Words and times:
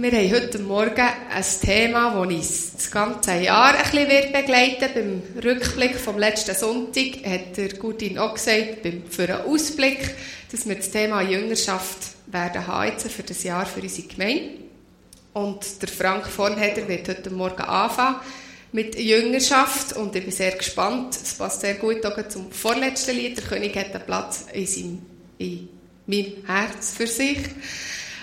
Wir 0.00 0.12
haben 0.12 0.30
heute 0.32 0.58
Morgen 0.60 1.08
ein 1.28 1.44
Thema, 1.60 2.14
das 2.14 2.36
uns 2.36 2.72
das 2.72 2.88
ganze 2.88 3.34
Jahr 3.34 3.74
ein 3.74 3.82
bisschen 3.82 4.32
begleiten 4.32 4.80
wird. 4.80 4.94
Beim 4.94 5.22
Rückblick 5.44 5.96
vom 5.96 6.16
letzten 6.20 6.54
Sonntag 6.54 7.26
hat 7.26 7.56
der 7.56 7.70
Gudin 7.70 8.16
auch 8.16 8.34
gesagt, 8.34 8.76
für 9.10 9.22
einen 9.24 9.52
Ausblick, 9.52 10.14
dass 10.52 10.68
wir 10.68 10.76
das 10.76 10.92
Thema 10.92 11.20
Jüngerschaft 11.22 11.98
werden 12.28 12.64
haben 12.64 12.92
jetzt 12.92 13.10
für 13.10 13.24
das 13.24 13.42
Jahr 13.42 13.66
für 13.66 13.80
unsere 13.80 14.06
Gemeinde. 14.06 14.50
Und 15.32 15.82
der 15.82 15.88
Frank 15.88 16.28
Vornheder 16.28 16.86
wird 16.86 17.08
heute 17.08 17.30
Morgen 17.30 17.62
anfangen 17.62 18.20
mit 18.70 18.96
Jüngerschaft 18.96 19.96
und 19.96 20.14
ich 20.14 20.22
bin 20.22 20.32
sehr 20.32 20.52
gespannt. 20.52 21.16
Es 21.20 21.34
passt 21.34 21.62
sehr 21.62 21.74
gut 21.74 22.06
auch 22.06 22.28
zum 22.28 22.52
vorletzten 22.52 23.16
Lied. 23.16 23.36
Der 23.38 23.44
König 23.44 23.74
hat 23.74 23.92
einen 23.92 24.06
Platz 24.06 24.46
in, 24.52 24.64
seinem, 24.64 25.02
in 25.38 25.68
meinem 26.06 26.46
Herz 26.46 26.92
für 26.92 27.08
sich. 27.08 27.38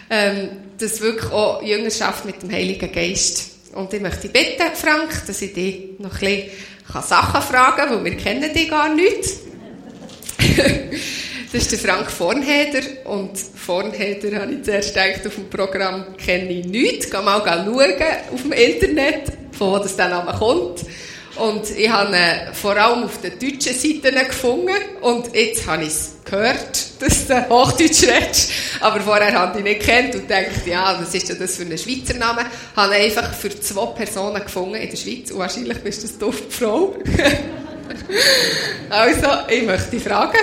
Ähm, 0.10 0.50
das 0.78 1.02
wirklich 1.02 1.32
auch 1.32 1.62
Jüngerschaft 1.64 2.26
mit 2.26 2.42
dem 2.42 2.52
Heiligen 2.52 2.92
Geist. 2.92 3.52
Und 3.74 3.94
ich 3.94 4.02
möchte 4.02 4.30
bitten, 4.30 4.76
Frank, 4.76 5.26
dass 5.28 5.42
ich 5.42 5.54
dich 5.54 6.00
noch 6.00 6.22
ein 6.22 6.44
bisschen 6.90 7.02
Sachen 7.02 7.42
fragen 7.42 7.78
kann, 7.78 7.90
weil 7.90 8.06
wir 8.06 8.18
kennen 8.18 8.54
dich 8.54 8.70
gar 8.70 8.94
nicht. 8.94 9.24
das 11.52 11.62
ist 11.62 11.72
der 11.72 11.80
Frank 11.80 12.12
Vornheder 12.12 12.82
und 13.06 13.38
Vornheder 13.38 14.42
habe 14.42 14.54
ich 14.54 14.64
zuerst 14.64 14.94
gedacht, 14.94 15.26
auf 15.26 15.36
dem 15.36 15.50
Programm 15.50 16.16
kenne 16.18 16.52
ich 16.52 16.66
nichts. 16.66 17.10
Geh 17.10 17.22
mal 17.22 17.42
schauen 17.44 17.94
auf 18.34 18.42
dem 18.42 18.52
Internet 18.52 19.32
von 19.52 19.72
wo 19.72 19.78
das 19.78 19.96
der 19.96 20.10
Name 20.10 20.34
kommt. 20.38 20.86
Und 21.38 21.70
ich 21.70 21.90
habe 21.90 22.16
ihn 22.16 22.54
vor 22.54 22.78
allem 22.78 23.04
auf 23.04 23.20
den 23.20 23.34
deutschen 23.34 23.74
Seiten 23.74 24.16
gefunden. 24.28 24.76
Und 25.02 25.36
jetzt 25.36 25.68
habe 25.68 25.84
ich 25.84 25.90
es 25.90 26.16
gehört, 26.24 26.86
dass 27.00 27.28
du 27.28 27.50
Hochdeutsch 27.50 28.04
redest. 28.04 28.52
Aber 28.80 29.02
vorher 29.02 29.34
habe 29.34 29.54
ich 29.54 29.66
ihn 29.66 29.72
nicht 29.72 29.82
kennt 29.82 30.16
und 30.16 30.30
dachte, 30.30 30.70
ja, 30.70 30.98
was 31.00 31.14
ist 31.14 31.30
denn 31.30 31.40
das 31.40 31.58
für 31.58 31.64
ein 31.64 31.78
Schweizer 31.78 32.18
Name? 32.18 32.42
Ich 32.42 32.78
habe 32.78 32.96
ihn 32.96 33.02
einfach 33.04 33.34
für 33.34 33.50
zwei 33.60 33.86
Personen 33.88 34.42
gefunden 34.42 34.76
in 34.76 34.90
der 34.90 34.98
Schweiz. 34.98 35.32
Und 35.32 35.40
wahrscheinlich 35.40 35.80
bist 35.80 36.04
du 36.04 36.08
eine 36.08 36.18
doofe 36.18 36.50
Frau. 36.50 36.96
also, 38.90 39.28
ich 39.50 39.64
möchte 39.64 39.92
dich 39.92 40.04
fragen, 40.04 40.40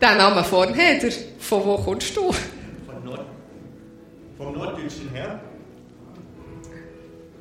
der 0.00 0.14
Name 0.14 0.44
vorher, 0.44 1.00
von 1.40 1.64
wo 1.64 1.76
kommst 1.78 2.16
du? 2.16 2.32
Von 2.32 3.04
Nord 3.04 3.24
vom 4.36 4.52
Norddeutschen 4.52 5.10
her. 5.12 5.40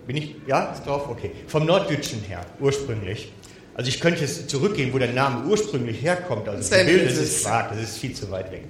Bin 0.08 0.16
ich, 0.16 0.36
ja, 0.48 0.72
ist 0.72 0.86
drauf? 0.86 1.10
Okay. 1.10 1.32
Vom 1.48 1.66
Norddeutschen 1.66 2.22
her, 2.22 2.46
ursprünglich. 2.60 3.32
Also 3.74 3.90
ich 3.90 4.00
könnte 4.00 4.22
jetzt 4.22 4.50
zurückgehen, 4.50 4.92
wo 4.94 4.98
der 4.98 5.12
Name 5.12 5.46
ursprünglich 5.48 6.02
herkommt. 6.02 6.48
Also 6.48 6.68
das, 6.68 6.86
Bild, 6.86 7.06
das 7.06 7.18
ist 7.18 7.44
Prag, 7.44 7.70
das 7.72 7.82
ist 7.82 7.98
viel 7.98 8.14
zu 8.14 8.32
weit 8.32 8.52
weg. 8.52 8.64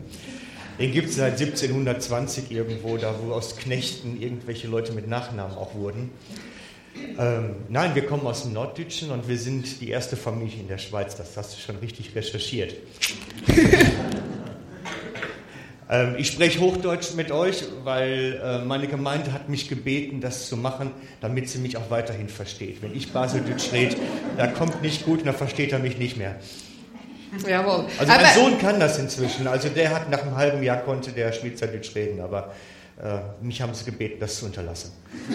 Den 0.80 0.92
gibt 0.92 1.10
es 1.10 1.16
seit 1.16 1.40
1720 1.40 2.52
irgendwo, 2.52 2.98
da 2.98 3.16
wo 3.22 3.34
aus 3.34 3.56
Knechten 3.56 4.22
irgendwelche 4.22 4.68
Leute 4.68 4.92
mit 4.92 5.08
Nachnamen 5.08 5.56
auch 5.56 5.76
wurden. 5.76 6.12
Ähm, 7.18 7.56
nein, 7.70 7.96
wir 7.96 8.06
kommen 8.06 8.26
aus 8.28 8.44
dem 8.44 8.54
Norddeutschen 8.54 9.12
und 9.12 9.28
wir 9.28 9.38
sind 9.38 9.82
die 9.82 9.90
erste 9.90 10.18
Familie 10.18 10.60
in 10.60 10.68
der 10.68 10.78
Schweiz. 10.78 11.16
Das 11.16 11.38
hast 11.38 11.56
du 11.56 11.62
schon 11.62 11.78
richtig 11.78 12.16
recherchiert. 12.16 12.76
Ähm, 15.90 16.16
ich 16.18 16.28
spreche 16.28 16.60
Hochdeutsch 16.60 17.14
mit 17.16 17.32
euch, 17.32 17.64
weil 17.84 18.42
äh, 18.44 18.66
meine 18.66 18.88
Gemeinde 18.88 19.32
hat 19.32 19.50
mich 19.50 19.70
gebeten, 19.70 20.20
das 20.20 20.50
zu 20.50 20.58
machen, 20.58 20.92
damit 21.22 21.50
sie 21.50 21.60
mich 21.60 21.78
auch 21.78 21.90
weiterhin 21.90 22.30
versteht. 22.30 22.82
Wenn 22.82 22.96
ich 22.96 23.14
Baseldeutsch 23.14 23.72
rede, 23.72 23.96
da 24.38 24.48
kommt 24.48 24.82
nicht 24.82 25.06
gut 25.06 25.20
und 25.20 25.28
dann 25.28 25.36
versteht 25.36 25.72
er 25.72 25.80
mich 25.80 25.98
nicht 25.98 26.18
mehr. 26.18 26.36
Jawohl. 27.48 27.86
Also 27.98 28.14
mein 28.14 28.36
Sohn 28.36 28.58
kann 28.58 28.80
das 28.80 29.00
inzwischen. 29.00 29.48
Also 29.48 29.70
der 29.70 29.94
hat 29.94 30.10
nach 30.10 30.22
einem 30.24 30.36
halben 30.36 30.64
Jahr 30.64 30.78
konnte 30.78 31.12
der 31.12 31.32
Schweizerdeutsch 31.32 31.94
reden, 31.96 32.22
aber 32.22 32.54
äh, 33.02 33.20
mich 33.42 33.62
haben 33.62 33.74
sie 33.74 33.86
gebeten, 33.86 34.18
das 34.20 34.40
zu 34.40 34.46
unterlassen. 34.46 34.92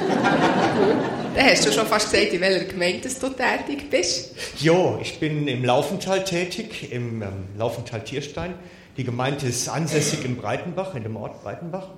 Dann 1.34 1.46
hast 1.46 1.66
du 1.66 1.72
schon 1.72 1.86
fast 1.86 2.10
gesagt, 2.10 2.32
in 2.32 2.40
welcher 2.40 2.64
Gemeinde 2.64 3.08
du 3.08 3.28
tätig 3.28 3.88
bist. 3.90 4.34
Jo, 4.58 4.98
ich 5.00 5.18
bin 5.20 5.46
im 5.48 5.64
Laufental 5.64 6.24
tätig, 6.24 6.92
im 6.92 7.22
ähm, 7.22 7.28
Laufental 7.56 8.02
Tierstein. 8.02 8.54
Die 8.96 9.04
Gemeinde 9.04 9.46
ist 9.46 9.68
ansässig 9.68 10.24
in 10.24 10.36
Breitenbach, 10.36 10.94
in 10.94 11.02
dem 11.02 11.16
Ort 11.16 11.42
Breitenbach. 11.42 11.88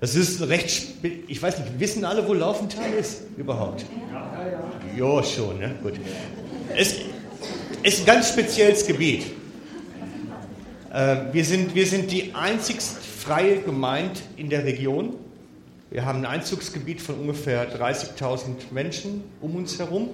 Das 0.00 0.14
ist 0.14 0.40
recht, 0.42 0.88
ich 1.28 1.42
weiß 1.42 1.58
nicht, 1.58 1.78
wissen 1.78 2.04
alle, 2.04 2.26
wo 2.26 2.32
Laufenthal 2.32 2.92
ist 2.92 3.22
überhaupt? 3.36 3.84
Ja, 4.10 4.46
ja. 4.46 5.16
Ja, 5.16 5.22
schon, 5.22 5.58
ne? 5.58 5.74
Gut. 5.82 5.94
Es 6.74 6.94
ist 7.82 8.00
ein 8.00 8.06
ganz 8.06 8.30
spezielles 8.30 8.86
Gebiet. 8.86 9.26
Äh, 10.92 11.16
wir, 11.32 11.44
sind, 11.44 11.74
wir 11.74 11.86
sind 11.86 12.10
die 12.10 12.34
einzigst 12.34 12.98
freie 12.98 13.60
Gemeinde 13.60 14.20
in 14.36 14.48
der 14.48 14.64
Region. 14.64 15.14
Wir 15.90 16.04
haben 16.04 16.20
ein 16.20 16.26
Einzugsgebiet 16.26 17.00
von 17.02 17.16
ungefähr 17.16 17.70
30.000 17.78 18.72
Menschen 18.72 19.24
um 19.40 19.56
uns 19.56 19.78
herum 19.78 20.10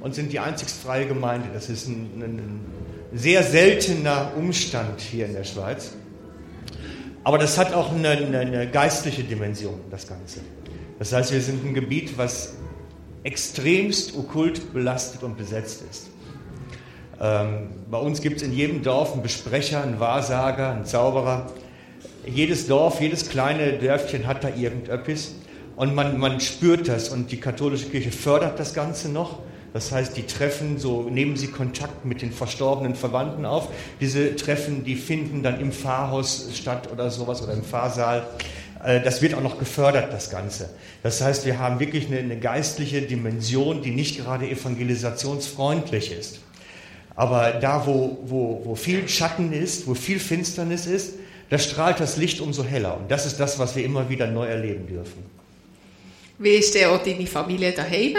und 0.00 0.14
sind 0.14 0.32
die 0.32 0.38
einzigst 0.38 0.80
freie 0.80 1.06
Gemeinde. 1.06 1.48
Das 1.52 1.68
ist 1.68 1.86
ein, 1.88 2.22
ein 2.22 2.60
sehr 3.12 3.42
seltener 3.42 4.32
Umstand 4.36 5.00
hier 5.00 5.26
in 5.26 5.32
der 5.32 5.44
Schweiz. 5.44 5.92
Aber 7.24 7.38
das 7.38 7.58
hat 7.58 7.74
auch 7.74 7.92
eine, 7.92 8.10
eine, 8.10 8.70
geistliche 8.70 9.22
Dimension, 9.22 9.80
das 9.90 10.06
Ganze. 10.06 10.40
Das 10.98 11.12
heißt, 11.12 11.32
wir 11.32 11.40
sind 11.40 11.64
ein 11.64 11.74
Gebiet, 11.74 12.16
was 12.16 12.54
extremst 13.22 14.16
okkult 14.16 14.72
belastet 14.72 15.22
und 15.22 15.36
besetzt 15.36 15.82
ist. 15.90 16.08
Ähm, 17.20 17.70
bei 17.90 17.98
uns 17.98 18.20
gibt 18.20 18.38
es 18.38 18.42
in 18.42 18.52
jedem 18.52 18.82
Dorf 18.82 19.12
einen 19.12 19.22
Besprecher, 19.22 19.82
einen 19.82 20.00
Wahrsager, 20.00 20.70
einen 20.70 20.84
Zauberer. 20.84 21.52
Jedes 22.26 22.66
Dorf, 22.66 23.00
jedes 23.00 23.28
kleine 23.28 23.72
Dörfchen 23.74 24.26
hat 24.26 24.44
da 24.44 24.48
irgendetwas. 24.48 25.32
Und 25.76 25.94
man, 25.94 26.18
man 26.18 26.40
spürt 26.40 26.88
das 26.88 27.08
und 27.08 27.30
die 27.30 27.38
katholische 27.38 27.86
Kirche 27.86 28.10
fördert 28.10 28.58
das 28.58 28.74
Ganze 28.74 29.08
noch. 29.08 29.40
Das 29.72 29.92
heißt, 29.92 30.16
die 30.16 30.24
Treffen, 30.24 30.78
so 30.78 31.02
nehmen 31.02 31.36
sie 31.36 31.48
Kontakt 31.48 32.04
mit 32.04 32.22
den 32.22 32.32
verstorbenen 32.32 32.94
Verwandten 32.94 33.44
auf. 33.44 33.68
Diese 34.00 34.34
Treffen, 34.36 34.84
die 34.84 34.96
finden 34.96 35.42
dann 35.42 35.60
im 35.60 35.72
Pfarrhaus 35.72 36.48
statt 36.54 36.90
oder 36.90 37.10
sowas 37.10 37.42
oder 37.42 37.52
im 37.52 37.62
Pfarrsaal. 37.62 38.26
Äh, 38.82 39.00
das 39.02 39.20
wird 39.20 39.34
auch 39.34 39.42
noch 39.42 39.58
gefördert, 39.58 40.12
das 40.12 40.30
Ganze. 40.30 40.70
Das 41.02 41.20
heißt, 41.20 41.44
wir 41.44 41.58
haben 41.58 41.80
wirklich 41.80 42.06
eine, 42.06 42.18
eine 42.18 42.38
geistliche 42.38 43.02
Dimension, 43.02 43.82
die 43.82 43.90
nicht 43.90 44.18
gerade 44.18 44.48
evangelisationsfreundlich 44.48 46.12
ist. 46.12 46.40
Aber 47.14 47.52
da, 47.52 47.86
wo, 47.86 48.18
wo, 48.24 48.62
wo 48.64 48.74
viel 48.74 49.08
Schatten 49.08 49.52
ist, 49.52 49.86
wo 49.86 49.94
viel 49.94 50.20
Finsternis 50.20 50.86
ist, 50.86 51.14
da 51.50 51.58
strahlt 51.58 51.98
das 52.00 52.16
Licht 52.16 52.40
umso 52.40 52.62
heller. 52.62 52.96
Und 52.96 53.10
das 53.10 53.26
ist 53.26 53.40
das, 53.40 53.58
was 53.58 53.74
wir 53.74 53.84
immer 53.84 54.08
wieder 54.08 54.26
neu 54.28 54.46
erleben 54.46 54.86
dürfen. 54.86 55.24
Wie 56.38 56.50
ist 56.50 56.74
denn 56.74 56.88
auch 56.88 57.02
deine 57.02 57.26
Familie 57.26 57.72
daheim? 57.72 58.14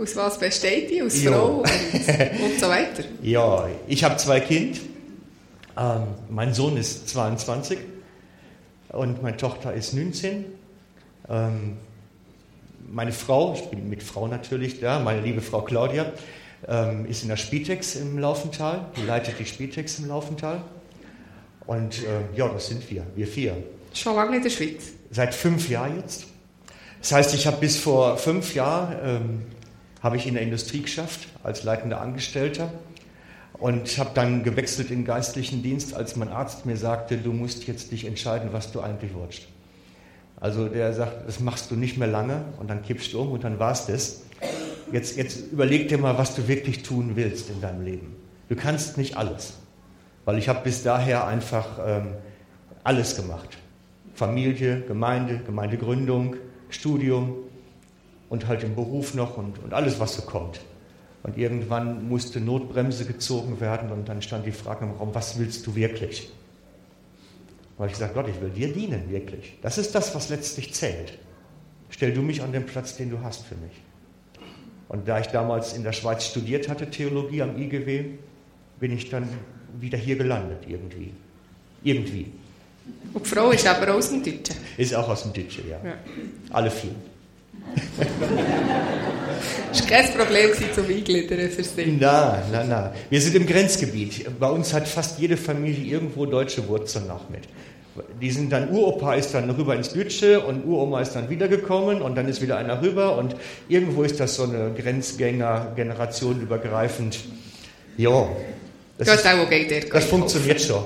Aus 0.00 0.16
was 0.16 0.38
besteht 0.38 0.90
die? 0.90 1.02
Aus 1.02 1.22
ja. 1.22 1.30
Frau 1.30 1.58
und, 1.58 1.64
und, 1.64 2.58
so 2.58 2.68
weiter? 2.68 3.04
Ja, 3.22 3.68
ich 3.86 4.02
habe 4.02 4.16
zwei 4.16 4.40
Kinder. 4.40 4.78
Ähm, 5.76 6.02
mein 6.30 6.54
Sohn 6.54 6.78
ist 6.78 7.08
22 7.10 7.78
und 8.88 9.22
meine 9.22 9.36
Tochter 9.36 9.74
ist 9.74 9.92
19. 9.92 10.46
Ähm, 11.28 11.76
meine 12.90 13.12
Frau, 13.12 13.54
ich 13.54 13.62
bin 13.64 13.90
mit 13.90 14.02
Frau 14.02 14.26
natürlich 14.26 14.80
da, 14.80 15.00
meine 15.00 15.20
liebe 15.20 15.42
Frau 15.42 15.60
Claudia, 15.60 16.12
ähm, 16.66 17.04
ist 17.04 17.22
in 17.22 17.28
der 17.28 17.36
Spitex 17.36 17.94
im 17.96 18.18
Laufental, 18.18 18.86
die 18.96 19.02
leitet 19.02 19.38
die 19.38 19.44
Spitex 19.44 19.98
im 19.98 20.08
Laufental. 20.08 20.62
Und 21.66 21.98
äh, 22.04 22.36
ja, 22.36 22.48
das 22.48 22.68
sind 22.68 22.90
wir, 22.90 23.06
wir 23.14 23.26
vier. 23.26 23.54
Schon 23.92 24.16
lange 24.16 24.36
in 24.36 24.42
der 24.42 24.50
Schweiz? 24.50 24.92
Seit 25.10 25.34
fünf 25.34 25.68
Jahren 25.68 25.96
jetzt. 26.00 26.24
Das 27.00 27.12
heißt, 27.12 27.34
ich 27.34 27.46
habe 27.46 27.58
bis 27.58 27.76
vor 27.76 28.16
fünf 28.16 28.54
Jahren 28.54 28.96
ähm, 29.04 29.42
habe 30.02 30.16
ich 30.16 30.26
in 30.26 30.34
der 30.34 30.42
Industrie 30.42 30.82
geschafft 30.82 31.28
als 31.42 31.62
leitender 31.62 32.00
Angestellter 32.00 32.72
und 33.54 33.98
habe 33.98 34.10
dann 34.14 34.42
gewechselt 34.42 34.90
in 34.90 35.04
geistlichen 35.04 35.62
Dienst, 35.62 35.94
als 35.94 36.16
mein 36.16 36.28
Arzt 36.28 36.64
mir 36.64 36.76
sagte, 36.76 37.18
du 37.18 37.32
musst 37.32 37.66
jetzt 37.66 37.92
dich 37.92 38.06
entscheiden, 38.06 38.50
was 38.52 38.72
du 38.72 38.80
eigentlich 38.80 39.12
willst. 39.14 39.48
Also 40.40 40.68
der 40.68 40.94
sagt, 40.94 41.28
das 41.28 41.38
machst 41.40 41.70
du 41.70 41.76
nicht 41.76 41.98
mehr 41.98 42.08
lange 42.08 42.44
und 42.58 42.70
dann 42.70 42.82
kippst 42.82 43.12
du 43.12 43.20
um 43.20 43.32
und 43.32 43.44
dann 43.44 43.58
war 43.58 43.72
es 43.72 43.86
das. 43.86 44.22
Jetzt, 44.90 45.16
jetzt 45.16 45.52
überleg 45.52 45.88
dir 45.88 45.98
mal, 45.98 46.16
was 46.16 46.34
du 46.34 46.48
wirklich 46.48 46.82
tun 46.82 47.12
willst 47.14 47.50
in 47.50 47.60
deinem 47.60 47.82
Leben. 47.84 48.16
Du 48.48 48.56
kannst 48.56 48.96
nicht 48.96 49.18
alles, 49.18 49.58
weil 50.24 50.38
ich 50.38 50.48
habe 50.48 50.60
bis 50.64 50.82
daher 50.82 51.26
einfach 51.26 51.66
ähm, 51.86 52.14
alles 52.82 53.16
gemacht. 53.16 53.58
Familie, 54.14 54.80
Gemeinde, 54.80 55.40
Gemeindegründung, 55.44 56.36
Studium, 56.70 57.34
und 58.30 58.46
halt 58.46 58.62
im 58.64 58.74
Beruf 58.74 59.14
noch 59.14 59.36
und, 59.36 59.62
und 59.62 59.74
alles, 59.74 60.00
was 60.00 60.16
so 60.16 60.22
kommt. 60.22 60.60
Und 61.22 61.36
irgendwann 61.36 62.08
musste 62.08 62.40
Notbremse 62.40 63.04
gezogen 63.04 63.60
werden 63.60 63.90
und 63.90 64.08
dann 64.08 64.22
stand 64.22 64.46
die 64.46 64.52
Frage 64.52 64.86
im 64.86 64.92
Raum, 64.92 65.10
was 65.12 65.38
willst 65.38 65.66
du 65.66 65.74
wirklich? 65.74 66.30
Habe 67.76 67.88
ich 67.88 67.92
gesagt, 67.92 68.14
Gott, 68.14 68.28
ich 68.28 68.40
will 68.40 68.50
dir 68.50 68.72
dienen, 68.72 69.10
wirklich. 69.10 69.58
Das 69.60 69.76
ist 69.76 69.94
das, 69.94 70.14
was 70.14 70.30
letztlich 70.30 70.72
zählt. 70.72 71.18
Stell 71.90 72.14
du 72.14 72.22
mich 72.22 72.42
an 72.42 72.52
den 72.52 72.64
Platz, 72.64 72.96
den 72.96 73.10
du 73.10 73.20
hast 73.20 73.44
für 73.44 73.56
mich. 73.56 73.72
Und 74.88 75.08
da 75.08 75.20
ich 75.20 75.26
damals 75.26 75.72
in 75.72 75.82
der 75.82 75.92
Schweiz 75.92 76.26
studiert 76.26 76.68
hatte, 76.68 76.88
Theologie 76.88 77.42
am 77.42 77.60
IGW, 77.60 78.04
bin 78.78 78.92
ich 78.92 79.10
dann 79.10 79.28
wieder 79.78 79.98
hier 79.98 80.16
gelandet, 80.16 80.64
irgendwie. 80.66 81.12
Irgendwie. 81.82 82.32
Und 83.12 83.24
die 83.24 83.28
Frau 83.28 83.50
ist 83.50 83.66
aber 83.66 83.94
aus 83.94 84.10
dem 84.10 84.22
Deutschen? 84.22 84.56
Ist 84.76 84.94
auch 84.94 85.08
aus 85.08 85.22
dem 85.22 85.32
Deutschen, 85.32 85.68
ja. 85.68 85.78
ja. 85.84 85.94
Alle 86.50 86.70
vier. 86.70 86.94
Das 89.70 89.80
war 89.80 89.88
kein 89.88 90.12
Problem 90.12 90.50
zum 90.74 90.84
Eingliedern 90.86 91.50
für 91.50 91.62
Sie. 91.62 91.86
Nein, 91.86 92.42
nein, 92.52 92.68
nein. 92.68 92.90
Wir 93.08 93.20
sind 93.20 93.36
im 93.36 93.46
Grenzgebiet. 93.46 94.38
Bei 94.38 94.48
uns 94.48 94.72
hat 94.72 94.88
fast 94.88 95.18
jede 95.18 95.36
Familie 95.36 95.92
irgendwo 95.92 96.26
deutsche 96.26 96.66
Wurzeln 96.68 97.06
noch 97.06 97.28
mit. 97.30 97.42
Die 98.20 98.30
sind 98.30 98.50
dann, 98.50 98.70
Uropa 98.70 99.14
ist 99.14 99.34
dann 99.34 99.50
rüber 99.50 99.74
ins 99.74 99.92
Deutsche 99.92 100.40
und 100.40 100.64
Uroma 100.64 101.00
ist 101.00 101.12
dann 101.12 101.28
wiedergekommen 101.28 102.02
und 102.02 102.16
dann 102.16 102.28
ist 102.28 102.40
wieder 102.40 102.56
einer 102.56 102.80
rüber 102.80 103.16
und 103.18 103.34
irgendwo 103.68 104.04
ist 104.04 104.20
das 104.20 104.36
so 104.36 104.44
eine 104.44 104.72
Grenzgänger, 104.72 105.72
generationenübergreifend. 105.74 107.18
Ja. 107.96 108.28
Das, 108.96 109.08
ist, 109.08 109.26
auch 109.26 109.40
okay, 109.40 109.82
das 109.92 110.04
funktioniert 110.04 110.60
schon. 110.60 110.84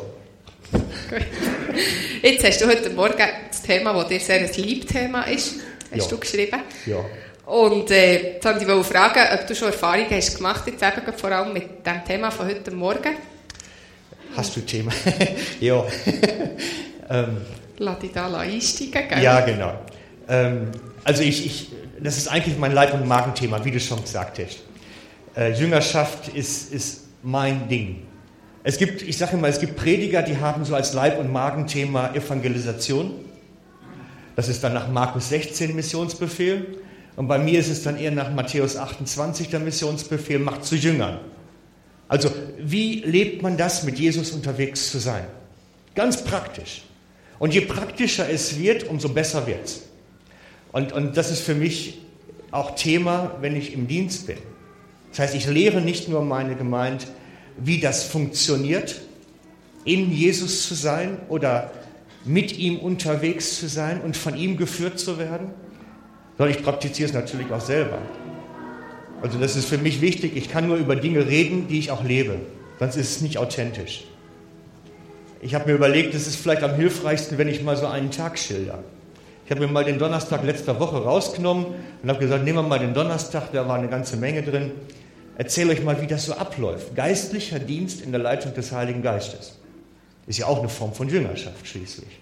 Jetzt 2.23 2.45
hast 2.45 2.61
du 2.63 2.67
heute 2.67 2.91
Morgen 2.91 3.23
das 3.49 3.63
Thema, 3.63 3.93
das 3.93 4.09
dir 4.09 4.21
sehr 4.21 4.41
ein 4.41 4.51
Liebthema 4.57 5.25
ist, 5.25 5.57
hast 5.95 6.11
ja. 6.11 6.17
du 6.17 6.19
geschrieben. 6.19 6.61
Ja. 6.87 7.05
Und 7.47 7.91
äh, 7.91 8.35
jetzt 8.35 8.45
wollte 8.45 8.65
ich 8.65 8.87
fragen, 8.87 9.21
ob 9.35 9.47
du 9.47 9.55
schon 9.55 9.69
Erfahrungen 9.69 10.11
hast 10.11 10.37
gemacht, 10.37 10.67
jetzt 10.67 10.83
eben 10.83 11.17
vor 11.17 11.31
allem 11.31 11.53
mit 11.53 11.87
dem 11.87 12.05
Thema 12.07 12.31
von 12.31 12.47
heute 12.47 12.71
Morgen. 12.71 13.17
Hast 14.37 14.57
du 14.57 14.61
Thema? 14.61 14.93
ja. 15.61 15.85
ähm, 17.11 17.43
Lass 17.79 17.99
dich 17.99 18.13
da 18.13 18.35
einsteigen, 18.37 19.09
gell? 19.09 19.23
Ja, 19.23 19.41
genau. 19.41 19.75
Ähm, 20.29 20.71
also 21.05 21.23
ich, 21.23 21.45
ich, 21.45 21.73
das 22.01 22.17
ist 22.17 22.29
eigentlich 22.29 22.57
mein 22.59 22.73
Leib- 22.73 22.95
und 22.95 23.07
Magenthema, 23.07 23.65
wie 23.65 23.71
du 23.71 23.81
schon 23.81 24.01
gesagt 24.01 24.39
hast. 24.39 24.61
Äh, 25.37 25.53
Jüngerschaft 25.53 26.29
ist, 26.29 26.73
ist 26.73 27.03
mein 27.23 27.69
Ding. 27.69 28.07
Es 28.63 28.79
gibt, 28.79 29.03
ich 29.03 29.19
sage 29.19 29.37
immer, 29.37 29.49
es 29.49 29.61
gibt 29.61 29.77
Prediger, 29.77 30.23
die 30.23 30.39
haben 30.39 30.65
so 30.65 30.75
als 30.75 30.95
Leib- 30.95 31.19
und 31.19 31.31
Magenthema 31.31 32.15
Evangelisation. 32.15 33.13
Das 34.37 34.49
ist 34.49 34.65
dann 34.65 34.75
nach 34.75 34.89
Markus 34.89 35.29
16 35.29 35.75
Missionsbefehl. 35.75 36.79
Und 37.17 37.29
bei 37.29 37.39
mir 37.39 37.61
ist 37.61 37.69
es 37.69 37.83
dann 37.83 37.97
eher 37.97 38.11
nach 38.11 38.33
Matthäus 38.33 38.77
28 38.77 39.49
der 39.49 39.61
Missionsbefehl, 39.61 40.39
macht 40.39 40.65
zu 40.65 40.75
Jüngern. 40.75 41.21
Also, 42.09 42.31
wie 42.59 43.01
lebt 43.01 43.43
man 43.43 43.57
das, 43.57 43.85
mit 43.85 43.99
Jesus 43.99 44.33
unterwegs 44.33 44.91
zu 44.91 44.99
sein? 44.99 45.25
Ganz 45.95 46.25
praktisch. 46.25 46.83
Und 47.39 47.55
je 47.55 47.63
praktischer 47.63 48.29
es 48.29 48.59
wird, 48.59 48.89
umso 48.89 49.09
besser 49.09 49.47
wird 49.47 49.65
es. 49.65 49.83
Und, 50.73 50.93
und 50.93 51.17
das 51.17 51.31
ist 51.31 51.41
für 51.41 51.55
mich 51.55 52.01
auch 52.51 52.75
Thema, 52.75 53.37
wenn 53.41 53.57
ich 53.57 53.73
im 53.73 53.87
Dienst 53.87 54.27
bin. 54.27 54.39
Das 55.11 55.21
heißt, 55.21 55.35
ich 55.35 55.47
lehre 55.47 55.81
nicht 55.81 56.09
nur 56.09 56.23
meine 56.23 56.57
Gemeinde, 56.57 57.05
wie 57.57 57.79
das 57.79 58.05
funktioniert, 58.05 59.01
in 59.85 60.11
Jesus 60.11 60.67
zu 60.67 60.75
sein 60.75 61.19
oder 61.29 61.71
mit 62.25 62.59
ihm 62.59 62.79
unterwegs 62.79 63.59
zu 63.59 63.69
sein 63.69 64.01
und 64.01 64.17
von 64.17 64.37
ihm 64.37 64.57
geführt 64.57 64.99
zu 64.99 65.19
werden, 65.19 65.49
sondern 66.39 66.57
ich 66.57 66.63
praktiziere 66.63 67.09
es 67.09 67.15
natürlich 67.15 67.51
auch 67.53 67.61
selber. 67.61 67.99
Also 69.23 69.39
das 69.39 69.57
ist 69.57 69.67
für 69.67 69.79
mich 69.79 70.01
wichtig, 70.01 70.37
ich 70.37 70.51
kann 70.51 70.67
nur 70.67 70.77
über 70.77 70.97
Dinge 70.97 71.27
reden, 71.27 71.69
die 71.69 71.79
ich 71.79 71.91
auch 71.91 72.05
lebe, 72.05 72.37
sonst 72.79 72.97
ist 72.97 73.17
es 73.17 73.21
nicht 73.21 73.39
authentisch. 73.39 74.05
Ich 75.41 75.55
habe 75.55 75.67
mir 75.69 75.75
überlegt, 75.75 76.15
es 76.15 76.27
ist 76.27 76.37
vielleicht 76.37 76.63
am 76.63 76.75
hilfreichsten, 76.75 77.37
wenn 77.37 77.49
ich 77.49 77.63
mal 77.63 77.77
so 77.77 77.87
einen 77.87 78.11
Tag 78.11 78.39
schilder. 78.39 78.83
Ich 79.45 79.51
habe 79.51 79.61
mir 79.61 79.71
mal 79.71 79.85
den 79.85 79.99
Donnerstag 79.99 80.43
letzter 80.45 80.81
Woche 80.81 80.97
rausgenommen 80.97 81.67
und 82.03 82.09
habe 82.09 82.19
gesagt, 82.19 82.45
nehmen 82.45 82.59
wir 82.59 82.63
mal 82.63 82.79
den 82.79 82.95
Donnerstag, 82.95 83.53
da 83.53 83.69
war 83.69 83.77
eine 83.77 83.89
ganze 83.89 84.17
Menge 84.17 84.43
drin 84.43 84.73
erzähle 85.37 85.73
euch 85.73 85.83
mal, 85.83 86.01
wie 86.01 86.07
das 86.07 86.27
so 86.27 86.35
abläuft. 86.35 86.95
Geistlicher 86.95 87.59
Dienst 87.59 88.03
in 88.03 88.13
der 88.13 88.21
Leitung 88.21 88.55
des 88.55 88.73
Heiligen 88.73 89.03
Geistes. 89.03 89.59
Ist 90.27 90.39
ja 90.39 90.47
auch 90.47 90.59
eine 90.59 90.69
Form 90.69 90.93
von 90.93 91.09
Jüngerschaft 91.09 91.67
schließlich. 91.67 92.21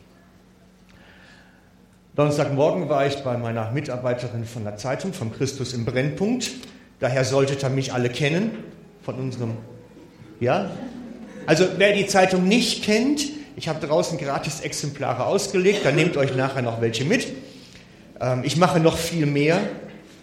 Donnerstagmorgen 2.15 2.89
war 2.89 3.07
ich 3.07 3.17
bei 3.19 3.39
meiner 3.39 3.71
Mitarbeiterin 3.71 4.45
von 4.45 4.65
der 4.65 4.77
Zeitung, 4.77 5.13
vom 5.13 5.33
Christus 5.33 5.73
im 5.73 5.85
Brennpunkt. 5.85 6.51
Daher 7.01 7.25
solltet 7.25 7.63
ihr 7.63 7.71
mich 7.71 7.95
alle 7.95 8.11
kennen, 8.11 8.51
von 9.03 9.15
unserem, 9.15 9.57
ja? 10.39 10.71
Also 11.47 11.67
wer 11.79 11.95
die 11.95 12.07
Zeitung 12.07 12.47
nicht 12.47 12.85
kennt, 12.85 13.23
ich 13.57 13.69
habe 13.69 13.85
draußen 13.85 14.19
gratis 14.19 14.61
Exemplare 14.61 15.27
ausgelegt, 15.27 15.85
dann 15.85 15.97
nehmt 15.97 16.17
euch 16.17 16.37
nachher 16.37 16.63
noch 16.63 16.81
welche 16.81 17.05
mit. 17.05 17.29
Ähm, 18.21 18.43
ich 18.45 18.57
mache 18.57 18.79
noch 18.79 18.97
viel 18.97 19.27
mehr. 19.27 19.61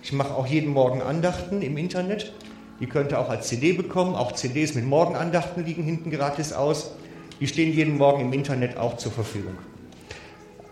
Ich 0.01 0.13
mache 0.13 0.33
auch 0.33 0.47
jeden 0.47 0.71
Morgen 0.71 1.01
Andachten 1.01 1.61
im 1.61 1.77
Internet. 1.77 2.31
Die 2.79 2.87
könnt 2.87 3.11
ihr 3.11 3.19
auch 3.19 3.29
als 3.29 3.47
CD 3.47 3.73
bekommen. 3.73 4.15
Auch 4.15 4.31
CDs 4.31 4.73
mit 4.75 4.85
Morgenandachten 4.85 5.65
liegen 5.65 5.83
hinten 5.83 6.09
gratis 6.09 6.53
aus. 6.53 6.91
Die 7.39 7.47
stehen 7.47 7.73
jeden 7.73 7.97
Morgen 7.97 8.21
im 8.21 8.33
Internet 8.33 8.77
auch 8.77 8.97
zur 8.97 9.11
Verfügung. 9.11 9.55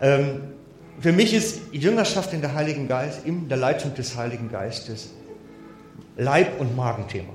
Ähm, 0.00 0.40
für 1.00 1.12
mich 1.12 1.32
ist 1.32 1.60
Jüngerschaft 1.72 2.32
in 2.32 2.40
der 2.40 2.54
Heiligen 2.54 2.88
Geist, 2.88 3.24
in 3.24 3.48
der 3.48 3.56
Leitung 3.56 3.94
des 3.94 4.16
Heiligen 4.16 4.50
Geistes 4.50 5.10
Leib- 6.16 6.60
und 6.60 6.76
Magenthema. 6.76 7.32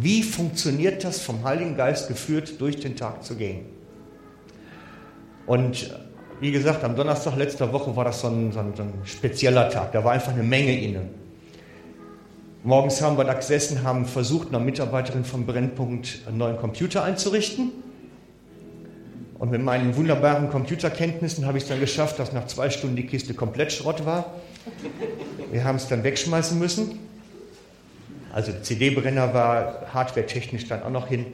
Wie 0.00 0.22
funktioniert 0.22 1.04
das, 1.04 1.20
vom 1.20 1.44
Heiligen 1.44 1.76
Geist 1.76 2.08
geführt 2.08 2.60
durch 2.60 2.80
den 2.80 2.96
Tag 2.96 3.24
zu 3.24 3.36
gehen? 3.36 3.66
Und 5.46 5.94
wie 6.40 6.52
gesagt, 6.52 6.84
am 6.84 6.94
Donnerstag 6.94 7.36
letzter 7.36 7.72
Woche 7.72 7.94
war 7.96 8.04
das 8.04 8.20
so 8.20 8.28
ein, 8.28 8.52
so 8.52 8.60
ein, 8.60 8.74
so 8.74 8.82
ein 8.82 8.92
spezieller 9.04 9.68
Tag. 9.70 9.92
Da 9.92 10.04
war 10.04 10.12
einfach 10.12 10.32
eine 10.32 10.42
Menge 10.42 10.78
innen. 10.78 11.08
Morgens 12.64 13.00
haben 13.00 13.16
wir 13.16 13.24
da 13.24 13.34
gesessen, 13.34 13.82
haben 13.82 14.04
versucht, 14.04 14.48
einer 14.48 14.60
Mitarbeiterin 14.60 15.24
vom 15.24 15.46
Brennpunkt 15.46 16.22
einen 16.26 16.38
neuen 16.38 16.56
Computer 16.56 17.04
einzurichten. 17.04 17.72
Und 19.38 19.50
mit 19.50 19.62
meinen 19.62 19.94
wunderbaren 19.96 20.50
Computerkenntnissen 20.50 21.46
habe 21.46 21.58
ich 21.58 21.64
es 21.64 21.68
dann 21.68 21.80
geschafft, 21.80 22.18
dass 22.18 22.32
nach 22.32 22.46
zwei 22.46 22.70
Stunden 22.70 22.96
die 22.96 23.06
Kiste 23.06 23.34
komplett 23.34 23.72
Schrott 23.72 24.04
war. 24.04 24.34
Wir 25.52 25.64
haben 25.64 25.76
es 25.76 25.88
dann 25.88 26.02
wegschmeißen 26.02 26.58
müssen. 26.58 26.98
Also 28.32 28.52
CD-Brenner 28.62 29.32
war 29.32 29.86
hardware-technisch 29.92 30.66
dann 30.66 30.82
auch 30.82 30.90
noch 30.90 31.08
hin. 31.08 31.26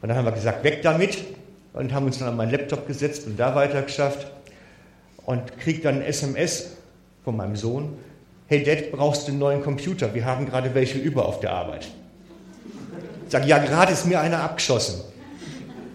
Und 0.00 0.08
dann 0.08 0.16
haben 0.16 0.24
wir 0.24 0.32
gesagt, 0.32 0.64
weg 0.64 0.82
damit. 0.82 1.18
Und 1.72 1.92
haben 1.92 2.06
uns 2.06 2.18
dann 2.18 2.28
an 2.28 2.36
meinen 2.36 2.50
Laptop 2.52 2.86
gesetzt 2.86 3.26
und 3.26 3.38
da 3.38 3.54
weiter 3.54 3.82
geschafft. 3.82 4.26
Und 5.24 5.58
krieg 5.58 5.82
dann 5.82 5.96
ein 5.96 6.02
SMS 6.02 6.76
von 7.24 7.36
meinem 7.36 7.56
Sohn 7.56 7.96
hey 8.50 8.64
Dad, 8.64 8.90
brauchst 8.90 9.28
du 9.28 9.30
einen 9.30 9.38
neuen 9.38 9.62
Computer? 9.62 10.12
Wir 10.12 10.24
haben 10.24 10.44
gerade 10.44 10.74
welche 10.74 10.98
über 10.98 11.24
auf 11.24 11.38
der 11.38 11.52
Arbeit. 11.52 11.86
Ich 13.24 13.30
sage, 13.30 13.46
ja, 13.46 13.58
gerade 13.58 13.92
ist 13.92 14.06
mir 14.06 14.20
einer 14.20 14.42
abgeschossen. 14.42 15.00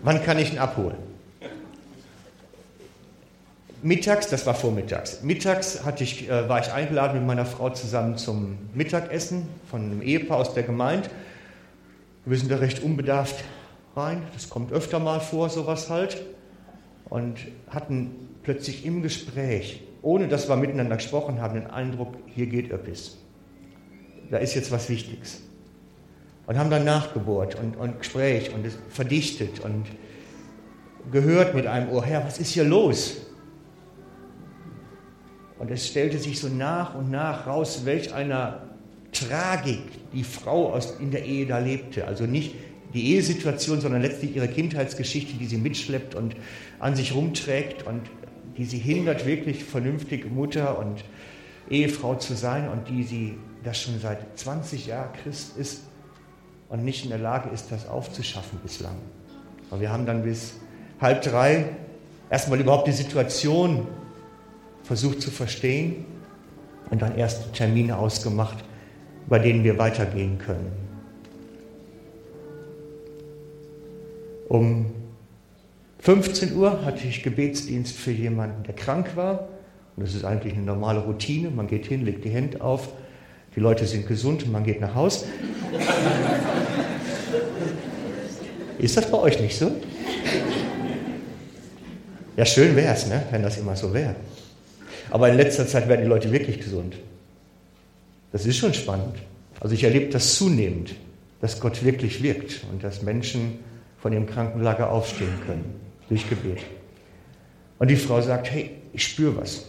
Wann 0.03 0.23
kann 0.23 0.39
ich 0.39 0.53
ihn 0.53 0.59
abholen? 0.59 0.95
Mittags, 3.85 4.29
das 4.29 4.45
war 4.45 4.55
vormittags, 4.55 5.21
mittags 5.21 5.79
ich, 5.99 6.27
äh, 6.27 6.49
war 6.49 6.59
ich 6.59 6.71
eingeladen 6.71 7.19
mit 7.19 7.27
meiner 7.27 7.45
Frau 7.45 7.69
zusammen 7.69 8.17
zum 8.17 8.57
Mittagessen 8.73 9.47
von 9.69 9.83
einem 9.83 10.01
Ehepaar 10.01 10.37
aus 10.39 10.53
der 10.53 10.63
Gemeinde. 10.63 11.09
Wir 12.25 12.37
sind 12.37 12.51
da 12.51 12.57
recht 12.57 12.81
unbedarft 12.81 13.43
rein, 13.95 14.23
das 14.33 14.49
kommt 14.49 14.71
öfter 14.71 14.99
mal 14.99 15.19
vor, 15.19 15.49
sowas 15.49 15.89
halt. 15.89 16.25
Und 17.09 17.37
hatten 17.69 18.29
plötzlich 18.41 18.85
im 18.85 19.03
Gespräch 19.03 19.83
ohne 20.05 20.27
dass 20.27 20.47
wir 20.47 20.55
miteinander 20.55 20.97
gesprochen 20.97 21.41
haben, 21.41 21.55
den 21.55 21.67
Eindruck, 21.67 22.13
hier 22.27 22.45
geht 22.45 22.71
etwas. 22.71 23.17
Da 24.29 24.37
ist 24.37 24.53
jetzt 24.53 24.71
was 24.71 24.87
Wichtiges. 24.87 25.41
Und 26.45 26.59
haben 26.59 26.69
dann 26.69 26.85
nachgebohrt 26.85 27.55
und, 27.55 27.75
und 27.75 27.97
Gespräch 27.97 28.53
und 28.53 28.67
verdichtet 28.89 29.61
und 29.61 29.87
gehört 31.11 31.55
mit 31.55 31.65
einem 31.65 31.89
Ohr, 31.89 32.05
Herr, 32.05 32.23
was 32.23 32.37
ist 32.37 32.51
hier 32.51 32.63
los? 32.63 33.24
Und 35.57 35.71
es 35.71 35.87
stellte 35.87 36.19
sich 36.19 36.39
so 36.39 36.47
nach 36.47 36.95
und 36.95 37.11
nach 37.11 37.47
raus, 37.47 37.81
welch 37.85 38.13
einer 38.13 38.61
Tragik 39.11 39.79
die 40.13 40.23
Frau 40.23 40.73
aus, 40.73 40.95
in 40.99 41.11
der 41.11 41.25
Ehe 41.25 41.45
da 41.45 41.59
lebte. 41.59 42.05
Also 42.05 42.25
nicht 42.25 42.55
die 42.93 43.13
Ehesituation, 43.13 43.81
sondern 43.81 44.01
letztlich 44.01 44.35
ihre 44.35 44.47
Kindheitsgeschichte, 44.47 45.37
die 45.37 45.45
sie 45.45 45.57
mitschleppt 45.57 46.15
und 46.15 46.35
an 46.79 46.95
sich 46.95 47.15
rumträgt 47.15 47.83
und 47.83 48.01
die 48.57 48.65
sie 48.65 48.77
hindert, 48.77 49.25
wirklich 49.25 49.63
vernünftig 49.63 50.29
Mutter 50.29 50.77
und 50.77 51.03
Ehefrau 51.69 52.15
zu 52.15 52.35
sein 52.35 52.69
und 52.69 52.89
die 52.89 53.03
sie 53.03 53.37
das 53.63 53.81
schon 53.81 53.99
seit 53.99 54.37
20 54.37 54.87
Jahren 54.87 55.11
Christ 55.23 55.57
ist 55.57 55.81
und 56.69 56.83
nicht 56.83 57.03
in 57.03 57.09
der 57.09 57.19
Lage 57.19 57.49
ist, 57.49 57.71
das 57.71 57.87
aufzuschaffen 57.87 58.59
bislang. 58.61 58.95
Und 59.71 59.81
wir 59.81 59.91
haben 59.91 60.05
dann 60.05 60.23
bis 60.23 60.55
halb 61.01 61.21
drei 61.21 61.65
erstmal 62.29 62.59
überhaupt 62.59 62.87
die 62.87 62.91
Situation 62.91 63.87
versucht 64.85 65.21
zu 65.21 65.31
verstehen 65.31 66.05
und 66.91 67.01
dann 67.01 67.17
erste 67.17 67.51
Termine 67.51 67.97
ausgemacht, 67.97 68.63
bei 69.27 69.39
denen 69.39 69.63
wir 69.63 69.77
weitergehen 69.77 70.37
können. 70.37 70.71
Um 74.47 74.85
15 75.99 76.55
Uhr 76.55 76.85
hatte 76.85 77.07
ich 77.07 77.23
Gebetsdienst 77.23 77.95
für 77.95 78.11
jemanden, 78.11 78.63
der 78.63 78.75
krank 78.75 79.15
war. 79.15 79.47
Und 79.95 80.05
das 80.05 80.13
ist 80.13 80.23
eigentlich 80.23 80.53
eine 80.53 80.63
normale 80.63 80.99
Routine. 80.99 81.49
Man 81.49 81.67
geht 81.67 81.87
hin, 81.87 82.05
legt 82.05 82.23
die 82.23 82.29
Hände 82.29 82.61
auf, 82.61 82.89
die 83.55 83.59
Leute 83.59 83.87
sind 83.87 84.07
gesund 84.07 84.43
und 84.43 84.51
man 84.51 84.63
geht 84.63 84.81
nach 84.81 84.93
Haus. 84.93 85.25
ist 88.77 88.97
das 88.97 89.09
bei 89.09 89.17
euch 89.17 89.39
nicht 89.39 89.57
so? 89.57 89.71
Ja, 92.37 92.45
schön 92.45 92.75
wäre 92.75 92.93
es, 92.93 93.07
ne? 93.07 93.23
wenn 93.31 93.41
das 93.41 93.57
immer 93.57 93.75
so 93.75 93.91
wäre. 93.93 94.15
Aber 95.09 95.29
in 95.29 95.37
letzter 95.37 95.67
Zeit 95.67 95.87
werden 95.87 96.01
die 96.01 96.07
Leute 96.07 96.31
wirklich 96.31 96.59
gesund. 96.59 96.95
Das 98.31 98.45
ist 98.45 98.57
schon 98.57 98.73
spannend. 98.73 99.15
Also 99.59 99.73
ich 99.75 99.83
erlebe 99.83 100.11
das 100.11 100.35
zunehmend, 100.35 100.95
dass 101.41 101.59
Gott 101.59 101.83
wirklich 101.83 102.21
wirkt 102.21 102.65
und 102.71 102.83
dass 102.83 103.01
Menschen 103.01 103.59
von 103.99 104.13
ihrem 104.13 104.25
Krankenlager 104.25 104.91
aufstehen 104.91 105.33
können 105.45 105.65
durch 106.09 106.27
Gebet. 106.29 106.59
Und 107.79 107.89
die 107.89 107.95
Frau 107.95 108.21
sagt, 108.21 108.51
hey, 108.51 108.71
ich 108.93 109.03
spüre 109.03 109.37
was. 109.37 109.65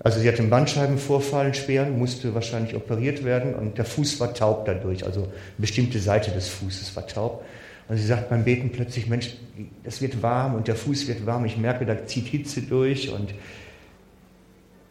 Also 0.00 0.20
sie 0.20 0.28
hat 0.28 0.38
einen 0.38 0.50
Bandscheibenvorfall, 0.50 1.46
einen 1.46 1.54
schweren, 1.54 1.98
musste 1.98 2.34
wahrscheinlich 2.34 2.74
operiert 2.74 3.24
werden 3.24 3.54
und 3.54 3.78
der 3.78 3.84
Fuß 3.84 4.20
war 4.20 4.34
taub 4.34 4.66
dadurch, 4.66 5.04
also 5.04 5.22
eine 5.22 5.30
bestimmte 5.58 5.98
Seite 5.98 6.30
des 6.30 6.48
Fußes 6.48 6.94
war 6.96 7.06
taub. 7.06 7.44
Und 7.88 7.96
sie 7.96 8.06
sagt 8.06 8.28
beim 8.28 8.44
Beten 8.44 8.70
plötzlich, 8.70 9.06
Mensch, 9.06 9.36
es 9.84 10.02
wird 10.02 10.22
warm 10.22 10.54
und 10.54 10.68
der 10.68 10.76
Fuß 10.76 11.08
wird 11.08 11.24
warm, 11.24 11.44
ich 11.44 11.56
merke, 11.56 11.86
da 11.86 12.04
zieht 12.06 12.26
Hitze 12.26 12.62
durch 12.62 13.10
und 13.10 13.32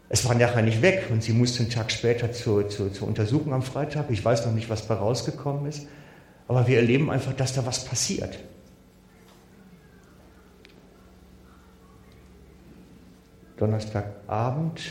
es 0.09 0.25
war 0.25 0.35
nachher 0.35 0.61
nicht 0.61 0.81
weg 0.81 1.07
und 1.11 1.23
sie 1.23 1.33
musste 1.33 1.63
einen 1.63 1.71
Tag 1.71 1.91
später 1.91 2.31
zur, 2.31 2.69
zur, 2.69 2.93
zur 2.93 3.07
Untersuchung 3.07 3.53
am 3.53 3.63
Freitag. 3.63 4.05
Ich 4.09 4.23
weiß 4.23 4.45
noch 4.45 4.53
nicht, 4.53 4.69
was 4.69 4.87
da 4.87 4.95
rausgekommen 4.95 5.65
ist, 5.65 5.87
aber 6.47 6.67
wir 6.67 6.77
erleben 6.77 7.09
einfach, 7.09 7.33
dass 7.33 7.53
da 7.53 7.65
was 7.65 7.85
passiert. 7.85 8.37
Donnerstagabend 13.57 14.81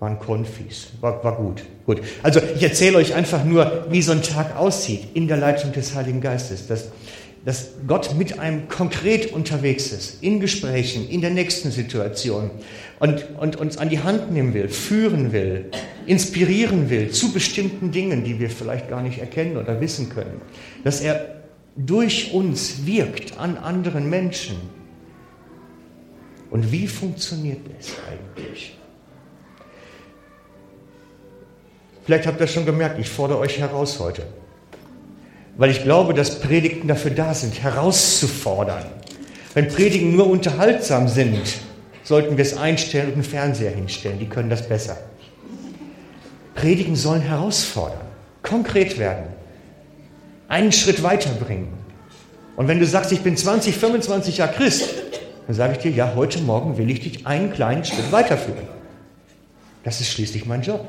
waren 0.00 0.18
Konfis. 0.18 0.88
War, 1.00 1.22
war 1.22 1.36
gut. 1.36 1.62
Gut. 1.84 2.00
Also 2.22 2.40
ich 2.56 2.62
erzähle 2.62 2.96
euch 2.96 3.14
einfach 3.14 3.44
nur, 3.44 3.86
wie 3.90 4.00
so 4.00 4.12
ein 4.12 4.22
Tag 4.22 4.56
aussieht 4.56 5.08
in 5.14 5.28
der 5.28 5.36
Leitung 5.36 5.72
des 5.72 5.94
Heiligen 5.94 6.22
Geistes. 6.22 6.66
Dass, 6.66 6.88
dass 7.44 7.70
Gott 7.86 8.14
mit 8.16 8.38
einem 8.38 8.68
konkret 8.68 9.32
unterwegs 9.32 9.92
ist, 9.92 10.22
in 10.22 10.40
Gesprächen, 10.40 11.08
in 11.08 11.20
der 11.20 11.30
nächsten 11.30 11.70
Situation 11.70 12.50
und, 12.98 13.26
und 13.38 13.56
uns 13.56 13.78
an 13.78 13.88
die 13.88 14.00
Hand 14.00 14.30
nehmen 14.30 14.52
will, 14.52 14.68
führen 14.68 15.32
will, 15.32 15.70
inspirieren 16.06 16.90
will 16.90 17.10
zu 17.10 17.32
bestimmten 17.32 17.92
Dingen, 17.92 18.24
die 18.24 18.38
wir 18.38 18.50
vielleicht 18.50 18.90
gar 18.90 19.02
nicht 19.02 19.18
erkennen 19.18 19.56
oder 19.56 19.80
wissen 19.80 20.10
können. 20.10 20.42
Dass 20.84 21.00
er 21.00 21.40
durch 21.76 22.32
uns 22.32 22.84
wirkt 22.84 23.38
an 23.38 23.56
anderen 23.56 24.10
Menschen 24.10 24.56
und 26.50 26.72
wie 26.72 26.86
funktioniert 26.86 27.60
es 27.78 27.94
eigentlich? 28.10 28.76
Vielleicht 32.04 32.26
habt 32.26 32.40
ihr 32.40 32.48
schon 32.48 32.66
gemerkt, 32.66 32.98
ich 32.98 33.08
fordere 33.08 33.38
euch 33.38 33.58
heraus 33.58 33.98
heute. 34.00 34.26
Weil 35.56 35.70
ich 35.70 35.82
glaube, 35.82 36.14
dass 36.14 36.40
Predigten 36.40 36.88
dafür 36.88 37.10
da 37.10 37.34
sind, 37.34 37.62
herauszufordern. 37.62 38.84
Wenn 39.54 39.68
Predigen 39.68 40.14
nur 40.14 40.28
unterhaltsam 40.28 41.08
sind, 41.08 41.42
sollten 42.04 42.36
wir 42.36 42.44
es 42.44 42.56
einstellen 42.56 43.08
und 43.08 43.14
einen 43.14 43.24
Fernseher 43.24 43.70
hinstellen. 43.70 44.18
Die 44.18 44.28
können 44.28 44.50
das 44.50 44.68
besser. 44.68 44.96
Predigen 46.54 46.96
sollen 46.96 47.22
herausfordern, 47.22 48.00
konkret 48.42 48.98
werden, 48.98 49.24
einen 50.48 50.72
Schritt 50.72 51.02
weiterbringen. 51.02 51.68
Und 52.56 52.68
wenn 52.68 52.78
du 52.78 52.86
sagst, 52.86 53.12
ich 53.12 53.20
bin 53.20 53.36
20, 53.36 53.76
25 53.76 54.38
Jahre 54.38 54.52
Christ, 54.52 54.90
dann 55.46 55.56
sage 55.56 55.72
ich 55.72 55.78
dir, 55.78 55.90
ja, 55.90 56.14
heute 56.14 56.40
Morgen 56.40 56.76
will 56.76 56.90
ich 56.90 57.00
dich 57.00 57.26
einen 57.26 57.52
kleinen 57.52 57.84
Schritt 57.84 58.12
weiterführen. 58.12 58.68
Das 59.84 60.00
ist 60.00 60.10
schließlich 60.10 60.46
mein 60.46 60.62
Job. 60.62 60.86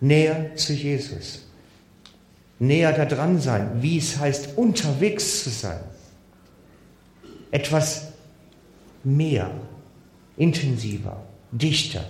Näher 0.00 0.56
zu 0.56 0.72
Jesus. 0.72 1.43
Näher 2.58 2.92
da 2.92 3.04
dran 3.04 3.40
sein, 3.40 3.68
wie 3.80 3.98
es 3.98 4.18
heißt, 4.18 4.56
unterwegs 4.56 5.44
zu 5.44 5.50
sein. 5.50 5.80
Etwas 7.50 8.08
mehr, 9.02 9.50
intensiver, 10.36 11.22
dichter. 11.52 12.04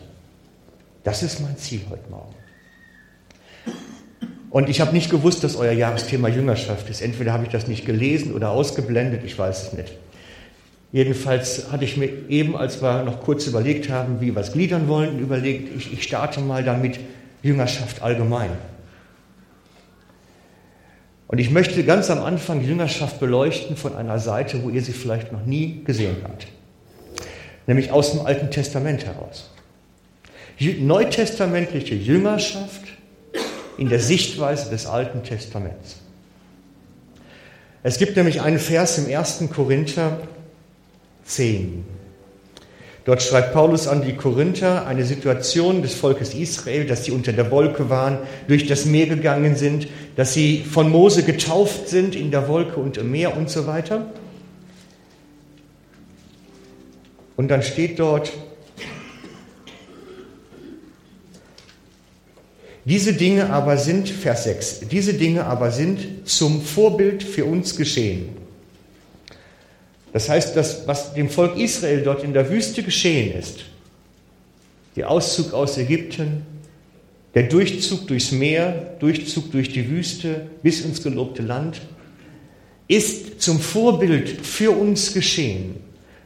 Das 1.03 1.23
ist 1.23 1.41
mein 1.41 1.57
Ziel 1.57 1.83
heute 1.91 2.09
Morgen. 2.11 2.35
Und 4.51 4.69
ich 4.69 4.81
habe 4.81 4.93
nicht 4.93 5.11
gewusst, 5.11 5.43
dass 5.43 5.57
euer 5.57 5.73
Jahresthema 5.73 6.29
Jüngerschaft 6.29 6.89
ist. 6.89 7.03
Entweder 7.03 7.33
habe 7.33 7.45
ich 7.45 7.51
das 7.51 7.67
nicht 7.67 7.85
gelesen 7.85 8.33
oder 8.35 8.51
ausgeblendet, 8.51 9.25
ich 9.25 9.37
weiß 9.37 9.67
es 9.67 9.73
nicht. 9.73 9.93
Jedenfalls 10.93 11.73
hatte 11.73 11.85
ich 11.85 11.97
mir 11.97 12.29
eben, 12.29 12.57
als 12.57 12.81
wir 12.81 13.03
noch 13.03 13.21
kurz 13.21 13.49
überlegt 13.49 13.91
haben, 13.91 14.21
wie 14.21 14.33
wir 14.33 14.41
es 14.41 14.53
gliedern 14.53 14.87
wollen, 14.87 15.19
überlegt, 15.19 15.77
ich, 15.77 15.93
ich 15.93 16.05
starte 16.05 16.41
mal 16.41 16.63
damit 16.63 17.01
Jüngerschaft 17.43 18.01
allgemein. 18.01 18.51
Und 21.35 21.41
ich 21.41 21.51
möchte 21.51 21.83
ganz 21.83 22.11
am 22.11 22.23
Anfang 22.23 22.63
Jüngerschaft 22.63 23.19
beleuchten 23.19 23.77
von 23.77 23.97
einer 23.97 24.21
Seite, 24.21 24.63
wo 24.63 24.71
ihr 24.71 24.83
sie 24.83 24.93
vielleicht 24.93 25.33
noch 25.33 25.45
nie 25.45 25.83
gesehen 25.83 26.19
habt. 26.23 26.47
Nämlich 27.67 27.91
aus 27.91 28.13
dem 28.13 28.25
Alten 28.25 28.53
Testament 28.53 29.05
heraus. 29.05 29.51
Neutestamentliche 30.61 31.97
Jüngerschaft 31.97 32.85
in 33.79 33.89
der 33.89 33.99
Sichtweise 33.99 34.71
des 34.71 34.87
Alten 34.87 35.25
Testaments. 35.25 35.97
Es 37.83 37.99
gibt 37.99 38.17
nämlich 38.17 38.41
einen 38.41 38.61
Vers 38.61 38.99
im 38.99 39.13
1. 39.13 39.43
Korinther 39.53 40.21
10. 41.25 41.85
Dort 43.05 43.23
schreibt 43.23 43.53
Paulus 43.53 43.87
an 43.87 44.03
die 44.03 44.15
Korinther 44.15 44.87
eine 44.87 45.05
Situation 45.05 45.83
des 45.83 45.95
Volkes 45.95 46.33
Israel, 46.33 46.87
dass 46.87 47.05
sie 47.05 47.11
unter 47.11 47.35
der 47.35 47.51
Wolke 47.51 47.91
waren, 47.91 48.19
durch 48.49 48.67
das 48.67 48.87
Meer 48.87 49.07
gegangen 49.07 49.57
sind, 49.57 49.89
dass 50.17 50.33
sie 50.33 50.65
von 50.65 50.91
Mose 50.91 51.23
getauft 51.23 51.89
sind 51.89 52.17
in 52.17 52.31
der 52.31 52.49
Wolke 52.49 52.81
und 52.81 52.97
im 52.97 53.11
Meer 53.11 53.37
und 53.37 53.51
so 53.51 53.67
weiter. 53.67 54.07
Und 57.37 57.49
dann 57.49 57.63
steht 57.63 57.99
dort, 57.99 58.33
diese 62.87 63.13
Dinge 63.13 63.51
aber 63.51 63.77
sind, 63.77 64.09
Vers 64.09 64.45
6, 64.45 64.89
diese 64.91 65.13
Dinge 65.13 65.45
aber 65.45 65.71
sind 65.71 66.27
zum 66.27 66.63
Vorbild 66.63 67.23
für 67.23 67.45
uns 67.45 67.77
geschehen 67.77 68.44
das 70.15 70.29
heißt, 70.29 70.55
das, 70.55 70.87
was 70.87 71.13
dem 71.13 71.29
Volk 71.29 71.59
Israel 71.59 72.03
dort 72.03 72.23
in 72.23 72.33
der 72.33 72.49
Wüste 72.49 72.85
geschehen 72.85 73.37
ist, 73.37 73.65
der 74.95 75.11
Auszug 75.11 75.53
aus 75.53 75.77
Ägypten, 75.77 76.47
der 77.35 77.43
Durchzug 77.43 78.07
durchs 78.07 78.31
Meer, 78.31 78.95
Durchzug 79.01 79.51
durch 79.51 79.71
die 79.71 79.91
Wüste 79.91 80.47
bis 80.63 80.83
ins 80.83 81.03
gelobte 81.03 81.43
Land, 81.43 81.81
ist 82.87 83.43
zum 83.43 83.59
Vorbild 83.59 84.29
für 84.29 84.71
uns 84.71 85.13
geschehen. 85.13 85.75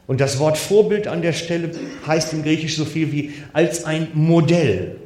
Und 0.05 0.21
das 0.21 0.37
Wort 0.37 0.59
Vorbild 0.59 1.07
an 1.07 1.23
der 1.23 1.33
Stelle 1.33 1.71
heißt 2.05 2.33
im 2.33 2.43
Griechisch 2.43 2.75
so 2.75 2.85
viel 2.85 3.11
wie 3.11 3.33
als 3.53 3.85
ein 3.85 4.09
Modell. 4.13 4.97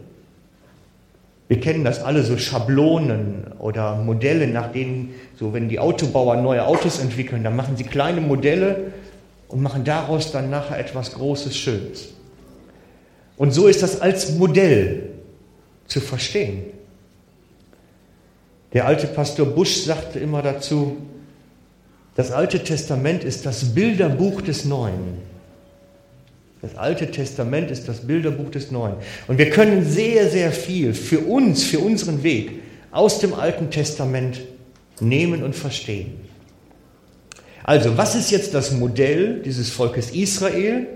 Wir 1.48 1.60
kennen 1.60 1.84
das 1.84 2.02
alle, 2.02 2.24
so 2.24 2.38
Schablonen 2.38 3.46
oder 3.60 3.96
Modelle, 3.96 4.48
nach 4.48 4.72
denen, 4.72 5.14
so 5.38 5.54
wenn 5.54 5.70
die 5.70 5.80
Autobauer 5.80 6.38
neue 6.38 6.66
Autos 6.66 7.00
entwickeln, 7.00 7.44
dann 7.44 7.56
machen 7.56 7.78
sie 7.78 7.84
kleine 7.84 8.22
Modelle 8.22 8.94
und 9.50 9.62
machen 9.62 9.84
daraus 9.84 10.32
dann 10.32 10.50
nachher 10.50 10.80
etwas 10.80 11.14
Großes, 11.14 11.56
Schönes. 11.56 12.14
Und 13.38 13.52
so 13.52 13.68
ist 13.68 13.84
das 13.84 14.00
als 14.00 14.32
Modell 14.32 15.10
zu 15.88 16.00
verstehen. 16.00 16.64
Der 18.74 18.88
alte 18.88 19.08
Pastor 19.08 19.46
Busch 19.46 19.84
sagte 19.84 20.20
immer 20.20 20.42
dazu, 20.42 20.98
das 22.16 22.32
Alte 22.32 22.64
Testament 22.64 23.24
ist 23.24 23.46
das 23.46 23.74
Bilderbuch 23.74 24.42
des 24.42 24.66
Neuen. 24.66 25.33
Das 26.64 26.78
Alte 26.78 27.12
Testament 27.12 27.70
ist 27.72 27.90
das 27.90 28.08
Bilderbuch 28.08 28.50
des 28.50 28.72
Neuen. 28.72 28.96
Und 29.28 29.38
wir 29.38 29.50
können 29.50 29.86
sehr, 29.86 30.30
sehr 30.30 30.54
viel 30.54 30.94
für 30.94 31.20
uns, 31.20 31.66
für 31.66 31.80
unseren 31.80 32.24
Weg 32.24 32.62
aus 32.90 33.20
dem 33.20 33.34
Alten 33.34 33.70
Testament 33.70 34.40
nehmen 35.02 35.44
und 35.44 35.58
verstehen. 35.58 36.22
Also, 37.66 37.98
was 37.98 38.16
ist 38.16 38.32
jetzt 38.32 38.54
das 38.54 38.72
Modell 38.72 39.42
dieses 39.44 39.72
Volkes 39.72 40.12
Israel 40.12 40.88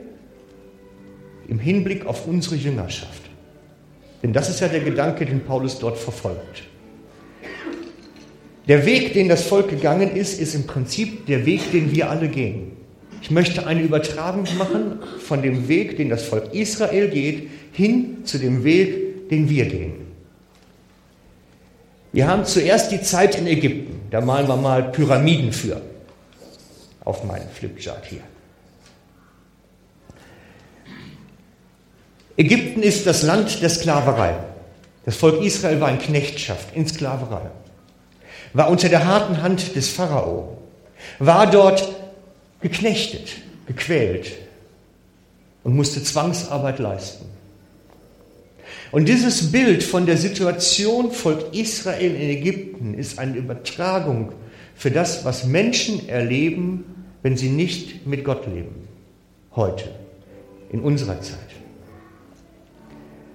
im 1.49 1.59
Hinblick 1.59 2.05
auf 2.05 2.27
unsere 2.27 2.55
Jüngerschaft? 2.55 3.23
Denn 4.23 4.31
das 4.31 4.49
ist 4.49 4.61
ja 4.61 4.69
der 4.69 4.79
Gedanke, 4.79 5.25
den 5.25 5.43
Paulus 5.43 5.79
dort 5.79 5.97
verfolgt. 5.97 6.63
Der 8.69 8.85
Weg, 8.85 9.11
den 9.11 9.27
das 9.27 9.43
Volk 9.43 9.67
gegangen 9.67 10.15
ist, 10.15 10.39
ist 10.39 10.55
im 10.55 10.65
Prinzip 10.65 11.25
der 11.25 11.45
Weg, 11.45 11.73
den 11.73 11.91
wir 11.91 12.09
alle 12.09 12.29
gehen. 12.29 12.86
Ich 13.21 13.31
möchte 13.31 13.65
eine 13.65 13.81
Übertragung 13.81 14.47
machen 14.57 14.99
von 15.19 15.41
dem 15.41 15.67
Weg, 15.67 15.97
den 15.97 16.09
das 16.09 16.23
Volk 16.23 16.53
Israel 16.53 17.09
geht, 17.09 17.49
hin 17.71 18.25
zu 18.25 18.37
dem 18.37 18.63
Weg, 18.63 19.29
den 19.29 19.49
wir 19.49 19.65
gehen. 19.65 20.07
Wir 22.13 22.27
haben 22.27 22.45
zuerst 22.45 22.91
die 22.91 23.01
Zeit 23.01 23.37
in 23.37 23.47
Ägypten. 23.47 23.99
Da 24.11 24.21
malen 24.21 24.47
wir 24.47 24.55
mal 24.55 24.91
Pyramiden 24.91 25.51
für 25.51 25.81
auf 27.03 27.23
meinem 27.23 27.49
Flipchart 27.49 28.05
hier. 28.05 28.21
Ägypten 32.37 32.83
ist 32.83 33.07
das 33.07 33.23
Land 33.23 33.61
der 33.61 33.69
Sklaverei. 33.69 34.35
Das 35.05 35.15
Volk 35.15 35.41
Israel 35.41 35.79
war 35.79 35.89
in 35.89 35.99
Knechtschaft, 35.99 36.75
in 36.75 36.85
Sklaverei, 36.85 37.49
war 38.53 38.69
unter 38.69 38.89
der 38.89 39.05
harten 39.05 39.41
Hand 39.41 39.75
des 39.75 39.89
Pharao, 39.89 40.57
war 41.17 41.49
dort 41.49 41.95
geknechtet, 42.67 43.37
gequält 43.65 44.33
und 45.63 45.75
musste 45.75 46.03
Zwangsarbeit 46.03 46.79
leisten. 46.79 47.25
Und 48.91 49.07
dieses 49.07 49.51
Bild 49.51 49.83
von 49.83 50.05
der 50.05 50.17
Situation 50.17 51.11
Volk 51.11 51.53
Israel 51.53 52.13
in 52.15 52.29
Ägypten 52.29 52.93
ist 52.93 53.19
eine 53.19 53.37
Übertragung 53.37 54.33
für 54.75 54.91
das, 54.91 55.23
was 55.23 55.45
Menschen 55.45 56.07
erleben, 56.09 57.05
wenn 57.21 57.37
sie 57.37 57.49
nicht 57.49 58.05
mit 58.05 58.23
Gott 58.23 58.45
leben. 58.47 58.87
Heute, 59.55 59.85
in 60.71 60.81
unserer 60.81 61.21
Zeit. 61.21 61.39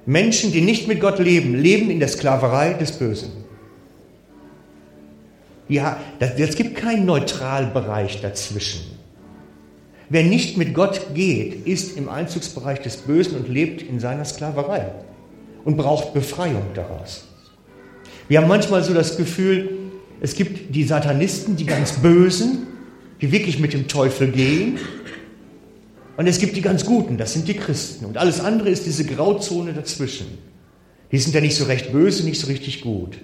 Menschen, 0.05 0.53
die 0.53 0.61
nicht 0.61 0.89
mit 0.89 1.01
Gott 1.01 1.19
leben, 1.19 1.55
leben 1.55 1.91
in 1.91 2.01
der 2.01 2.09
Sklaverei 2.09 2.75
des 2.75 2.93
Bösen. 2.93 3.31
Ja, 5.69 5.99
es 6.19 6.57
gibt 6.57 6.77
keinen 6.77 7.07
Neutralbereich 7.07 8.21
dazwischen. 8.21 9.02
Wer 10.13 10.25
nicht 10.25 10.59
mit 10.59 10.75
Gott 10.75 11.15
geht, 11.15 11.67
ist 11.67 11.97
im 11.97 12.11
Einzugsbereich 12.11 12.83
des 12.83 12.99
Bösen 12.99 13.35
und 13.35 13.49
lebt 13.49 13.81
in 13.81 13.99
seiner 13.99 14.27
Sklaverei 14.27 14.93
und 15.65 15.79
braucht 15.79 16.13
Befreiung 16.13 16.65
daraus. 16.75 17.25
Wir 18.29 18.39
haben 18.39 18.47
manchmal 18.47 18.85
so 18.85 18.93
das 18.93 19.17
Gefühl, 19.17 19.71
es 20.21 20.35
gibt 20.35 20.75
die 20.75 20.85
Satanisten, 20.85 21.57
die 21.57 21.65
ganz 21.65 21.93
Bösen, 21.93 22.67
die 23.23 23.33
wirklich 23.33 23.59
mit 23.59 23.73
dem 23.73 23.89
Teufel 23.89 24.31
gehen. 24.31 24.79
Und 26.19 26.27
es 26.27 26.39
gibt 26.39 26.57
die 26.57 26.61
ganz 26.61 26.85
Guten, 26.85 27.17
das 27.17 27.33
sind 27.33 27.49
die 27.49 27.55
Christen. 27.55 28.05
Und 28.05 28.19
alles 28.19 28.39
andere 28.39 28.69
ist 28.69 28.85
diese 28.85 29.07
Grauzone 29.07 29.73
dazwischen. 29.73 30.27
Die 31.11 31.17
sind 31.17 31.35
ja 31.35 31.41
nicht 31.41 31.57
so 31.57 31.65
recht 31.65 31.91
böse, 31.91 32.27
nicht 32.27 32.39
so 32.39 32.49
richtig 32.49 32.83
gut. 32.83 33.17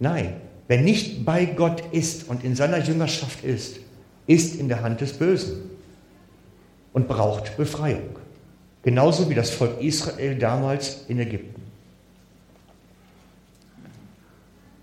Nein, 0.00 0.34
wer 0.66 0.80
nicht 0.80 1.24
bei 1.24 1.44
Gott 1.44 1.84
ist 1.92 2.28
und 2.28 2.42
in 2.42 2.56
seiner 2.56 2.82
Jüngerschaft 2.82 3.44
ist, 3.44 3.76
ist 4.26 4.56
in 4.56 4.68
der 4.68 4.82
Hand 4.82 5.00
des 5.00 5.12
Bösen 5.12 5.70
und 6.92 7.08
braucht 7.08 7.56
Befreiung. 7.56 8.18
Genauso 8.82 9.28
wie 9.30 9.34
das 9.34 9.50
Volk 9.50 9.80
Israel 9.80 10.36
damals 10.36 11.04
in 11.08 11.18
Ägypten. 11.18 11.62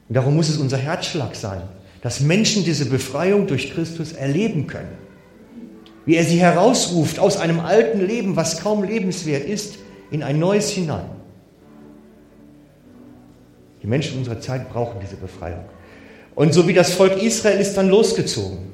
Und 0.10 0.16
darum 0.16 0.36
muss 0.36 0.50
es 0.50 0.58
unser 0.58 0.78
Herzschlag 0.78 1.36
sein, 1.36 1.62
dass 2.02 2.20
Menschen 2.20 2.64
diese 2.64 2.86
Befreiung 2.86 3.48
durch 3.48 3.72
Christus 3.74 4.12
erleben 4.12 4.68
können. 4.68 4.92
Wie 6.06 6.16
er 6.16 6.26
sie 6.26 6.40
herausruft 6.40 7.20
aus 7.20 7.38
einem 7.38 7.60
alten 7.60 8.06
Leben, 8.06 8.36
was 8.36 8.62
kaum 8.62 8.84
lebenswert 8.84 9.46
ist, 9.46 9.78
in 10.10 10.24
ein 10.24 10.40
neues 10.40 10.70
hinein. 10.72 11.06
Die 13.82 13.88
Menschen 13.88 14.18
unserer 14.18 14.40
Zeit 14.40 14.70
brauchen 14.70 15.00
diese 15.00 15.16
Befreiung. 15.16 15.64
Und 16.36 16.54
so 16.54 16.68
wie 16.68 16.74
das 16.74 16.94
Volk 16.94 17.22
Israel 17.22 17.60
ist 17.60 17.76
dann 17.76 17.90
losgezogen. 17.90 18.71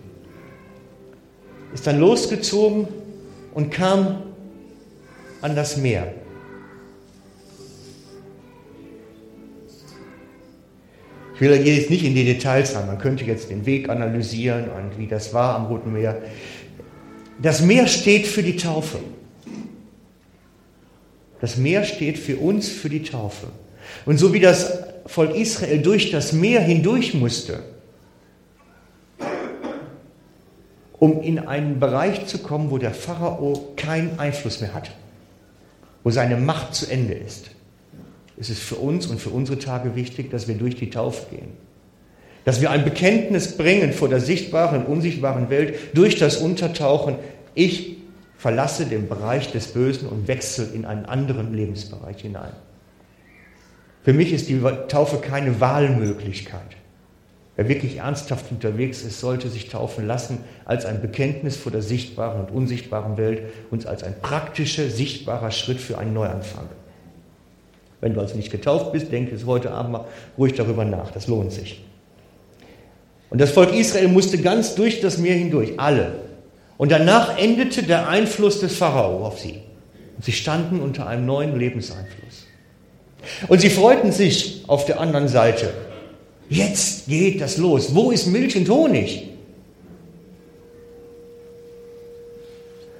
Ist 1.77 1.85
dann 1.85 1.99
losgezogen 1.99 2.87
und 3.53 3.69
kam 3.69 4.23
an 5.41 5.55
das 5.55 5.77
Meer. 5.77 6.11
Ich 11.35 11.39
will 11.39 11.51
jetzt 11.51 11.91
nicht 11.91 12.03
in 12.03 12.15
die 12.15 12.25
Details 12.25 12.75
rein. 12.75 12.87
Man 12.87 12.97
könnte 12.97 13.25
jetzt 13.25 13.51
den 13.51 13.67
Weg 13.67 13.89
analysieren 13.89 14.71
und 14.71 14.97
wie 14.97 15.05
das 15.05 15.35
war 15.35 15.53
am 15.53 15.67
Roten 15.67 15.93
Meer. 15.93 16.19
Das 17.39 17.61
Meer 17.61 17.85
steht 17.85 18.25
für 18.25 18.41
die 18.41 18.57
Taufe. 18.57 18.97
Das 21.41 21.57
Meer 21.57 21.83
steht 21.83 22.17
für 22.17 22.37
uns 22.37 22.69
für 22.69 22.89
die 22.89 23.03
Taufe. 23.03 23.49
Und 24.07 24.17
so 24.17 24.33
wie 24.33 24.39
das 24.39 24.79
Volk 25.05 25.35
Israel 25.35 25.79
durch 25.83 26.09
das 26.09 26.33
Meer 26.33 26.61
hindurch 26.61 27.13
musste, 27.13 27.59
um 30.99 31.21
in 31.21 31.39
einen 31.39 31.79
Bereich 31.79 32.25
zu 32.27 32.39
kommen, 32.39 32.71
wo 32.71 32.77
der 32.77 32.93
Pharao 32.93 33.73
keinen 33.75 34.19
Einfluss 34.19 34.61
mehr 34.61 34.73
hat 34.73 34.91
wo 36.07 36.11
seine 36.11 36.37
Macht 36.37 36.73
zu 36.73 36.89
Ende 36.89 37.13
ist, 37.13 37.49
ist 38.37 38.49
es 38.49 38.59
für 38.59 38.75
uns 38.75 39.07
und 39.07 39.19
für 39.19 39.29
unsere 39.29 39.59
Tage 39.59 39.97
wichtig, 39.97 40.31
dass 40.31 40.47
wir 40.47 40.55
durch 40.55 40.77
die 40.77 40.89
Taufe 40.89 41.25
gehen. 41.31 41.49
Dass 42.45 42.61
wir 42.61 42.71
ein 42.71 42.85
Bekenntnis 42.85 43.57
bringen 43.57 43.91
vor 43.91 44.07
der 44.07 44.21
sichtbaren 44.21 44.85
und 44.85 44.87
unsichtbaren 44.87 45.49
Welt 45.49 45.75
durch 45.93 46.17
das 46.17 46.37
Untertauchen. 46.37 47.15
Ich 47.55 47.97
verlasse 48.37 48.85
den 48.85 49.09
Bereich 49.09 49.51
des 49.51 49.67
Bösen 49.73 50.07
und 50.07 50.29
wechsle 50.29 50.67
in 50.73 50.85
einen 50.85 51.03
anderen 51.05 51.53
Lebensbereich 51.53 52.21
hinein. 52.21 52.53
Für 54.05 54.13
mich 54.13 54.31
ist 54.31 54.47
die 54.47 54.61
Taufe 54.87 55.17
keine 55.17 55.59
Wahlmöglichkeit. 55.59 56.77
Wer 57.57 57.67
wirklich 57.67 57.97
ernsthaft 57.97 58.51
unterwegs 58.51 59.01
ist, 59.01 59.19
sollte 59.19 59.49
sich 59.49 59.67
taufen 59.67 60.05
lassen 60.05 60.43
als 60.63 60.85
ein 60.85 61.01
Bekenntnis 61.01 61.57
vor 61.57 61.71
der 61.71 61.81
sichtbaren 61.81 62.39
und 62.39 62.51
unsichtbaren 62.51 63.17
Welt 63.17 63.41
und 63.71 63.87
als 63.87 64.03
ein 64.03 64.13
praktischer, 64.21 64.87
sichtbarer 64.89 65.49
Schritt 65.49 65.81
für 65.81 65.97
einen 65.97 66.13
Neuanfang. 66.13 66.67
Wenn 67.99 68.13
du 68.13 68.21
also 68.21 68.35
nicht 68.35 68.51
getauft 68.51 68.91
bist, 68.91 69.11
denk 69.11 69.31
es 69.31 69.47
heute 69.47 69.71
Abend 69.71 69.91
mal 69.91 70.05
ruhig 70.37 70.53
darüber 70.53 70.85
nach. 70.85 71.09
Das 71.09 71.25
lohnt 71.25 71.51
sich. 71.51 71.83
Und 73.31 73.41
das 73.41 73.49
Volk 73.49 73.73
Israel 73.73 74.07
musste 74.07 74.37
ganz 74.37 74.75
durch 74.75 75.01
das 75.01 75.17
Meer 75.17 75.33
hindurch, 75.33 75.79
alle. 75.79 76.11
Und 76.77 76.91
danach 76.91 77.39
endete 77.39 77.81
der 77.81 78.07
Einfluss 78.07 78.59
des 78.59 78.75
Pharao 78.75 79.25
auf 79.25 79.39
sie. 79.39 79.61
Und 80.15 80.23
sie 80.23 80.31
standen 80.31 80.79
unter 80.79 81.07
einem 81.07 81.25
neuen 81.25 81.57
Lebenseinfluss. 81.57 82.45
Und 83.47 83.61
sie 83.61 83.71
freuten 83.71 84.11
sich 84.11 84.63
auf 84.67 84.85
der 84.85 84.99
anderen 84.99 85.27
Seite 85.27 85.73
Jetzt 86.49 87.07
geht 87.07 87.41
das 87.41 87.57
los. 87.57 87.93
Wo 87.93 88.11
ist 88.11 88.27
Milch 88.27 88.55
und 88.55 88.69
Honig? 88.69 89.29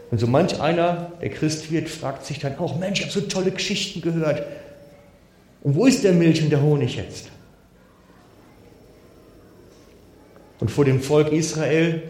Und 0.10 0.19
so 0.19 0.27
manch 0.27 0.60
einer, 0.60 1.12
der 1.21 1.29
Christ 1.29 1.71
wird, 1.71 1.89
fragt 1.89 2.25
sich 2.25 2.39
dann 2.39 2.57
auch, 2.60 2.77
Mensch, 2.77 2.99
ich 2.99 3.05
habe 3.07 3.13
so 3.13 3.21
tolle 3.21 3.51
Geschichten 3.51 4.01
gehört. 4.01 4.43
Und 5.62 5.75
wo 5.75 5.86
ist 5.86 6.03
der 6.03 6.13
Milch 6.13 6.41
und 6.41 6.49
der 6.49 6.62
Honig 6.62 6.95
jetzt? 6.95 7.29
Und 10.60 10.71
vor 10.71 10.86
dem 10.86 11.01
Volk 11.01 11.31
Israel 11.31 12.01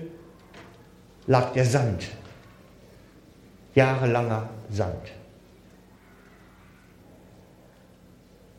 lag 1.25 1.53
der 1.53 1.65
Sand. 1.65 2.03
Jahrelanger 3.75 4.49
Sand. 4.71 5.11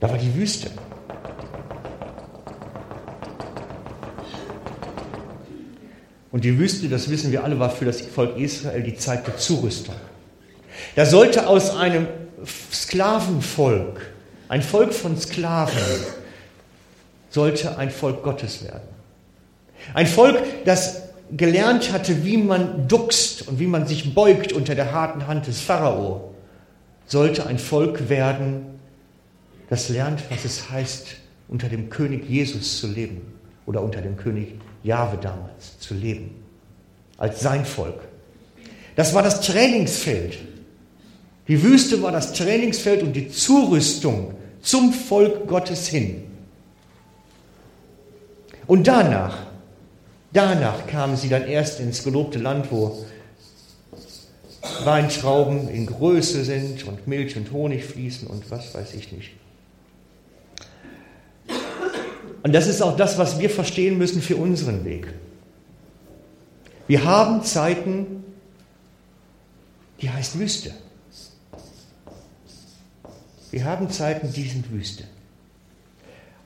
Da 0.01 0.11
war 0.11 0.19
die 0.19 0.35
Wüste. 0.35 0.71
Und 6.31 6.45
die 6.45 6.59
Wüste, 6.59 6.89
das 6.89 7.09
wissen 7.09 7.33
wir 7.33 7.45
alle, 7.45 7.59
war 7.59 7.71
für 7.71 7.85
das 7.85 8.01
Volk 8.01 8.37
Israel 8.37 8.83
die 8.83 8.97
Zeit 8.97 9.27
der 9.27 9.39
Zurüstung. 9.39 9.95
Da 10.95 11.07
sollte 11.07 11.47
aus 11.47 11.75
einem 11.75 12.07
Sklavenvolk, 12.73 14.13
ein 14.49 14.63
Volk 14.63 14.93
von 14.93 15.19
Sklaven, 15.19 15.79
sollte 17.31 17.79
ein 17.79 17.91
Volk 17.91 18.23
Gottes 18.23 18.65
werden. 18.65 18.89
Ein 19.95 20.07
Volk, 20.07 20.39
das 20.65 21.03
gelernt 21.31 21.93
hatte, 21.93 22.25
wie 22.25 22.37
man 22.37 22.89
duckst 22.89 23.49
und 23.49 23.59
wie 23.59 23.67
man 23.67 23.87
sich 23.87 24.15
beugt 24.15 24.53
unter 24.53 24.75
der 24.75 24.93
harten 24.93 25.27
Hand 25.27 25.47
des 25.47 25.61
Pharao, 25.61 26.35
sollte 27.07 27.47
ein 27.47 27.59
Volk 27.59 28.09
werden, 28.09 28.67
das 29.71 29.89
lernt, 29.89 30.23
was 30.31 30.45
es 30.45 30.71
heißt, 30.71 31.17
unter 31.49 31.69
dem 31.69 31.91
König 31.91 32.29
Jesus 32.29 32.81
zu 32.81 32.87
leben 32.87 33.21
oder 33.67 33.83
unter 33.83 34.01
dem 34.01 34.17
König 34.17 34.55
Jahwe 34.83 35.19
damals 35.19 35.79
zu 35.79 35.95
leben, 35.95 36.43
als 37.17 37.41
sein 37.41 37.65
Volk. 37.65 38.01
Das 38.97 39.15
war 39.15 39.23
das 39.23 39.41
Trainingsfeld. 39.41 40.39
Die 41.47 41.63
Wüste 41.63 42.03
war 42.03 42.13
das 42.13 42.33
Trainingsfeld 42.33 43.03
und 43.03 43.13
die 43.15 43.29
Zurüstung 43.29 44.35
zum 44.61 44.93
Volk 44.93 45.47
Gottes 45.47 45.87
hin. 45.89 46.25
Und 48.67 48.87
danach, 48.87 49.47
danach 50.33 50.87
kamen 50.87 51.17
sie 51.17 51.29
dann 51.29 51.47
erst 51.47 51.81
ins 51.81 52.05
gelobte 52.05 52.39
Land, 52.39 52.71
wo 52.71 53.07
Weintrauben 54.85 55.69
in 55.69 55.87
Größe 55.87 56.45
sind 56.45 56.87
und 56.87 57.07
Milch 57.07 57.37
und 57.37 57.53
Honig 57.53 57.85
fließen 57.85 58.29
und 58.29 58.51
was 58.51 58.75
weiß 58.75 58.95
ich 58.95 59.13
nicht. 59.13 59.31
Und 62.49 62.55
das 62.55 62.67
ist 62.67 62.81
auch 62.81 62.97
das, 62.97 63.19
was 63.19 63.39
wir 63.39 63.51
verstehen 63.51 63.99
müssen 63.99 64.23
für 64.23 64.37
unseren 64.37 64.87
Weg. 64.87 65.13
Wir 66.87 67.05
haben 67.05 67.45
Zeiten, 67.45 68.25
die 70.01 70.09
heißt 70.09 70.39
Wüste. 70.39 70.73
Wir 73.51 73.67
haben 73.67 73.91
Zeiten, 73.91 74.33
die 74.33 74.49
sind 74.49 74.73
Wüste. 74.73 75.05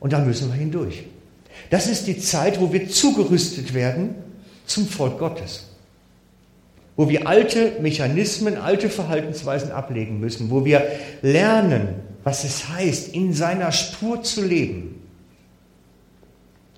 Und 0.00 0.12
da 0.12 0.18
müssen 0.18 0.48
wir 0.48 0.56
hindurch. 0.56 1.04
Das 1.70 1.86
ist 1.86 2.08
die 2.08 2.18
Zeit, 2.18 2.60
wo 2.60 2.72
wir 2.72 2.88
zugerüstet 2.88 3.72
werden 3.72 4.16
zum 4.66 4.88
Volk 4.88 5.20
Gottes. 5.20 5.68
Wo 6.96 7.08
wir 7.08 7.28
alte 7.28 7.74
Mechanismen, 7.80 8.56
alte 8.56 8.90
Verhaltensweisen 8.90 9.70
ablegen 9.70 10.18
müssen. 10.18 10.50
Wo 10.50 10.64
wir 10.64 10.82
lernen, 11.22 11.90
was 12.24 12.42
es 12.42 12.70
heißt, 12.70 13.14
in 13.14 13.32
seiner 13.32 13.70
Spur 13.70 14.24
zu 14.24 14.44
leben. 14.44 15.01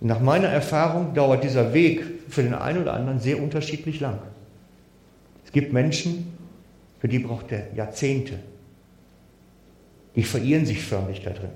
Nach 0.01 0.21
meiner 0.21 0.49
Erfahrung 0.49 1.15
dauert 1.15 1.45
dieser 1.45 1.73
Weg 1.73 2.03
für 2.29 2.43
den 2.43 2.55
einen 2.55 2.83
oder 2.83 2.95
anderen 2.95 3.21
sehr 3.21 3.41
unterschiedlich 3.41 4.01
lang. 4.01 4.19
Es 5.45 5.53
gibt 5.53 5.73
Menschen, 5.73 6.33
für 7.01 7.09
die 7.09 7.19
braucht 7.19 7.53
er 7.53 7.73
Jahrzehnte. 7.75 8.39
Die 10.17 10.23
verirren 10.23 10.67
sich 10.67 10.83
förmlich 10.83 11.23
da 11.23 11.31
drin. 11.31 11.51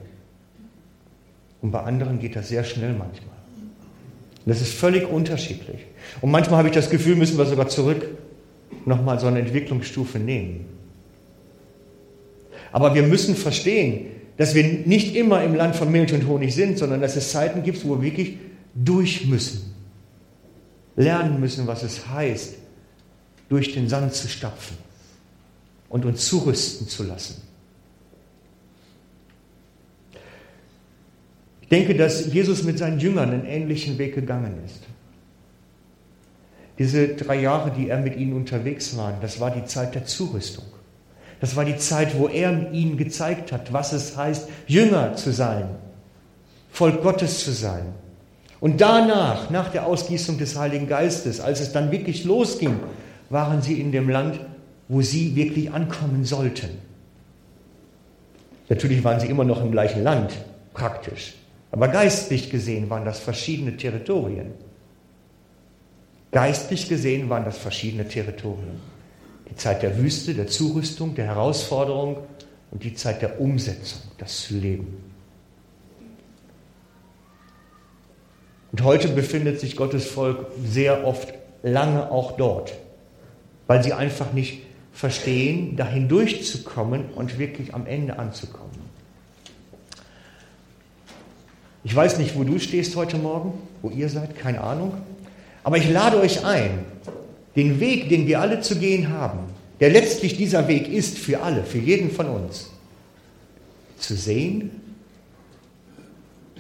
Und 1.61 1.71
bei 1.71 1.81
anderen 1.81 2.19
geht 2.19 2.37
das 2.37 2.49
sehr 2.49 2.65
schnell 2.65 2.93
manchmal. 2.93 3.37
Das 4.47 4.61
ist 4.61 4.73
völlig 4.73 5.09
unterschiedlich. 5.09 5.85
Und 6.21 6.31
manchmal 6.31 6.59
habe 6.59 6.69
ich 6.69 6.75
das 6.75 6.89
Gefühl, 6.89 7.17
müssen 7.17 7.37
wir 7.37 7.45
sogar 7.45 7.69
zurück 7.69 8.07
nochmal 8.87 9.19
so 9.19 9.27
eine 9.27 9.41
Entwicklungsstufe 9.41 10.19
nehmen. 10.19 10.67
Aber 12.73 12.95
wir 12.95 13.03
müssen 13.03 13.35
verstehen, 13.35 14.07
dass 14.39 14.55
wir 14.55 14.63
nicht 14.63 15.17
immer 15.17 15.43
im 15.43 15.55
Land 15.55 15.77
von 15.77 15.91
Milch 15.91 16.15
und 16.15 16.27
Honig 16.27 16.55
sind, 16.55 16.79
sondern 16.79 17.01
dass 17.01 17.17
es 17.17 17.33
Zeiten 17.33 17.65
gibt, 17.65 17.85
wo 17.85 17.97
wir 17.97 18.03
wirklich 18.03 18.39
durch 18.75 19.27
müssen. 19.27 19.75
Lernen 20.97 21.41
müssen, 21.41 21.67
was 21.67 21.83
es 21.83 22.09
heißt, 22.09 22.55
durch 23.49 23.75
den 23.75 23.89
Sand 23.89 24.15
zu 24.15 24.29
stapfen 24.29 24.77
und 25.89 26.05
uns 26.05 26.27
zurüsten 26.27 26.87
zu 26.89 27.03
lassen. 27.03 27.43
Ich 31.63 31.69
denke, 31.69 31.95
dass 31.97 32.33
Jesus 32.33 32.63
mit 32.63 32.79
seinen 32.79 33.01
Jüngern 33.01 33.31
einen 33.31 33.45
ähnlichen 33.45 33.99
Weg 33.99 34.15
gegangen 34.15 34.55
ist. 34.65 34.83
Diese 36.79 37.09
drei 37.09 37.41
Jahre, 37.41 37.73
die 37.73 37.89
er 37.89 37.99
mit 37.99 38.17
ihnen 38.17 38.35
unterwegs 38.35 38.97
war, 38.97 39.19
das 39.21 39.41
war 39.41 39.51
die 39.51 39.65
Zeit 39.65 39.97
der 39.97 40.05
Zurüstung. 40.05 40.65
Das 41.41 41.55
war 41.57 41.65
die 41.65 41.77
Zeit, 41.77 42.19
wo 42.19 42.27
er 42.27 42.73
ihnen 42.73 42.97
gezeigt 42.97 43.53
hat, 43.53 43.73
was 43.73 43.93
es 43.93 44.17
heißt, 44.17 44.49
Jünger 44.67 45.15
zu 45.15 45.33
sein, 45.33 45.69
Volk 46.71 47.03
Gottes 47.03 47.45
zu 47.45 47.53
sein. 47.53 47.95
Und 48.61 48.81
danach, 48.81 49.51
nach 49.51 49.71
der 49.71 49.87
Ausgießung 49.87 50.39
des 50.39 50.59
Heiligen 50.59 50.89
Geistes, 50.89 51.41
als 51.41 51.61
es 51.61 51.73
dann 51.73 51.93
wirklich 51.93 52.25
losging, 52.25 52.81
waren 53.31 53.63
sie 53.63 53.81
in 53.81 53.93
dem 53.93 54.09
Land, 54.09 54.41
wo 54.89 55.01
sie 55.01 55.37
wirklich 55.37 55.73
ankommen 55.73 56.25
sollten. 56.25 56.71
Natürlich 58.69 59.05
waren 59.05 59.21
sie 59.21 59.29
immer 59.29 59.45
noch 59.45 59.63
im 59.63 59.71
gleichen 59.71 60.03
Land, 60.03 60.33
praktisch. 60.75 61.35
Aber 61.71 61.89
geistlich 61.89 62.51
gesehen 62.51 62.91
waren 62.91 63.05
das 63.05 63.21
verschiedene 63.21 63.77
Territorien. 63.77 64.53
Geistlich 66.33 66.89
gesehen 66.89 67.31
waren 67.31 67.45
das 67.45 67.59
verschiedene 67.59 68.07
Territorien. 68.07 68.81
Die 69.51 69.57
Zeit 69.57 69.83
der 69.83 69.99
Wüste, 69.99 70.35
der 70.35 70.47
Zurüstung, 70.47 71.15
der 71.15 71.27
Herausforderung 71.27 72.19
und 72.71 72.85
die 72.85 72.95
Zeit 72.95 73.23
der 73.23 73.41
Umsetzung, 73.41 74.03
das 74.19 74.51
leben. 74.51 75.09
Und 78.73 78.85
heute 78.85 79.09
befindet 79.09 79.61
sich 79.61 79.77
Gottes 79.77 80.07
Volk 80.07 80.47
sehr 80.65 81.07
oft 81.07 81.33
lange 81.63 82.11
auch 82.11 82.37
dort, 82.37 82.75
weil 83.67 83.83
sie 83.83 83.93
einfach 83.93 84.33
nicht 84.33 84.63
verstehen, 84.93 85.77
dahin 85.77 86.09
durchzukommen 86.09 87.11
und 87.15 87.39
wirklich 87.39 87.75
am 87.75 87.87
Ende 87.87 88.19
anzukommen. 88.19 88.89
Ich 91.85 91.95
weiß 91.95 92.19
nicht, 92.19 92.37
wo 92.37 92.45
du 92.45 92.59
stehst 92.59 92.97
heute 92.97 93.17
Morgen, 93.17 93.55
wo 93.81 93.91
ihr 93.91 94.09
seid, 94.09 94.37
keine 94.37 94.61
Ahnung. 94.61 94.95
Aber 95.65 95.79
ich 95.79 95.89
lade 95.89 96.21
euch 96.21 96.45
ein, 96.45 96.81
den 97.59 97.81
Weg, 97.81 98.09
den 98.09 98.29
wir 98.29 98.41
alle 98.41 98.61
zu 98.61 98.79
gehen 98.79 99.09
haben, 99.09 99.41
der 99.81 99.91
letztlich 99.91 100.37
dieser 100.37 100.69
Weg 100.69 100.89
ist 100.89 101.19
für 101.19 101.43
alle, 101.43 101.65
für 101.65 101.79
jeden 101.79 102.11
von 102.11 102.27
uns, 102.27 102.71
zu 103.99 104.15
sehen 104.15 104.71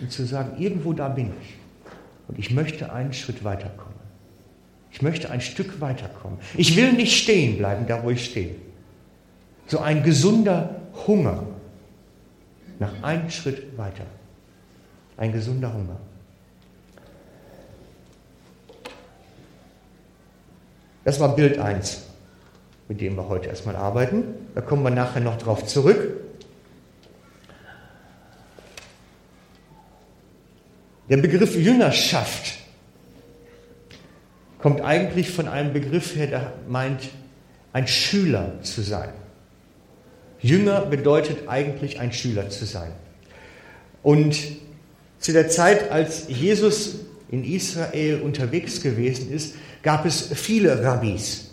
und 0.00 0.10
zu 0.10 0.26
sagen, 0.26 0.60
irgendwo 0.60 0.92
da 0.92 1.08
bin 1.08 1.30
ich. 1.40 1.54
Und 2.26 2.38
ich 2.38 2.50
möchte 2.50 2.92
einen 2.92 3.12
Schritt 3.12 3.44
weiterkommen. 3.44 3.94
Ich 4.90 5.00
möchte 5.00 5.30
ein 5.30 5.40
Stück 5.40 5.80
weiterkommen. 5.80 6.38
Ich 6.56 6.76
will 6.76 6.92
nicht 6.92 7.16
stehen 7.16 7.58
bleiben, 7.58 7.86
da 7.86 8.02
wo 8.02 8.10
ich 8.10 8.24
stehe. 8.24 8.56
So 9.68 9.78
ein 9.78 10.02
gesunder 10.02 10.80
Hunger 11.06 11.44
nach 12.80 13.02
einem 13.04 13.30
Schritt 13.30 13.78
weiter 13.78 14.06
ein 15.18 15.32
gesunder 15.32 15.72
Hunger. 15.74 15.98
Das 21.08 21.20
war 21.20 21.34
Bild 21.34 21.58
1, 21.58 22.02
mit 22.86 23.00
dem 23.00 23.16
wir 23.16 23.30
heute 23.30 23.48
erstmal 23.48 23.76
arbeiten. 23.76 24.24
Da 24.54 24.60
kommen 24.60 24.82
wir 24.82 24.90
nachher 24.90 25.20
noch 25.20 25.38
drauf 25.38 25.64
zurück. 25.64 26.20
Der 31.08 31.16
Begriff 31.16 31.56
Jüngerschaft 31.56 32.58
kommt 34.58 34.82
eigentlich 34.82 35.30
von 35.30 35.48
einem 35.48 35.72
Begriff 35.72 36.14
her, 36.14 36.26
der 36.26 36.52
meint, 36.68 37.08
ein 37.72 37.88
Schüler 37.88 38.60
zu 38.60 38.82
sein. 38.82 39.08
Jünger 40.40 40.82
bedeutet 40.82 41.48
eigentlich 41.48 42.00
ein 42.00 42.12
Schüler 42.12 42.50
zu 42.50 42.66
sein. 42.66 42.92
Und 44.02 44.36
zu 45.20 45.32
der 45.32 45.48
Zeit, 45.48 45.90
als 45.90 46.28
Jesus 46.28 46.96
in 47.30 47.44
Israel 47.44 48.20
unterwegs 48.20 48.82
gewesen 48.82 49.32
ist, 49.32 49.54
gab 49.82 50.04
es 50.04 50.28
viele 50.34 50.82
Rabbis, 50.82 51.50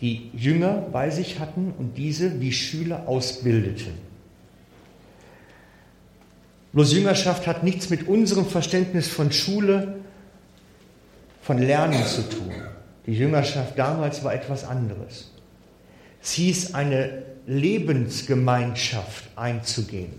die 0.00 0.30
Jünger 0.34 0.86
bei 0.92 1.10
sich 1.10 1.38
hatten 1.38 1.72
und 1.76 1.96
diese 1.96 2.40
wie 2.40 2.52
Schüler 2.52 3.06
ausbildeten. 3.06 3.94
Bloß 6.72 6.92
Jüngerschaft 6.92 7.46
hat 7.46 7.64
nichts 7.64 7.90
mit 7.90 8.06
unserem 8.06 8.46
Verständnis 8.46 9.08
von 9.08 9.32
Schule, 9.32 9.96
von 11.42 11.58
Lernen 11.58 12.04
zu 12.04 12.28
tun. 12.28 12.52
Die 13.06 13.14
Jüngerschaft 13.14 13.78
damals 13.78 14.22
war 14.22 14.34
etwas 14.34 14.64
anderes. 14.64 15.32
Es 16.22 16.32
hieß, 16.32 16.74
eine 16.74 17.22
Lebensgemeinschaft 17.46 19.24
einzugehen. 19.34 20.12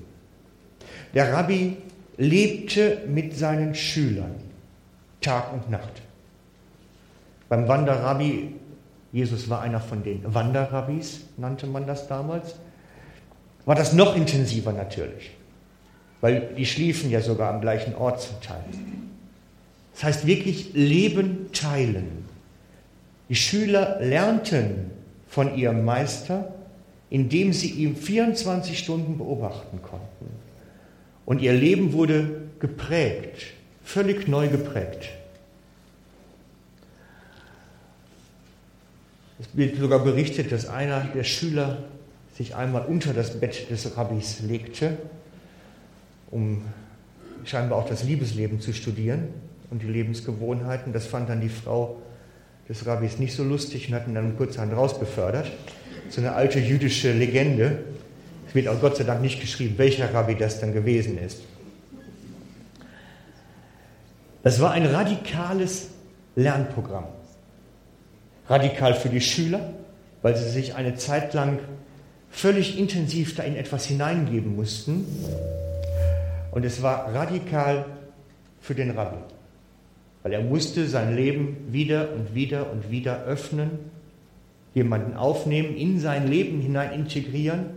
Der 1.13 1.31
Rabbi 1.31 1.77
lebte 2.17 3.03
mit 3.07 3.37
seinen 3.37 3.75
Schülern 3.75 4.35
Tag 5.21 5.53
und 5.53 5.69
Nacht. 5.69 6.01
Beim 7.49 7.67
Wanderrabbi, 7.67 8.55
Jesus 9.11 9.49
war 9.49 9.61
einer 9.61 9.81
von 9.81 10.03
den 10.03 10.21
Wanderrabbis, 10.33 11.21
nannte 11.37 11.65
man 11.65 11.87
das 11.87 12.07
damals, 12.07 12.55
war 13.65 13.75
das 13.75 13.93
noch 13.93 14.15
intensiver 14.15 14.71
natürlich, 14.71 15.31
weil 16.21 16.53
die 16.55 16.65
schliefen 16.65 17.09
ja 17.09 17.21
sogar 17.21 17.53
am 17.53 17.61
gleichen 17.61 17.95
Ort 17.95 18.21
zum 18.21 18.39
Teil. 18.41 18.63
Das 19.93 20.03
heißt 20.03 20.27
wirklich 20.27 20.73
Leben 20.73 21.51
teilen. 21.51 22.25
Die 23.27 23.35
Schüler 23.35 23.99
lernten 23.99 24.91
von 25.27 25.57
ihrem 25.57 25.83
Meister, 25.83 26.53
indem 27.09 27.51
sie 27.51 27.71
ihn 27.71 27.95
24 27.95 28.77
Stunden 28.77 29.17
beobachten 29.17 29.81
konnten. 29.81 30.29
Und 31.25 31.41
ihr 31.41 31.53
Leben 31.53 31.93
wurde 31.93 32.43
geprägt, 32.59 33.53
völlig 33.83 34.27
neu 34.27 34.47
geprägt. 34.47 35.09
Es 39.39 39.47
wird 39.53 39.77
sogar 39.77 39.99
berichtet, 39.99 40.51
dass 40.51 40.67
einer 40.67 41.01
der 41.15 41.23
Schüler 41.23 41.77
sich 42.35 42.55
einmal 42.55 42.85
unter 42.85 43.13
das 43.13 43.39
Bett 43.39 43.69
des 43.69 43.97
Rabbis 43.97 44.41
legte, 44.41 44.97
um 46.29 46.61
scheinbar 47.45 47.79
auch 47.79 47.87
das 47.87 48.03
Liebesleben 48.03 48.59
zu 48.59 48.73
studieren 48.73 49.29
und 49.69 49.81
die 49.81 49.87
Lebensgewohnheiten. 49.87 50.93
Das 50.93 51.05
fand 51.05 51.29
dann 51.29 51.41
die 51.41 51.49
Frau 51.49 52.01
des 52.67 52.85
Rabbis 52.85 53.17
nicht 53.17 53.33
so 53.33 53.43
lustig 53.43 53.87
und 53.87 53.95
hat 53.95 54.07
ihn 54.07 54.15
dann 54.15 54.37
kurzerhand 54.37 54.73
rausbefördert. 54.73 55.51
So 56.09 56.21
eine 56.21 56.33
alte 56.33 56.59
jüdische 56.59 57.13
Legende. 57.13 57.79
Es 58.47 58.55
wird 58.55 58.67
auch 58.67 58.79
Gott 58.81 58.97
sei 58.97 59.03
Dank 59.03 59.21
nicht 59.21 59.39
geschrieben, 59.39 59.75
welcher 59.77 60.13
Rabbi 60.13 60.35
das 60.35 60.59
dann 60.59 60.73
gewesen 60.73 61.17
ist. 61.17 61.39
Das 64.43 64.59
war 64.59 64.71
ein 64.71 64.85
radikales 64.85 65.87
Lernprogramm. 66.35 67.05
Radikal 68.49 68.95
für 68.95 69.09
die 69.09 69.21
Schüler, 69.21 69.73
weil 70.21 70.35
sie 70.35 70.49
sich 70.49 70.75
eine 70.75 70.95
Zeit 70.95 71.33
lang 71.33 71.59
völlig 72.31 72.77
intensiv 72.79 73.35
da 73.35 73.43
in 73.43 73.55
etwas 73.55 73.85
hineingeben 73.85 74.55
mussten. 74.55 75.05
Und 76.51 76.65
es 76.65 76.81
war 76.81 77.13
radikal 77.13 77.85
für 78.59 78.73
den 78.73 78.91
Rabbi, 78.91 79.19
weil 80.23 80.33
er 80.33 80.41
musste 80.41 80.87
sein 80.87 81.15
Leben 81.15 81.71
wieder 81.71 82.11
und 82.11 82.33
wieder 82.33 82.71
und 82.71 82.89
wieder 82.89 83.23
öffnen, 83.23 83.71
jemanden 84.73 85.15
aufnehmen, 85.15 85.75
in 85.75 85.99
sein 85.99 86.27
Leben 86.27 86.59
hinein 86.59 86.91
integrieren 86.91 87.67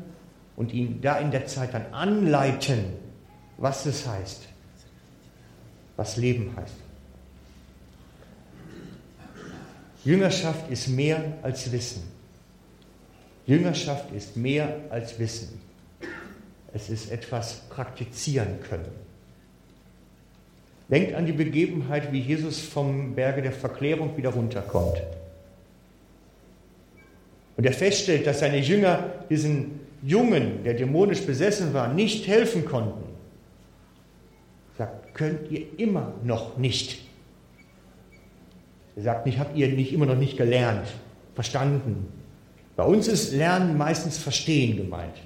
und 0.57 0.73
ihn 0.73 1.01
da 1.03 1.19
in 1.19 1.31
der 1.31 1.47
Zeit 1.47 1.75
dann 1.75 1.93
anleiten, 1.93 2.85
was 3.59 3.87
es 3.87 4.07
heißt, 4.07 4.49
was 5.97 6.17
Leben 6.17 6.55
heißt. 6.57 6.82
Jüngerschaft 10.05 10.71
ist 10.71 10.89
mehr 10.89 11.23
als 11.43 11.71
Wissen. 11.71 12.03
Jüngerschaft 13.47 14.13
ist 14.13 14.37
mehr 14.37 14.77
als 14.91 15.19
Wissen. 15.19 15.61
Es 16.75 16.89
ist 16.89 17.11
etwas 17.11 17.61
praktizieren 17.69 18.61
können. 18.69 18.91
Denkt 20.89 21.15
an 21.15 21.27
die 21.27 21.33
Begebenheit, 21.33 22.13
wie 22.13 22.21
Jesus 22.21 22.61
vom 22.61 23.15
Berge 23.15 23.43
der 23.43 23.53
Verklärung 23.53 24.17
wieder 24.17 24.31
runterkommt. 24.31 25.01
Und 27.57 27.65
er 27.65 27.73
feststellt, 27.73 28.27
dass 28.27 28.41
seine 28.41 28.59
Jünger 28.59 29.05
diesen 29.31 29.81
Jungen, 30.03 30.65
der 30.65 30.75
dämonisch 30.75 31.23
besessen 31.23 31.73
war, 31.75 31.93
nicht 31.93 32.27
helfen 32.27 32.65
konnten. 32.65 33.05
Sagt, 34.77 35.15
könnt 35.15 35.51
ihr 35.51 35.67
immer 35.79 36.15
noch 36.25 36.57
nicht. 36.57 37.03
Er 38.97 39.03
sagt 39.03 39.27
nicht, 39.27 39.39
habt 39.39 39.57
ihr 39.57 39.69
nicht 39.69 39.93
immer 39.93 40.07
noch 40.07 40.17
nicht 40.17 40.37
gelernt, 40.37 40.87
verstanden. 41.35 42.09
Bei 42.77 42.85
uns 42.85 43.09
ist 43.09 43.33
Lernen 43.33 43.77
meistens 43.77 44.19
Verstehen 44.19 44.77
gemeint. 44.77 45.17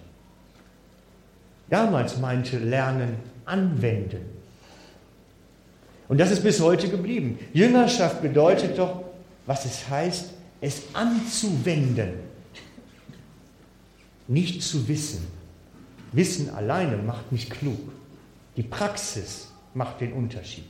Damals 1.68 2.18
meinte 2.18 2.59
Lernen 2.59 3.16
anwenden. 3.44 4.24
Und 6.09 6.18
das 6.18 6.31
ist 6.31 6.42
bis 6.42 6.61
heute 6.61 6.88
geblieben. 6.88 7.38
Jüngerschaft 7.52 8.22
bedeutet 8.22 8.79
doch, 8.79 9.02
was 9.46 9.64
es 9.64 9.88
heißt, 9.88 10.31
es 10.61 10.83
anzuwenden. 10.92 12.14
Nicht 14.29 14.62
zu 14.62 14.87
wissen. 14.88 15.26
Wissen 16.12 16.50
alleine 16.50 16.96
macht 16.96 17.33
nicht 17.33 17.50
klug. 17.50 17.79
Die 18.57 18.62
Praxis 18.62 19.52
macht 19.74 20.00
den 20.00 20.12
Unterschied. 20.12 20.68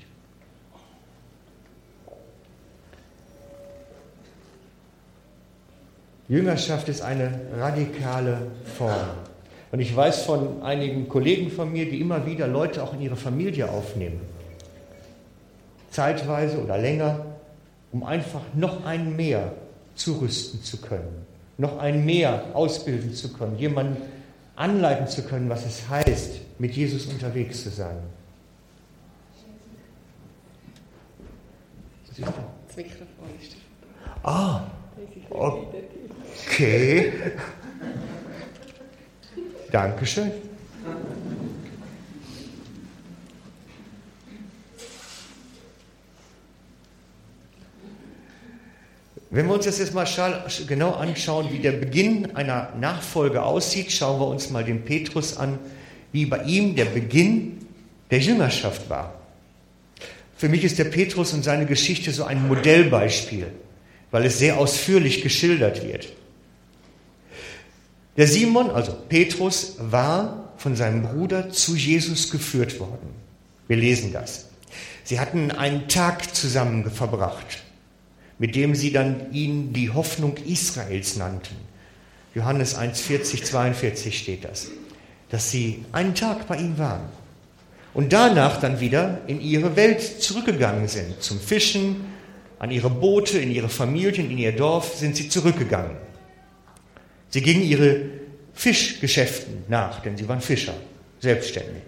Jüngerschaft 6.29 6.89
ist 6.89 7.03
eine 7.03 7.41
radikale 7.57 8.39
Form. 8.77 9.09
Und 9.73 9.81
ich 9.81 9.95
weiß 9.95 10.23
von 10.23 10.62
einigen 10.62 11.09
Kollegen 11.09 11.51
von 11.51 11.73
mir, 11.73 11.89
die 11.91 12.01
immer 12.01 12.27
wieder 12.27 12.47
Leute 12.47 12.83
auch 12.83 12.95
in 12.95 13.01
ihre 13.01 13.17
Familie 13.17 13.69
aufnehmen 13.69 14.21
zeitweise 15.97 16.62
oder 16.62 16.77
länger, 16.77 17.25
um 17.91 18.05
einfach 18.05 18.43
noch 18.55 18.85
ein 18.85 19.17
mehr 19.17 19.53
zurüsten 19.95 20.62
zu 20.62 20.77
können, 20.77 21.25
noch 21.57 21.79
ein 21.79 22.05
mehr 22.05 22.45
ausbilden 22.53 23.15
zu 23.15 23.33
können, 23.33 23.57
jemanden 23.59 23.97
anleiten 24.57 25.09
zu 25.09 25.23
können, 25.23 25.49
was 25.49 25.65
es 25.65 25.89
heißt, 25.89 26.41
mit 26.59 26.75
Jesus 26.75 27.07
unterwegs 27.07 27.62
zu 27.62 27.71
sein. 27.71 27.97
Das 32.09 32.19
Mikrofon 32.77 33.07
ist 33.41 33.57
Ah, 34.23 34.65
okay. 36.46 37.12
Dankeschön. 39.70 40.32
Wenn 49.30 49.48
wir 49.48 49.54
uns 49.54 49.66
das 49.66 49.78
jetzt 49.78 49.92
mal 49.92 50.06
genau 50.66 50.92
anschauen, 50.92 51.48
wie 51.52 51.59
der 51.59 51.72
Beginn 51.72 52.37
einer 52.37 52.72
Nachfolge 52.80 53.42
aussieht, 53.42 53.92
schauen 53.92 54.18
wir 54.18 54.28
uns 54.28 54.48
mal 54.50 54.64
den 54.64 54.85
Petrus 54.85 55.37
an, 55.37 55.59
wie 56.12 56.24
bei 56.24 56.44
ihm 56.44 56.74
der 56.74 56.87
Beginn 56.87 57.66
der 58.11 58.20
Jüngerschaft 58.20 58.88
war. 58.88 59.20
Für 60.37 60.48
mich 60.48 60.64
ist 60.64 60.78
der 60.78 60.85
Petrus 60.85 61.35
und 61.35 61.42
seine 61.42 61.66
Geschichte 61.66 62.12
so 62.12 62.24
ein 62.24 62.48
Modellbeispiel, 62.48 63.48
weil 64.11 64.24
es 64.24 64.38
sehr 64.38 64.59
ausführlich 64.59 65.22
geschildert 65.22 65.87
wird. 65.87 66.12
Der 68.16 68.26
Simon, 68.26 68.70
also 68.70 68.92
Petrus, 69.09 69.76
war 69.79 70.52
von 70.57 70.74
seinem 70.74 71.02
Bruder 71.02 71.50
zu 71.50 71.76
Jesus 71.76 72.31
geführt 72.31 72.81
worden. 72.81 73.09
Wir 73.68 73.76
lesen 73.76 74.12
das. 74.12 74.46
Sie 75.05 75.20
hatten 75.20 75.50
einen 75.50 75.88
Tag 75.88 76.35
zusammen 76.35 76.90
verbracht 76.90 77.62
mit 78.38 78.55
dem 78.55 78.74
sie 78.74 78.92
dann 78.92 79.33
ihn 79.33 79.72
die 79.72 79.90
Hoffnung 79.90 80.37
Israels 80.46 81.16
nannten. 81.16 81.57
Johannes 82.35 82.74
1, 82.74 83.00
40, 83.00 83.44
42 83.44 84.18
steht 84.18 84.44
das. 84.44 84.68
Dass 85.31 85.50
sie 85.50 85.85
einen 85.92 86.14
Tag 86.14 86.46
bei 86.46 86.57
ihm 86.57 86.79
waren 86.79 87.09
und 87.94 88.12
danach 88.12 88.61
dann 88.61 88.81
wieder 88.81 89.22
in 89.26 89.40
ihre 89.40 89.74
Welt 89.74 90.22
zurückgegangen 90.22 90.87
sind. 90.87 91.22
Zum 91.22 91.40
Fischen, 91.40 92.05
an 92.59 92.70
ihre 92.70 92.90
Boote, 92.90 93.38
in 93.38 93.50
ihre 93.50 93.68
Familien, 93.68 94.31
in 94.31 94.38
ihr 94.38 94.52
Dorf 94.52 94.94
sind 94.96 95.16
sie 95.16 95.29
zurückgegangen. 95.29 95.96
Sie 97.37 97.42
gingen 97.42 97.64
ihre 97.64 98.01
Fischgeschäften 98.55 99.64
nach, 99.68 100.01
denn 100.01 100.16
sie 100.16 100.27
waren 100.27 100.40
Fischer, 100.40 100.72
selbstständig. 101.20 101.83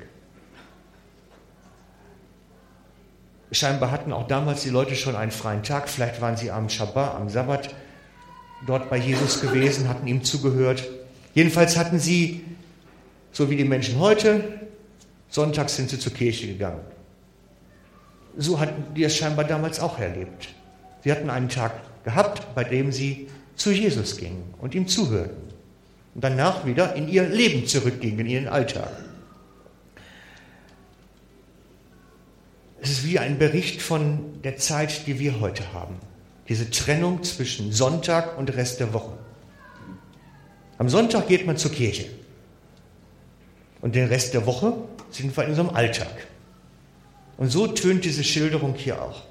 Scheinbar 3.51 3.91
hatten 3.91 4.13
auch 4.13 4.27
damals 4.27 4.65
die 4.65 4.69
Leute 4.69 4.95
schon 4.95 5.17
einen 5.17 5.31
freien 5.31 5.63
Tag. 5.63 5.89
Vielleicht 5.89 6.21
waren 6.21 6.37
sie 6.37 6.51
am 6.51 6.69
Schabbat, 6.69 7.15
am 7.15 7.31
Sabbat 7.31 7.75
dort 8.67 8.91
bei 8.91 8.99
Jesus 8.99 9.41
gewesen, 9.41 9.89
hatten 9.89 10.07
ihm 10.07 10.23
zugehört. 10.23 10.87
Jedenfalls 11.33 11.79
hatten 11.79 11.99
sie, 11.99 12.45
so 13.33 13.49
wie 13.49 13.57
die 13.57 13.65
Menschen 13.65 13.99
heute, 13.99 14.69
sonntags 15.31 15.77
sind 15.77 15.89
sie 15.89 15.99
zur 15.99 16.13
Kirche 16.13 16.47
gegangen. 16.47 16.85
So 18.37 18.61
hatten 18.61 18.93
die 18.95 19.05
es 19.05 19.17
scheinbar 19.17 19.47
damals 19.47 19.81
auch 19.81 19.99
erlebt. 19.99 20.51
Sie 21.05 21.11
hatten 21.11 21.31
einen 21.31 21.49
Tag 21.49 21.73
gehabt, 22.05 22.55
bei 22.55 22.65
dem 22.65 22.93
sie 22.93 23.29
zu 23.59 23.73
Jesus 23.73 24.17
gingen 24.17 24.55
und 24.61 24.75
ihm 24.75 24.89
zuhörten. 24.89 25.37
Und 26.15 26.25
danach 26.25 26.65
wieder 26.65 26.95
in 26.95 27.09
ihr 27.09 27.25
Leben 27.29 27.67
zurückgingen, 27.67 28.21
in 28.21 28.27
ihren 28.27 28.49
Alltag. 28.49 28.91
Es 32.81 32.91
ist 32.91 33.05
wie 33.05 33.19
ein 33.19 33.39
Bericht 33.39 33.83
von 33.83 34.41
der 34.43 34.57
Zeit, 34.57 35.07
die 35.07 35.19
wir 35.19 35.41
heute 35.41 35.73
haben. 35.73 35.97
Diese 36.49 36.71
Trennung 36.71 37.23
zwischen 37.25 37.73
Sonntag 37.73 38.39
und 38.39 38.55
Rest 38.55 38.81
der 38.81 38.95
Woche. 38.95 39.19
Am 40.79 40.89
Sonntag 40.89 41.29
geht 41.29 41.45
man 41.45 41.57
zur 41.57 41.73
Kirche. 41.73 42.07
Und 43.81 43.95
den 43.95 44.07
Rest 44.07 44.33
der 44.33 44.47
Woche 44.47 44.75
sind 45.11 45.37
wir 45.37 45.45
in 45.45 45.51
unserem 45.51 45.71
Alltag. 45.71 46.27
Und 47.37 47.51
so 47.51 47.67
tönt 47.67 48.05
diese 48.05 48.25
Schilderung 48.25 48.75
hier 48.75 49.03
auch. 49.03 49.25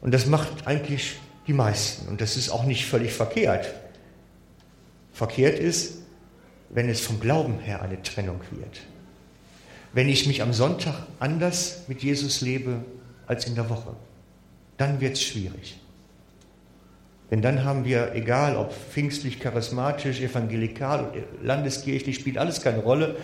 Und 0.00 0.12
das 0.12 0.26
macht 0.26 0.66
eigentlich 0.66 1.14
die 1.46 1.52
meisten. 1.52 2.08
Und 2.08 2.20
das 2.20 2.36
ist 2.36 2.50
auch 2.50 2.64
nicht 2.64 2.86
völlig 2.86 3.12
verkehrt. 3.12 3.72
Verkehrt 5.12 5.58
ist, 5.58 5.98
wenn 6.70 6.88
es 6.88 7.00
vom 7.00 7.20
Glauben 7.20 7.58
her 7.60 7.82
eine 7.82 8.02
Trennung 8.02 8.40
wird 8.50 8.80
wenn 9.94 10.08
ich 10.08 10.26
mich 10.26 10.42
am 10.42 10.52
Sonntag 10.52 11.06
anders 11.20 11.84
mit 11.86 12.02
Jesus 12.02 12.40
lebe 12.40 12.84
als 13.26 13.46
in 13.46 13.54
der 13.54 13.70
Woche. 13.70 13.94
Dann 14.76 15.00
wird 15.00 15.14
es 15.14 15.22
schwierig. 15.22 15.78
Denn 17.30 17.40
dann 17.40 17.64
haben 17.64 17.84
wir, 17.84 18.12
egal 18.14 18.56
ob 18.56 18.72
pfingstlich, 18.72 19.40
charismatisch, 19.40 20.20
evangelikal, 20.20 21.24
landeskirchlich, 21.42 22.16
spielt 22.16 22.38
alles 22.38 22.60
keine 22.60 22.80
Rolle, 22.80 23.16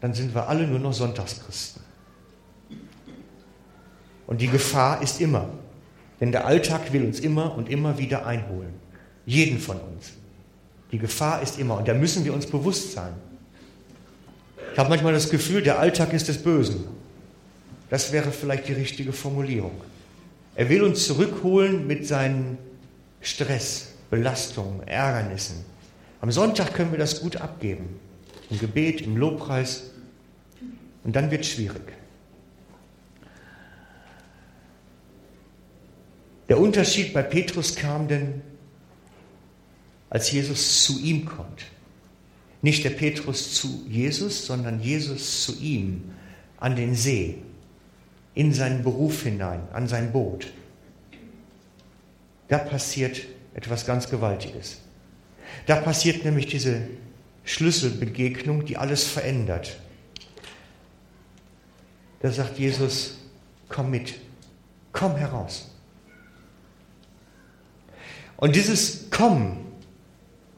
dann 0.00 0.14
sind 0.14 0.34
wir 0.34 0.48
alle 0.48 0.66
nur 0.66 0.78
noch 0.78 0.94
Sonntagschristen. 0.94 1.82
Und 4.26 4.40
die 4.40 4.48
Gefahr 4.48 5.02
ist 5.02 5.20
immer, 5.20 5.50
denn 6.20 6.32
der 6.32 6.46
Alltag 6.46 6.92
will 6.92 7.04
uns 7.04 7.20
immer 7.20 7.56
und 7.56 7.68
immer 7.68 7.98
wieder 7.98 8.26
einholen. 8.26 8.74
Jeden 9.26 9.58
von 9.58 9.78
uns. 9.78 10.12
Die 10.92 10.98
Gefahr 10.98 11.42
ist 11.42 11.58
immer, 11.58 11.78
und 11.78 11.88
da 11.88 11.94
müssen 11.94 12.24
wir 12.24 12.34
uns 12.34 12.46
bewusst 12.46 12.92
sein. 12.92 13.14
Ich 14.72 14.78
habe 14.78 14.88
manchmal 14.88 15.12
das 15.12 15.30
Gefühl, 15.30 15.62
der 15.62 15.78
Alltag 15.78 16.12
ist 16.12 16.28
des 16.28 16.42
Bösen. 16.42 16.84
Das 17.90 18.12
wäre 18.12 18.30
vielleicht 18.32 18.68
die 18.68 18.72
richtige 18.72 19.12
Formulierung. 19.12 19.80
Er 20.56 20.68
will 20.68 20.82
uns 20.82 21.06
zurückholen 21.06 21.86
mit 21.86 22.06
seinen 22.06 22.58
Stress, 23.20 23.88
Belastungen, 24.10 24.86
Ärgernissen. 24.86 25.64
Am 26.20 26.30
Sonntag 26.30 26.74
können 26.74 26.92
wir 26.92 26.98
das 26.98 27.20
gut 27.20 27.36
abgeben. 27.36 28.00
Im 28.50 28.58
Gebet, 28.58 29.00
im 29.00 29.16
Lobpreis. 29.16 29.90
Und 31.02 31.16
dann 31.16 31.30
wird 31.30 31.42
es 31.42 31.50
schwierig. 31.50 31.92
Der 36.48 36.58
Unterschied 36.58 37.12
bei 37.14 37.22
Petrus 37.22 37.74
kam 37.74 38.08
denn, 38.08 38.42
als 40.10 40.30
Jesus 40.30 40.84
zu 40.84 41.00
ihm 41.00 41.24
kommt. 41.24 41.64
Nicht 42.62 42.84
der 42.84 42.90
Petrus 42.90 43.54
zu 43.54 43.84
Jesus, 43.88 44.46
sondern 44.46 44.80
Jesus 44.80 45.44
zu 45.44 45.58
ihm 45.58 46.12
an 46.58 46.76
den 46.76 46.94
See, 46.94 47.38
in 48.34 48.52
seinen 48.52 48.82
Beruf 48.82 49.22
hinein, 49.22 49.60
an 49.72 49.88
sein 49.88 50.12
Boot. 50.12 50.52
Da 52.48 52.58
passiert 52.58 53.22
etwas 53.54 53.86
ganz 53.86 54.08
Gewaltiges. 54.08 54.78
Da 55.66 55.76
passiert 55.76 56.24
nämlich 56.24 56.46
diese 56.46 56.88
Schlüsselbegegnung, 57.44 58.64
die 58.64 58.76
alles 58.76 59.04
verändert. 59.04 59.78
Da 62.20 62.30
sagt 62.30 62.58
Jesus, 62.58 63.18
komm 63.68 63.90
mit, 63.90 64.14
komm 64.92 65.16
heraus. 65.16 65.73
Und 68.36 68.56
dieses 68.56 69.10
Komm, 69.10 69.64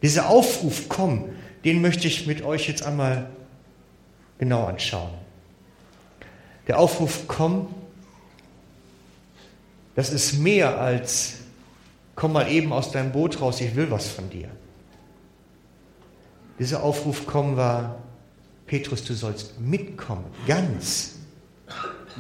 dieser 0.03 0.29
Aufruf, 0.29 0.89
komm, 0.89 1.31
den 1.65 1.81
möchte 1.81 2.07
ich 2.07 2.27
mit 2.27 2.43
euch 2.43 2.69
jetzt 2.69 2.83
einmal 2.83 3.31
genau 4.39 4.67
anschauen. 4.67 5.11
Der 6.69 6.79
Aufruf, 6.79 7.27
komm, 7.27 7.75
das 9.95 10.11
ist 10.11 10.35
mehr 10.35 10.79
als, 10.81 11.35
komm 12.15 12.33
mal 12.33 12.51
eben 12.51 12.73
aus 12.73 12.93
deinem 12.93 13.13
Boot 13.13 13.41
raus, 13.41 13.61
ich 13.61 13.75
will 13.77 13.91
was 13.91 14.09
von 14.09 14.29
dir. 14.31 14.49
Dieser 16.59 16.83
Aufruf, 16.83 17.23
komm, 17.27 17.57
war, 17.57 17.97
Petrus, 18.67 19.05
du 19.05 19.15
sollst 19.15 19.61
mitkommen, 19.61 20.25
ganz, 20.47 21.17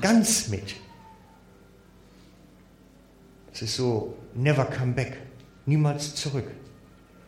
ganz 0.00 0.48
mit. 0.48 0.76
Es 3.52 3.62
ist 3.62 3.76
so, 3.76 4.16
never 4.34 4.64
come 4.64 4.92
back, 4.92 5.18
niemals 5.66 6.14
zurück. 6.14 6.46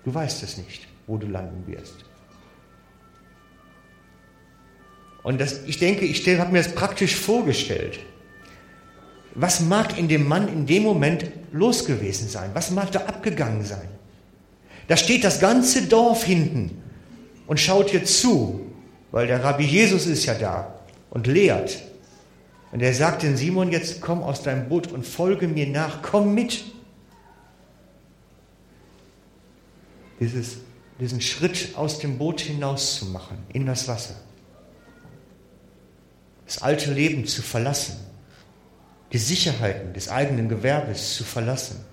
Du 0.05 0.15
weißt 0.15 0.43
es 0.43 0.57
nicht, 0.57 0.87
wo 1.07 1.17
du 1.17 1.27
landen 1.27 1.67
wirst. 1.67 2.05
Und 5.23 5.41
das, 5.41 5.65
ich 5.67 5.79
denke, 5.79 6.05
ich 6.05 6.27
habe 6.39 6.53
mir 6.53 6.63
das 6.63 6.75
praktisch 6.75 7.17
vorgestellt. 7.17 7.99
Was 9.35 9.61
mag 9.61 9.99
in 9.99 10.09
dem 10.09 10.27
Mann 10.27 10.49
in 10.49 10.67
dem 10.67 10.83
Moment 10.83 11.31
los 11.53 11.85
gewesen 11.85 12.29
sein? 12.29 12.51
Was 12.55 12.71
mag 12.71 12.91
da 12.93 13.01
abgegangen 13.01 13.65
sein? 13.65 13.89
Da 14.87 14.97
steht 14.97 15.23
das 15.25 15.39
ganze 15.39 15.83
Dorf 15.83 16.25
hinten 16.25 16.83
und 17.47 17.61
schaut 17.61 17.93
ihr 17.93 18.05
zu, 18.05 18.61
weil 19.11 19.27
der 19.27 19.45
Rabbi 19.45 19.65
Jesus 19.65 20.07
ist 20.07 20.25
ja 20.25 20.35
da 20.35 20.81
und 21.11 21.27
lehrt. 21.27 21.83
Und 22.73 22.81
er 22.83 22.95
sagt 22.95 23.23
den 23.23 23.37
Simon 23.37 23.71
jetzt, 23.71 24.01
komm 24.01 24.23
aus 24.23 24.43
deinem 24.43 24.69
Boot 24.69 24.93
und 24.93 25.07
folge 25.07 25.49
mir 25.49 25.67
nach, 25.67 26.03
komm 26.03 26.35
mit. 26.35 26.65
Dieses, 30.21 30.59
diesen 31.01 31.21
Schritt 31.21 31.77
aus 31.77 31.99
dem 31.99 32.19
Boot 32.19 32.41
hinaus 32.41 32.99
zu 32.99 33.07
machen, 33.07 33.39
in 33.53 33.67
das 33.67 33.87
Wasser. 33.89 34.17
Das 36.47 36.63
alte 36.63 36.93
Leben 36.93 37.27
zu 37.27 37.43
verlassen. 37.43 37.97
Die 39.13 39.19
Sicherheiten 39.19 39.93
des 39.93 40.09
eigenen 40.09 40.49
Gewerbes 40.49 41.15
zu 41.15 41.25
verlassen. 41.25 41.85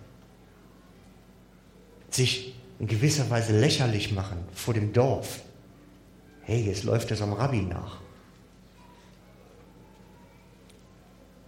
Sich 2.09 2.55
in 2.79 2.87
gewisser 2.87 3.29
Weise 3.29 3.57
lächerlich 3.57 4.11
machen 4.11 4.37
vor 4.53 4.73
dem 4.73 4.93
Dorf. 4.93 5.41
Hey, 6.41 6.65
jetzt 6.65 6.83
läuft 6.83 7.11
es 7.11 7.21
am 7.21 7.33
Rabbi 7.33 7.61
nach. 7.61 7.99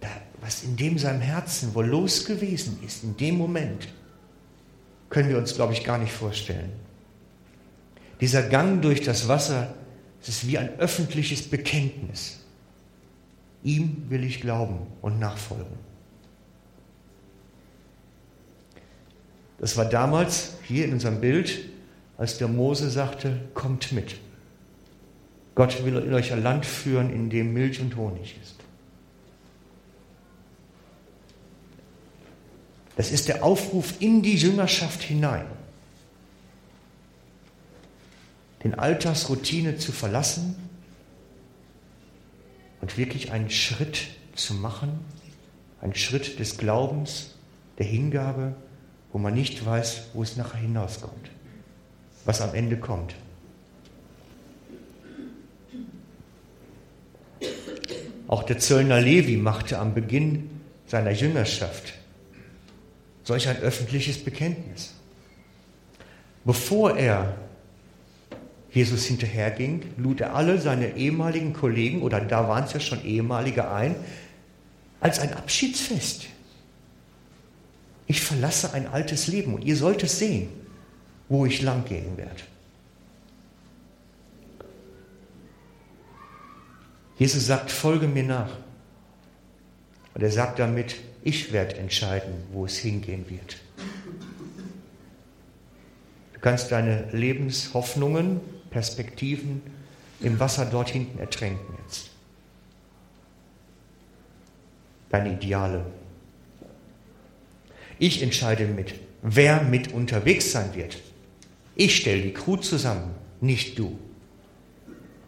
Da, 0.00 0.08
was 0.40 0.62
in 0.62 0.76
dem 0.76 0.98
seinem 0.98 1.20
Herzen 1.20 1.74
wohl 1.74 1.86
los 1.86 2.24
gewesen 2.24 2.78
ist, 2.84 3.04
in 3.04 3.16
dem 3.16 3.36
Moment, 3.36 3.88
können 5.10 5.28
wir 5.28 5.38
uns, 5.38 5.54
glaube 5.54 5.72
ich, 5.72 5.84
gar 5.84 5.98
nicht 5.98 6.12
vorstellen. 6.12 6.72
Dieser 8.20 8.42
Gang 8.42 8.82
durch 8.82 9.02
das 9.02 9.28
Wasser, 9.28 9.74
es 10.20 10.28
ist 10.28 10.46
wie 10.46 10.58
ein 10.58 10.78
öffentliches 10.78 11.48
Bekenntnis. 11.48 12.40
Ihm 13.62 14.04
will 14.08 14.24
ich 14.24 14.40
glauben 14.40 14.86
und 15.02 15.18
nachfolgen. 15.18 15.78
Das 19.58 19.76
war 19.76 19.84
damals 19.84 20.54
hier 20.62 20.84
in 20.84 20.92
unserem 20.92 21.20
Bild, 21.20 21.68
als 22.16 22.38
der 22.38 22.48
Mose 22.48 22.90
sagte, 22.90 23.40
kommt 23.54 23.92
mit. 23.92 24.16
Gott 25.54 25.84
will 25.84 26.14
euch 26.14 26.32
ein 26.32 26.42
Land 26.42 26.64
führen, 26.64 27.12
in 27.12 27.30
dem 27.30 27.52
Milch 27.52 27.80
und 27.80 27.96
Honig 27.96 28.36
ist. 28.40 28.57
Das 32.98 33.12
ist 33.12 33.28
der 33.28 33.44
Aufruf 33.44 33.94
in 34.00 34.22
die 34.22 34.34
Jüngerschaft 34.34 35.04
hinein. 35.04 35.46
Den 38.64 38.74
Alltagsroutine 38.74 39.78
zu 39.78 39.92
verlassen 39.92 40.56
und 42.80 42.98
wirklich 42.98 43.30
einen 43.30 43.50
Schritt 43.50 44.08
zu 44.34 44.52
machen, 44.52 44.98
einen 45.80 45.94
Schritt 45.94 46.40
des 46.40 46.58
Glaubens, 46.58 47.36
der 47.78 47.86
Hingabe, 47.86 48.56
wo 49.12 49.18
man 49.18 49.32
nicht 49.32 49.64
weiß, 49.64 50.08
wo 50.12 50.24
es 50.24 50.36
nachher 50.36 50.58
hinauskommt, 50.58 51.30
was 52.24 52.40
am 52.40 52.52
Ende 52.52 52.78
kommt. 52.78 53.14
Auch 58.26 58.42
der 58.42 58.58
Zöllner 58.58 59.00
Levi 59.00 59.36
machte 59.36 59.78
am 59.78 59.94
Beginn 59.94 60.50
seiner 60.88 61.12
Jüngerschaft 61.12 61.97
solch 63.28 63.46
ein 63.46 63.58
öffentliches 63.58 64.24
Bekenntnis. 64.24 64.94
Bevor 66.46 66.96
er 66.96 67.36
Jesus 68.72 69.04
hinterherging, 69.04 69.82
lud 69.98 70.22
er 70.22 70.34
alle 70.34 70.58
seine 70.58 70.96
ehemaligen 70.96 71.52
Kollegen, 71.52 72.00
oder 72.00 72.22
da 72.22 72.48
waren 72.48 72.64
es 72.64 72.72
ja 72.72 72.80
schon 72.80 73.04
ehemalige 73.04 73.70
ein, 73.70 73.96
als 75.00 75.18
ein 75.18 75.34
Abschiedsfest. 75.34 76.28
Ich 78.06 78.22
verlasse 78.22 78.72
ein 78.72 78.86
altes 78.86 79.26
Leben 79.26 79.52
und 79.52 79.62
ihr 79.62 79.76
sollt 79.76 80.02
es 80.02 80.18
sehen, 80.18 80.48
wo 81.28 81.44
ich 81.44 81.60
lang 81.60 81.84
gehen 81.84 82.16
werde. 82.16 82.42
Jesus 87.18 87.44
sagt, 87.46 87.70
folge 87.70 88.08
mir 88.08 88.22
nach. 88.22 88.52
Und 90.14 90.22
er 90.22 90.30
sagt 90.30 90.58
damit, 90.58 90.96
ich 91.22 91.52
werde 91.52 91.76
entscheiden, 91.76 92.32
wo 92.52 92.64
es 92.64 92.78
hingehen 92.78 93.28
wird. 93.28 93.58
Du 96.34 96.40
kannst 96.40 96.70
deine 96.70 97.08
Lebenshoffnungen, 97.12 98.40
Perspektiven 98.70 99.62
im 100.20 100.38
Wasser 100.40 100.66
dort 100.66 100.90
hinten 100.90 101.18
ertränken 101.18 101.74
jetzt. 101.84 102.10
Deine 105.10 105.32
Ideale. 105.32 105.84
Ich 107.98 108.22
entscheide 108.22 108.66
mit, 108.66 108.94
wer 109.22 109.62
mit 109.62 109.92
unterwegs 109.92 110.52
sein 110.52 110.74
wird. 110.74 110.98
Ich 111.74 111.96
stelle 111.96 112.22
die 112.22 112.32
Crew 112.32 112.56
zusammen, 112.56 113.14
nicht 113.40 113.78
du. 113.78 113.98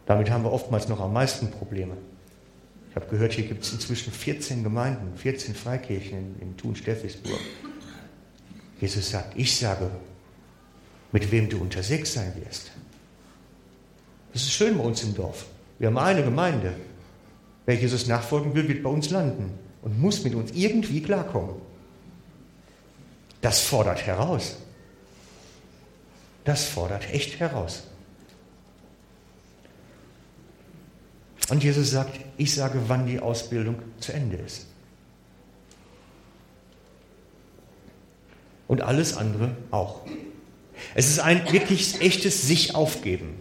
Damit 0.06 0.30
haben 0.30 0.44
wir 0.44 0.52
oftmals 0.52 0.88
noch 0.88 1.00
am 1.00 1.12
meisten 1.12 1.50
Probleme. 1.50 1.96
Ich 2.90 2.96
habe 2.96 3.06
gehört, 3.06 3.32
hier 3.32 3.46
gibt 3.46 3.62
es 3.62 3.72
inzwischen 3.72 4.12
14 4.12 4.64
Gemeinden, 4.64 5.16
14 5.16 5.54
Freikirchen 5.54 6.18
in, 6.18 6.48
in 6.48 6.56
Thun-Steffisburg. 6.56 7.38
Jesus 8.80 9.10
sagt, 9.10 9.36
ich 9.36 9.56
sage, 9.56 9.90
mit 11.12 11.30
wem 11.30 11.48
du 11.48 11.58
unterwegs 11.58 12.14
sein 12.14 12.32
wirst. 12.44 12.72
Das 14.32 14.42
ist 14.42 14.52
schön 14.52 14.76
bei 14.76 14.84
uns 14.84 15.02
im 15.02 15.14
Dorf. 15.14 15.46
Wir 15.78 15.88
haben 15.88 15.98
eine 15.98 16.24
Gemeinde. 16.24 16.74
Wer 17.66 17.76
Jesus 17.76 18.06
nachfolgen 18.06 18.54
will, 18.54 18.66
wird 18.68 18.82
bei 18.82 18.90
uns 18.90 19.10
landen 19.10 19.52
und 19.82 20.00
muss 20.00 20.24
mit 20.24 20.34
uns 20.34 20.50
irgendwie 20.52 21.02
klarkommen. 21.02 21.56
Das 23.40 23.60
fordert 23.60 24.04
heraus. 24.06 24.56
Das 26.44 26.64
fordert 26.64 27.12
echt 27.12 27.38
heraus. 27.38 27.84
Und 31.50 31.64
Jesus 31.64 31.90
sagt, 31.90 32.18
ich 32.36 32.54
sage, 32.54 32.80
wann 32.86 33.06
die 33.06 33.18
Ausbildung 33.18 33.76
zu 33.98 34.12
Ende 34.12 34.36
ist. 34.36 34.66
Und 38.68 38.82
alles 38.82 39.16
andere 39.16 39.56
auch. 39.72 40.02
Es 40.94 41.08
ist 41.08 41.18
ein 41.18 41.52
wirklich 41.52 42.00
echtes 42.00 42.46
sich 42.46 42.76
aufgeben. 42.76 43.34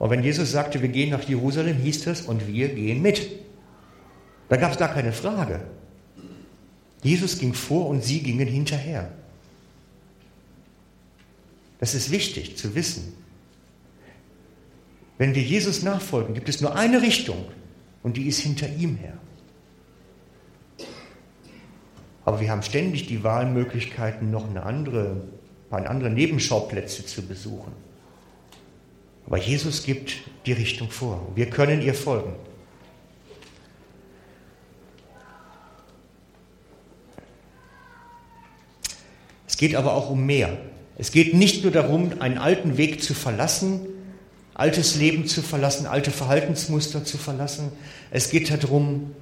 Und 0.00 0.10
wenn 0.10 0.24
Jesus 0.24 0.50
sagte, 0.50 0.82
wir 0.82 0.88
gehen 0.88 1.10
nach 1.10 1.22
Jerusalem, 1.22 1.76
hieß 1.76 2.04
das, 2.04 2.22
und 2.22 2.48
wir 2.48 2.74
gehen 2.74 3.02
mit. 3.02 3.28
Da 4.48 4.56
gab 4.56 4.72
es 4.72 4.78
gar 4.78 4.92
keine 4.92 5.12
Frage. 5.12 5.60
Jesus 7.04 7.38
ging 7.38 7.54
vor 7.54 7.86
und 7.86 8.02
sie 8.02 8.20
gingen 8.20 8.48
hinterher. 8.48 9.12
Das 11.78 11.94
ist 11.94 12.10
wichtig 12.10 12.56
zu 12.58 12.74
wissen. 12.74 13.21
Wenn 15.22 15.36
wir 15.36 15.42
Jesus 15.42 15.84
nachfolgen, 15.84 16.34
gibt 16.34 16.48
es 16.48 16.60
nur 16.60 16.74
eine 16.74 17.00
Richtung 17.00 17.44
und 18.02 18.16
die 18.16 18.26
ist 18.26 18.40
hinter 18.40 18.68
ihm 18.68 18.96
her. 18.96 19.16
Aber 22.24 22.40
wir 22.40 22.50
haben 22.50 22.64
ständig 22.64 23.06
die 23.06 23.22
Wahlmöglichkeiten, 23.22 24.32
noch 24.32 24.50
eine 24.50 24.64
andere, 24.64 25.10
ein 25.10 25.70
paar 25.70 25.88
andere 25.88 26.10
Nebenschauplätze 26.10 27.06
zu 27.06 27.22
besuchen. 27.22 27.70
Aber 29.24 29.38
Jesus 29.38 29.84
gibt 29.84 30.22
die 30.44 30.54
Richtung 30.54 30.90
vor. 30.90 31.30
Wir 31.36 31.48
können 31.48 31.82
ihr 31.82 31.94
folgen. 31.94 32.34
Es 39.46 39.56
geht 39.56 39.76
aber 39.76 39.94
auch 39.94 40.10
um 40.10 40.26
mehr. 40.26 40.58
Es 40.98 41.12
geht 41.12 41.32
nicht 41.32 41.62
nur 41.62 41.70
darum, 41.70 42.10
einen 42.18 42.38
alten 42.38 42.76
Weg 42.76 43.04
zu 43.04 43.14
verlassen, 43.14 43.86
altes 44.54 44.96
Leben 44.96 45.26
zu 45.26 45.42
verlassen, 45.42 45.86
alte 45.86 46.10
Verhaltensmuster 46.10 47.04
zu 47.04 47.18
verlassen. 47.18 47.72
Es 48.10 48.30
geht 48.30 48.50
darum, 48.50 49.14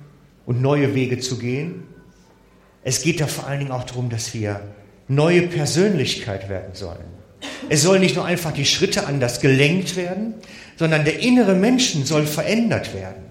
und 0.47 0.61
neue 0.61 0.97
Wege 0.97 1.19
zu 1.21 1.39
gehen. 1.39 1.85
Es 2.83 3.03
geht 3.03 3.21
da 3.21 3.29
vor 3.29 3.47
allen 3.47 3.61
Dingen 3.61 3.71
auch 3.71 3.85
darum, 3.85 4.11
dass 4.11 4.35
wir 4.35 4.61
neue 5.07 5.43
Persönlichkeit 5.43 6.49
werden 6.49 6.75
sollen. 6.75 7.05
Es 7.69 7.83
soll 7.83 8.01
nicht 8.01 8.17
nur 8.17 8.25
einfach 8.25 8.53
die 8.53 8.67
Schritte 8.67 9.07
anders 9.07 9.41
gelenkt 9.41 9.95
werden, 9.95 10.35
sondern 10.77 11.05
der 11.05 11.21
innere 11.21 11.55
Menschen 11.55 12.05
soll 12.05 12.27
verändert 12.27 12.95
werden. 12.95 13.25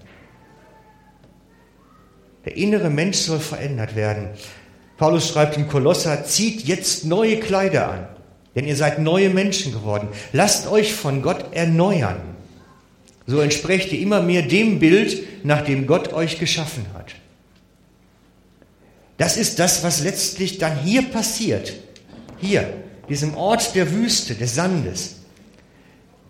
Der 2.46 2.56
innere 2.56 2.88
Mensch 2.88 3.18
soll 3.18 3.38
verändert 3.38 3.96
werden. 3.96 4.30
Paulus 4.96 5.28
schreibt 5.28 5.58
im 5.58 5.68
Kolosser, 5.68 6.24
zieht 6.24 6.62
jetzt 6.62 7.04
neue 7.04 7.38
Kleider 7.38 7.90
an, 7.90 8.08
denn 8.54 8.66
ihr 8.66 8.76
seid 8.76 8.98
neue 8.98 9.30
Menschen 9.30 9.72
geworden. 9.72 10.08
Lasst 10.32 10.66
euch 10.66 10.92
von 10.92 11.22
Gott 11.22 11.52
erneuern. 11.52 12.20
So 13.26 13.40
entsprecht 13.40 13.92
ihr 13.92 14.00
immer 14.00 14.22
mehr 14.22 14.42
dem 14.42 14.78
Bild, 14.78 15.44
nach 15.44 15.62
dem 15.62 15.86
Gott 15.86 16.12
euch 16.12 16.38
geschaffen 16.38 16.86
hat. 16.94 17.14
Das 19.18 19.36
ist 19.36 19.58
das, 19.58 19.84
was 19.84 20.02
letztlich 20.02 20.58
dann 20.58 20.78
hier 20.78 21.02
passiert. 21.02 21.74
Hier, 22.38 22.72
diesem 23.08 23.34
Ort 23.36 23.74
der 23.74 23.92
Wüste, 23.92 24.34
des 24.34 24.54
Sandes. 24.54 25.16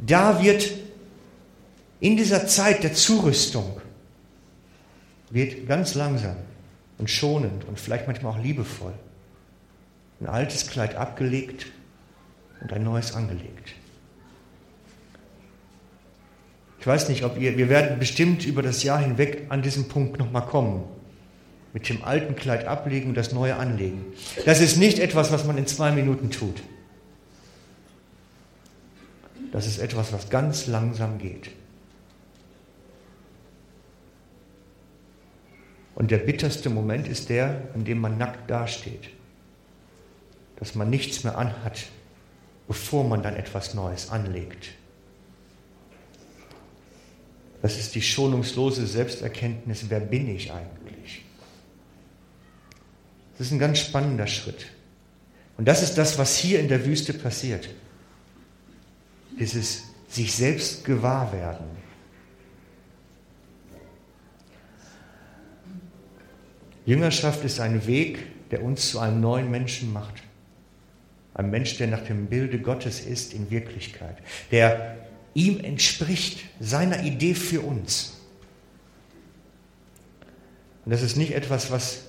Da 0.05 0.43
wird 0.43 0.71
in 2.01 2.17
dieser 2.17 2.47
Zeit 2.47 2.83
der 2.83 2.95
Zurüstung, 2.95 3.81
wird 5.31 5.69
ganz 5.69 5.95
langsam 5.95 6.37
und 6.99 7.09
schonend 7.09 7.65
und 7.67 7.79
vielleicht 7.79 8.07
manchmal 8.07 8.33
auch 8.33 8.43
liebevoll 8.43 8.93
ein 10.21 10.27
altes 10.27 10.69
Kleid 10.69 10.97
abgelegt 10.97 11.67
und 12.61 12.73
ein 12.73 12.83
neues 12.83 13.15
angelegt. 13.15 13.75
Ich 16.79 16.87
weiß 16.87 17.09
nicht, 17.11 17.25
ob 17.25 17.39
ihr, 17.39 17.59
wir 17.59 17.69
werden 17.69 17.99
bestimmt 17.99 18.47
über 18.47 18.63
das 18.63 18.83
Jahr 18.83 18.99
hinweg 18.99 19.47
an 19.51 19.61
diesen 19.63 19.89
Punkt 19.89 20.19
nochmal 20.19 20.47
kommen 20.47 20.85
mit 21.73 21.89
dem 21.89 22.03
alten 22.03 22.35
Kleid 22.35 22.67
ablegen 22.67 23.11
und 23.11 23.17
das 23.17 23.33
neue 23.33 23.57
anlegen. 23.57 24.05
Das 24.45 24.61
ist 24.61 24.77
nicht 24.77 24.99
etwas, 24.99 25.31
was 25.31 25.45
man 25.45 25.57
in 25.57 25.67
zwei 25.67 25.93
Minuten 25.93 26.31
tut. 26.31 26.63
Das 29.53 29.67
ist 29.67 29.79
etwas, 29.79 30.13
was 30.13 30.31
ganz 30.31 30.67
langsam 30.67 31.19
geht. 31.19 31.51
Und 35.95 36.11
der 36.11 36.19
bitterste 36.19 36.71
Moment 36.71 37.07
ist 37.09 37.29
der, 37.29 37.69
an 37.75 37.85
dem 37.85 37.99
man 37.99 38.17
nackt 38.17 38.51
dasteht. 38.51 39.11
Dass 40.57 40.75
man 40.75 40.89
nichts 40.89 41.25
mehr 41.25 41.37
anhat, 41.37 41.87
bevor 42.71 43.03
man 43.03 43.21
dann 43.21 43.35
etwas 43.35 43.75
Neues 43.75 44.11
anlegt. 44.11 44.69
Das 47.63 47.77
ist 47.77 47.97
die 47.97 48.01
schonungslose 48.01 48.87
Selbsterkenntnis, 48.87 49.87
wer 49.89 49.99
bin 49.99 50.29
ich 50.29 50.53
eigentlich? 50.53 51.25
Das 53.37 53.49
ist 53.49 53.53
ein 53.53 53.59
ganz 53.59 53.81
spannender 53.81 54.29
Schritt. 54.29 54.67
Und 55.57 55.67
das 55.67 55.83
ist 55.83 55.99
das, 55.99 56.17
was 56.17 56.37
hier 56.37 56.61
in 56.61 56.69
der 56.69 56.87
Wüste 56.87 57.13
passiert. 57.13 57.69
Dieses 59.41 59.83
sich 60.07 60.33
selbst 60.33 60.85
gewahr 60.85 61.33
werden. 61.33 61.67
Jüngerschaft 66.87 67.45
ist 67.45 67.59
ein 67.59 67.85
Weg, 67.89 68.21
der 68.53 68.63
uns 68.63 68.91
zu 68.91 69.01
einem 69.01 69.21
neuen 69.21 69.51
Menschen 69.51 69.93
macht. 69.93 70.23
Ein 71.35 71.51
Mensch, 71.51 71.77
der 71.79 71.87
nach 71.87 72.03
dem 72.03 72.27
Bilde 72.27 72.59
Gottes 72.59 73.01
ist 73.01 73.33
in 73.35 73.51
Wirklichkeit, 73.51 74.17
der 74.51 74.97
ihm 75.35 75.61
entspricht, 75.61 76.41
seiner 76.59 77.05
Idee 77.05 77.35
für 77.35 77.61
uns. 77.61 78.17
Und 80.85 80.93
das 80.93 81.03
ist 81.03 81.17
nicht 81.17 81.35
etwas, 81.35 81.71
was 81.71 82.07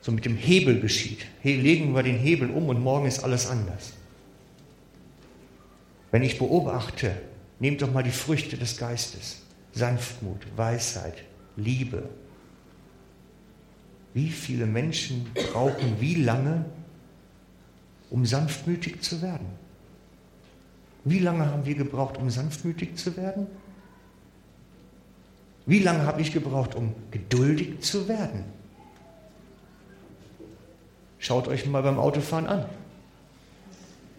so 0.00 0.10
mit 0.10 0.24
dem 0.24 0.36
Hebel 0.36 0.80
geschieht. 0.80 1.20
Legen 1.44 1.94
wir 1.94 2.02
den 2.02 2.18
Hebel 2.18 2.50
um 2.50 2.68
und 2.68 2.80
morgen 2.80 3.06
ist 3.06 3.22
alles 3.22 3.46
anders. 3.46 3.92
Wenn 6.10 6.22
ich 6.22 6.38
beobachte, 6.38 7.14
nehmt 7.60 7.80
doch 7.80 7.92
mal 7.92 8.02
die 8.02 8.10
Früchte 8.10 8.56
des 8.56 8.76
Geistes. 8.76 9.42
Sanftmut, 9.72 10.40
Weisheit, 10.56 11.14
Liebe. 11.56 12.08
Wie 14.12 14.28
viele 14.28 14.66
Menschen 14.66 15.30
brauchen 15.34 16.00
wie 16.00 16.16
lange, 16.16 16.66
um 18.12 18.26
sanftmütig 18.26 19.00
zu 19.00 19.22
werden? 19.22 19.46
Wie 21.04 21.18
lange 21.18 21.46
haben 21.46 21.64
wir 21.64 21.74
gebraucht, 21.74 22.18
um 22.18 22.30
sanftmütig 22.30 22.96
zu 22.96 23.16
werden? 23.16 23.46
Wie 25.64 25.78
lange 25.78 26.04
habe 26.04 26.20
ich 26.20 26.32
gebraucht, 26.32 26.74
um 26.74 26.94
geduldig 27.10 27.80
zu 27.80 28.06
werden? 28.08 28.44
Schaut 31.18 31.48
euch 31.48 31.66
mal 31.66 31.82
beim 31.82 31.98
Autofahren 31.98 32.46
an. 32.46 32.66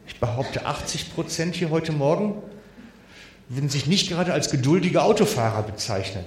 Ich 0.08 0.20
behaupte, 0.20 0.66
80 0.66 1.14
Prozent 1.14 1.56
hier 1.56 1.70
heute 1.70 1.92
Morgen 1.92 2.42
würden 3.48 3.70
sich 3.70 3.88
nicht 3.88 4.10
gerade 4.10 4.34
als 4.34 4.50
geduldige 4.50 5.04
Autofahrer 5.04 5.64
bezeichnen. 5.64 6.26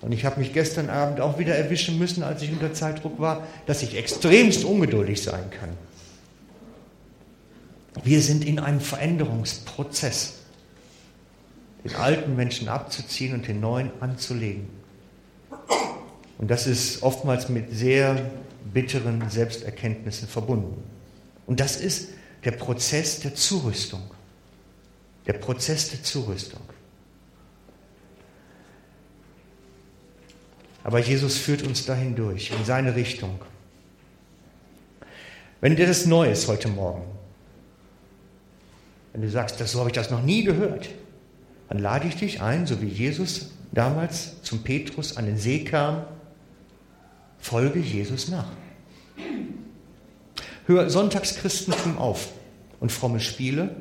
Und 0.00 0.12
ich 0.12 0.24
habe 0.24 0.40
mich 0.40 0.52
gestern 0.52 0.90
Abend 0.90 1.20
auch 1.20 1.38
wieder 1.38 1.54
erwischen 1.54 1.98
müssen, 1.98 2.22
als 2.22 2.42
ich 2.42 2.50
unter 2.50 2.72
Zeitdruck 2.72 3.20
war, 3.20 3.46
dass 3.66 3.82
ich 3.82 3.96
extremst 3.96 4.64
ungeduldig 4.64 5.22
sein 5.22 5.50
kann. 5.50 5.70
Wir 8.04 8.22
sind 8.22 8.44
in 8.44 8.58
einem 8.58 8.80
Veränderungsprozess, 8.80 10.34
den 11.84 11.94
alten 11.94 12.36
Menschen 12.36 12.68
abzuziehen 12.68 13.34
und 13.34 13.46
den 13.48 13.60
neuen 13.60 13.90
anzulegen. 14.00 14.68
Und 16.38 16.50
das 16.50 16.66
ist 16.66 17.02
oftmals 17.02 17.48
mit 17.48 17.74
sehr 17.74 18.30
bitteren 18.72 19.28
Selbsterkenntnissen 19.28 20.28
verbunden. 20.28 20.82
Und 21.46 21.60
das 21.60 21.76
ist 21.76 22.10
der 22.44 22.52
Prozess 22.52 23.20
der 23.20 23.34
Zurüstung. 23.34 24.02
Der 25.26 25.32
Prozess 25.34 25.90
der 25.90 26.02
Zurüstung. 26.02 26.60
Aber 30.84 31.00
Jesus 31.00 31.36
führt 31.36 31.62
uns 31.62 31.84
dahin 31.84 32.14
durch, 32.16 32.50
in 32.50 32.64
seine 32.64 32.94
Richtung. 32.94 33.38
Wenn 35.60 35.76
dir 35.76 35.86
das 35.86 36.06
neu 36.06 36.30
ist 36.30 36.46
heute 36.46 36.68
Morgen, 36.68 37.04
wenn 39.18 39.22
du 39.22 39.30
sagst, 39.32 39.60
das, 39.60 39.72
so 39.72 39.80
habe 39.80 39.90
ich 39.90 39.96
das 39.96 40.12
noch 40.12 40.22
nie 40.22 40.44
gehört, 40.44 40.88
dann 41.68 41.80
lade 41.80 42.06
ich 42.06 42.14
dich 42.14 42.40
ein, 42.40 42.68
so 42.68 42.80
wie 42.80 42.86
Jesus 42.86 43.50
damals 43.72 44.40
zum 44.42 44.62
Petrus 44.62 45.16
an 45.16 45.26
den 45.26 45.36
See 45.36 45.64
kam, 45.64 46.04
folge 47.36 47.80
Jesus 47.80 48.28
nach. 48.28 48.46
Hör 50.66 50.88
Sonntagschristentum 50.88 51.98
auf 51.98 52.28
und 52.78 52.92
fromme 52.92 53.18
Spiele 53.18 53.74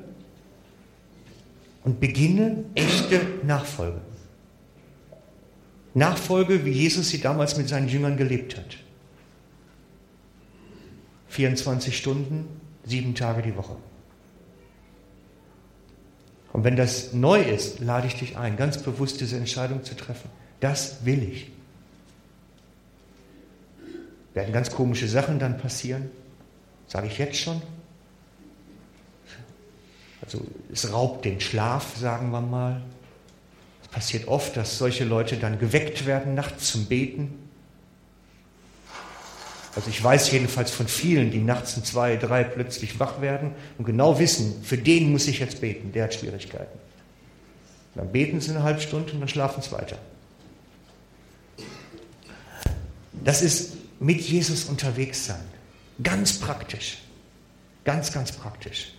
und 1.84 2.00
beginne 2.00 2.64
echte 2.74 3.22
Nachfolge. 3.44 4.02
Nachfolge, 5.94 6.66
wie 6.66 6.72
Jesus 6.72 7.10
sie 7.10 7.22
damals 7.22 7.58
mit 7.58 7.70
seinen 7.70 7.90
Jüngern 7.90 8.18
gelebt 8.18 8.58
hat. 8.58 8.78
24 11.28 11.96
Stunden, 11.96 12.48
sieben 12.84 13.14
Tage 13.14 13.44
die 13.44 13.56
Woche. 13.56 13.76
Und 16.58 16.64
wenn 16.64 16.76
das 16.76 17.14
neu 17.14 17.40
ist, 17.40 17.82
lade 17.82 18.08
ich 18.08 18.16
dich 18.16 18.36
ein, 18.36 18.58
ganz 18.58 18.80
bewusst 18.80 19.22
diese 19.22 19.38
Entscheidung 19.38 19.84
zu 19.84 19.96
treffen. 19.96 20.28
Das 20.60 21.06
will 21.06 21.22
ich. 21.22 21.52
Werden 24.34 24.52
ganz 24.54 24.72
komische 24.72 25.08
Sachen 25.08 25.38
dann 25.38 25.60
passieren, 25.60 26.10
sage 26.88 27.06
ich 27.06 27.20
jetzt 27.20 27.38
schon. 27.38 27.62
Also 30.24 30.44
es 30.74 30.92
raubt 30.92 31.26
den 31.26 31.40
Schlaf, 31.42 31.96
sagen 31.96 32.32
wir 32.32 32.42
mal. 32.42 32.82
Es 33.84 33.90
passiert 33.90 34.28
oft, 34.28 34.58
dass 34.58 34.80
solche 34.80 35.04
Leute 35.04 35.38
dann 35.38 35.60
geweckt 35.60 36.08
werden 36.08 36.34
nachts 36.34 36.72
zum 36.72 36.86
Beten. 36.86 37.47
Also 39.78 39.92
ich 39.92 40.04
weiß 40.04 40.32
jedenfalls 40.32 40.72
von 40.72 40.88
vielen, 40.88 41.30
die 41.30 41.38
nachts 41.38 41.78
um 41.78 41.84
zwei, 41.84 42.16
drei 42.16 42.44
plötzlich 42.44 43.00
wach 43.00 43.22
werden 43.22 43.52
und 43.78 43.86
genau 43.86 44.18
wissen, 44.18 44.64
für 44.64 44.76
den 44.76 45.12
muss 45.12 45.28
ich 45.28 45.38
jetzt 45.38 45.62
beten, 45.62 45.92
der 45.92 46.06
hat 46.06 46.16
Schwierigkeiten. 46.16 46.80
dann 47.94 48.12
beten 48.12 48.42
sie 48.42 48.50
eine 48.50 48.64
halbe 48.64 48.82
Stunde 48.82 49.14
und 49.14 49.20
dann 49.20 49.30
schlafen 49.30 49.62
sie 49.62 49.72
weiter. 49.72 50.00
Das 53.24 53.44
ist 53.44 53.74
mit 54.00 54.20
Jesus 54.20 54.64
unterwegs 54.64 55.28
sein. 55.28 55.46
Ganz 56.02 56.40
praktisch. 56.40 56.98
Ganz, 57.84 58.12
ganz 58.12 58.32
praktisch. 58.32 58.94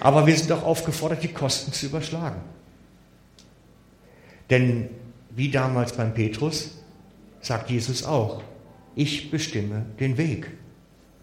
Aber 0.00 0.26
wir 0.26 0.36
sind 0.36 0.52
auch 0.52 0.64
aufgefordert, 0.64 1.22
die 1.22 1.32
Kosten 1.32 1.72
zu 1.72 1.86
überschlagen. 1.86 2.42
Denn 4.50 4.90
wie 5.30 5.50
damals 5.50 5.94
beim 5.94 6.12
Petrus, 6.12 6.72
sagt 7.40 7.70
Jesus 7.70 8.04
auch, 8.04 8.42
ich 8.94 9.30
bestimme 9.30 9.86
den 9.98 10.16
Weg. 10.18 10.50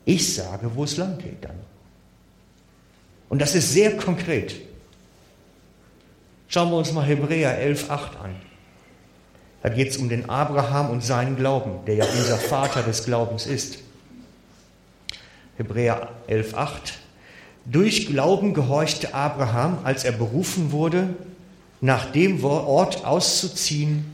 Ich 0.05 0.33
sage, 0.33 0.71
wo 0.73 0.83
es 0.83 0.97
lang 0.97 1.17
geht 1.17 1.43
dann. 1.43 1.59
Und 3.29 3.41
das 3.41 3.55
ist 3.55 3.73
sehr 3.73 3.97
konkret. 3.97 4.55
Schauen 6.47 6.69
wir 6.69 6.77
uns 6.77 6.93
mal 6.93 7.05
Hebräer 7.05 7.59
11.8 7.61 7.89
an. 8.23 8.35
Da 9.63 9.69
geht 9.69 9.89
es 9.89 9.97
um 9.97 10.07
den 10.07 10.29
Abraham 10.29 10.91
und 10.91 11.03
seinen 11.03 11.35
Glauben, 11.35 11.85
der 11.85 11.95
ja 11.95 12.05
unser 12.05 12.37
Vater 12.37 12.83
des 12.83 13.03
Glaubens 13.03 13.45
ist. 13.45 13.79
Hebräer 15.57 16.09
11.8. 16.29 16.93
Durch 17.65 18.07
Glauben 18.07 18.53
gehorchte 18.53 19.13
Abraham, 19.13 19.79
als 19.83 20.05
er 20.05 20.13
berufen 20.13 20.71
wurde, 20.71 21.09
nach 21.81 22.11
dem 22.11 22.43
Ort 22.45 23.03
auszuziehen, 23.03 24.05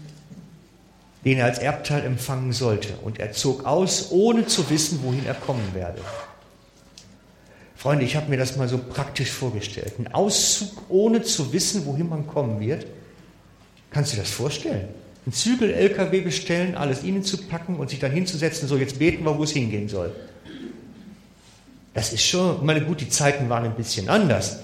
den 1.26 1.38
er 1.38 1.46
als 1.46 1.60
Erbteil 1.60 2.04
empfangen 2.06 2.52
sollte. 2.52 2.90
Und 3.04 3.20
er 3.20 3.32
zog 3.32 3.66
aus, 3.66 4.12
ohne 4.12 4.46
zu 4.46 4.70
wissen, 4.70 5.00
wohin 5.04 5.26
er 5.26 5.34
kommen 5.34 5.74
werde. 5.74 6.02
Freunde, 7.76 8.06
ich 8.06 8.16
habe 8.16 8.30
mir 8.30 8.38
das 8.38 8.56
mal 8.56 8.68
so 8.68 8.78
praktisch 8.78 9.32
vorgestellt. 9.32 9.94
Ein 10.00 10.14
Auszug, 10.14 10.84
ohne 10.90 11.22
zu 11.22 11.52
wissen, 11.52 11.86
wohin 11.86 12.10
man 12.10 12.28
kommen 12.28 12.60
wird. 12.60 12.86
Kannst 13.92 14.12
du 14.12 14.16
dir 14.16 14.24
das 14.24 14.32
vorstellen? 14.32 14.88
Ein 15.26 15.34
Zügel-LKW 15.34 16.22
bestellen, 16.22 16.76
alles 16.76 17.04
ihnen 17.04 17.24
zu 17.24 17.38
packen 17.38 17.78
und 17.78 17.90
sich 17.90 18.00
dann 18.00 18.12
hinzusetzen, 18.12 18.68
so 18.68 18.78
jetzt 18.78 19.00
beten 19.00 19.24
wir, 19.24 19.38
wo 19.38 19.44
es 19.44 19.52
hingehen 19.52 19.88
soll. 19.88 20.14
Das 21.94 22.12
ist 22.12 22.26
schon, 22.26 22.66
meine, 22.66 22.82
gut, 22.82 23.02
die 23.02 23.10
Zeiten 23.10 23.50
waren 23.50 23.66
ein 23.66 23.76
bisschen 23.76 24.10
anders, 24.10 24.60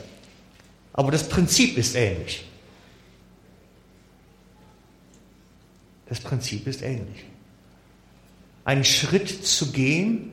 aber 0.94 1.12
das 1.12 1.30
Prinzip 1.30 1.78
ist 1.78 1.96
ähnlich. 1.96 2.46
Das 6.10 6.20
Prinzip 6.20 6.68
ist 6.68 6.82
ähnlich. 6.82 7.26
Einen 8.66 8.84
Schritt 8.84 9.46
zu 9.46 9.72
gehen, 9.72 10.32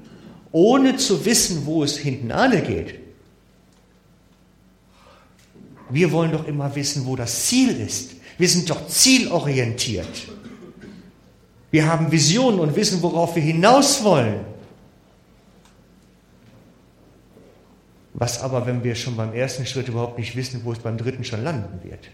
ohne 0.53 0.97
zu 0.97 1.24
wissen, 1.24 1.66
wo 1.66 1.85
es 1.85 1.99
hinten 1.99 2.33
alle 2.33 2.62
geht. 2.62 2.99
Wir 5.91 6.11
wollen 6.12 6.33
doch 6.33 6.47
immer 6.47 6.74
wissen, 6.74 7.07
wo 7.07 7.14
das 7.14 7.47
Ziel 7.47 7.79
ist. 7.79 8.12
Wir 8.39 8.49
sind 8.49 8.68
doch 8.68 8.89
zielorientiert. 8.89 10.29
Wir 11.70 11.87
haben 11.87 12.11
Visionen 12.11 12.61
und 12.61 12.74
wissen, 12.74 13.03
worauf 13.03 13.37
wir 13.37 13.43
hinaus 13.43 14.03
wollen. 14.03 14.41
Was 18.14 18.41
aber, 18.41 18.66
wenn 18.66 18.83
wir 18.83 18.95
schon 18.95 19.14
beim 19.14 19.35
ersten 19.35 19.66
Schritt 19.66 19.89
überhaupt 19.89 20.18
nicht 20.18 20.35
wissen, 20.37 20.62
wo 20.64 20.72
es 20.72 20.79
beim 20.79 20.97
dritten 20.97 21.22
schon 21.22 21.45
landen 21.45 21.81
wird? 21.83 22.09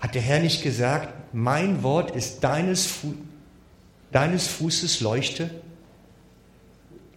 Hat 0.00 0.14
der 0.14 0.22
Herr 0.22 0.40
nicht 0.40 0.62
gesagt, 0.62 1.08
mein 1.32 1.82
Wort 1.82 2.10
ist 2.16 2.42
deines, 2.42 2.86
Fu 2.86 3.14
deines 4.10 4.48
Fußes 4.48 5.00
Leuchte? 5.00 5.50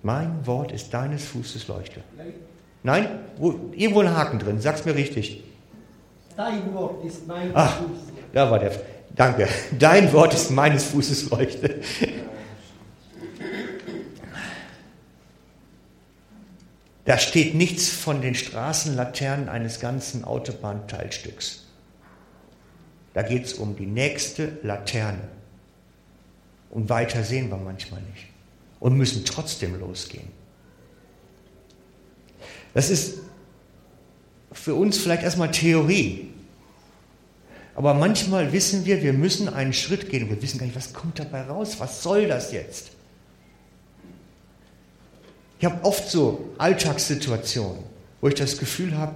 Mein 0.04 0.46
Wort 0.46 0.74
ist 0.74 0.94
deines 0.94 1.24
Fußes 1.26 1.70
Leuchte. 1.70 2.02
Nein? 2.84 3.08
Wo, 3.38 3.58
irgendwo 3.72 4.02
ein 4.02 4.16
Haken 4.16 4.38
drin, 4.40 4.60
sag's 4.60 4.84
mir 4.84 4.94
richtig. 4.94 5.44
Dein 6.36 6.74
Wort 6.74 7.06
ist 7.06 7.26
mein 7.26 7.52
Ach, 7.54 7.78
Fuß. 7.78 7.98
da 8.34 8.52
war 8.52 8.60
der. 8.60 8.72
Danke. 9.16 9.48
Dein 9.80 10.12
Wort 10.12 10.34
ist 10.34 10.52
meines 10.52 10.84
Fußes 10.86 11.30
Leuchte. 11.30 11.80
Da 17.06 17.18
steht 17.18 17.54
nichts 17.54 17.90
von 17.90 18.22
den 18.22 18.34
Straßenlaternen 18.34 19.50
eines 19.50 19.80
ganzen 19.80 20.24
Autobahnteilstücks. 20.24 21.63
Da 23.14 23.22
geht 23.22 23.46
es 23.46 23.54
um 23.54 23.76
die 23.76 23.86
nächste 23.86 24.58
Laterne. 24.64 25.30
Und 26.70 26.90
weiter 26.90 27.24
sehen 27.24 27.50
wir 27.50 27.58
manchmal 27.58 28.02
nicht. 28.02 28.26
Und 28.80 28.98
müssen 28.98 29.24
trotzdem 29.26 29.80
losgehen. 29.80 30.28
Das 32.74 32.90
ist 32.90 33.20
für 34.52 34.74
uns 34.76 34.98
vielleicht 34.98 35.24
erstmal 35.24 35.52
Theorie. 35.52 36.30
Aber 37.76 37.94
manchmal 37.94 38.52
wissen 38.52 38.86
wir, 38.86 39.02
wir 39.02 39.14
müssen 39.14 39.50
einen 39.50 39.74
Schritt 39.74 40.10
gehen. 40.10 40.30
Wir 40.30 40.42
wissen 40.42 40.58
gar 40.58 40.66
nicht, 40.66 40.76
was 40.76 40.94
kommt 40.94 41.20
dabei 41.20 41.44
raus? 41.44 41.76
Was 41.80 42.04
soll 42.04 42.28
das 42.28 42.52
jetzt? 42.52 42.92
Ich 45.60 45.66
habe 45.66 45.84
oft 45.86 46.10
so 46.10 46.50
Alltagssituationen, 46.58 47.84
wo 48.22 48.28
ich 48.28 48.36
das 48.36 48.58
Gefühl 48.58 48.98
habe, 48.98 49.16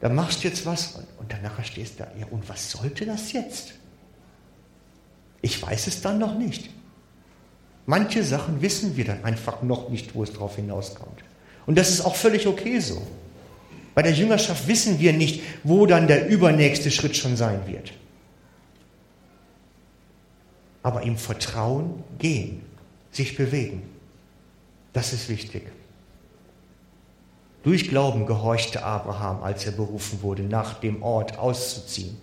da 0.00 0.08
machst 0.08 0.44
du 0.44 0.48
jetzt 0.48 0.66
was 0.66 0.96
und, 0.96 1.06
und 1.18 1.32
danach 1.32 1.64
stehst 1.64 1.98
du 1.98 2.04
da, 2.04 2.10
ja, 2.18 2.26
und 2.30 2.48
was 2.48 2.70
sollte 2.70 3.06
das 3.06 3.32
jetzt? 3.32 3.74
Ich 5.42 5.62
weiß 5.62 5.86
es 5.86 6.02
dann 6.02 6.18
noch 6.18 6.36
nicht. 6.36 6.70
Manche 7.86 8.24
Sachen 8.24 8.60
wissen 8.62 8.96
wir 8.96 9.04
dann 9.04 9.24
einfach 9.24 9.62
noch 9.62 9.88
nicht, 9.88 10.14
wo 10.14 10.24
es 10.24 10.32
drauf 10.32 10.56
hinauskommt. 10.56 11.22
Und 11.66 11.78
das 11.78 11.90
ist 11.90 12.00
auch 12.00 12.16
völlig 12.16 12.46
okay 12.46 12.80
so. 12.80 13.00
Bei 13.94 14.02
der 14.02 14.12
Jüngerschaft 14.12 14.68
wissen 14.68 15.00
wir 15.00 15.12
nicht, 15.12 15.42
wo 15.64 15.86
dann 15.86 16.06
der 16.06 16.28
übernächste 16.28 16.90
Schritt 16.90 17.16
schon 17.16 17.36
sein 17.36 17.66
wird. 17.66 17.92
Aber 20.82 21.02
im 21.02 21.16
Vertrauen 21.16 22.04
gehen, 22.18 22.62
sich 23.10 23.36
bewegen. 23.36 23.82
Das 24.92 25.12
ist 25.12 25.28
wichtig. 25.28 25.62
Durch 27.66 27.88
Glauben 27.88 28.26
gehorchte 28.26 28.84
Abraham, 28.84 29.42
als 29.42 29.66
er 29.66 29.72
berufen 29.72 30.22
wurde, 30.22 30.44
nach 30.44 30.74
dem 30.74 31.02
Ort 31.02 31.36
auszuziehen, 31.36 32.16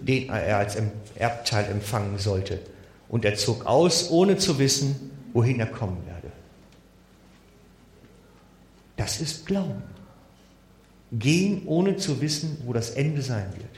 den 0.00 0.28
er 0.28 0.56
als 0.56 0.76
Erbteil 1.14 1.70
empfangen 1.70 2.18
sollte. 2.18 2.60
Und 3.08 3.24
er 3.24 3.36
zog 3.36 3.66
aus, 3.66 4.10
ohne 4.10 4.36
zu 4.36 4.58
wissen, 4.58 5.12
wohin 5.32 5.60
er 5.60 5.68
kommen 5.68 6.04
werde. 6.06 6.32
Das 8.96 9.20
ist 9.20 9.46
Glauben. 9.46 9.80
Gehen, 11.12 11.62
ohne 11.66 11.96
zu 11.96 12.20
wissen, 12.20 12.60
wo 12.64 12.72
das 12.72 12.90
Ende 12.90 13.22
sein 13.22 13.46
wird. 13.54 13.70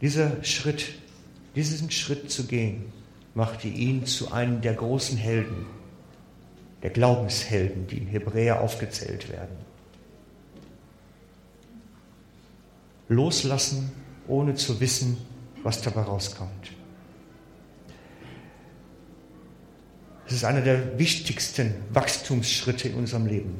Dieser 0.00 0.44
Schritt, 0.44 0.94
diesen 1.56 1.90
Schritt 1.90 2.30
zu 2.30 2.46
gehen, 2.46 2.92
machte 3.34 3.66
ihn 3.68 4.06
zu 4.06 4.32
einem 4.32 4.60
der 4.60 4.74
großen 4.74 5.18
Helden, 5.18 5.66
der 6.82 6.90
Glaubenshelden, 6.90 7.86
die 7.88 7.98
in 7.98 8.06
Hebräer 8.06 8.60
aufgezählt 8.60 9.28
werden. 9.28 9.56
Loslassen, 13.08 13.92
ohne 14.28 14.54
zu 14.54 14.80
wissen, 14.80 15.18
was 15.62 15.82
dabei 15.82 16.02
rauskommt. 16.02 16.70
Es 20.26 20.32
ist 20.32 20.44
einer 20.44 20.62
der 20.62 20.98
wichtigsten 20.98 21.74
Wachstumsschritte 21.90 22.88
in 22.88 22.94
unserem 22.94 23.26
Leben. 23.26 23.58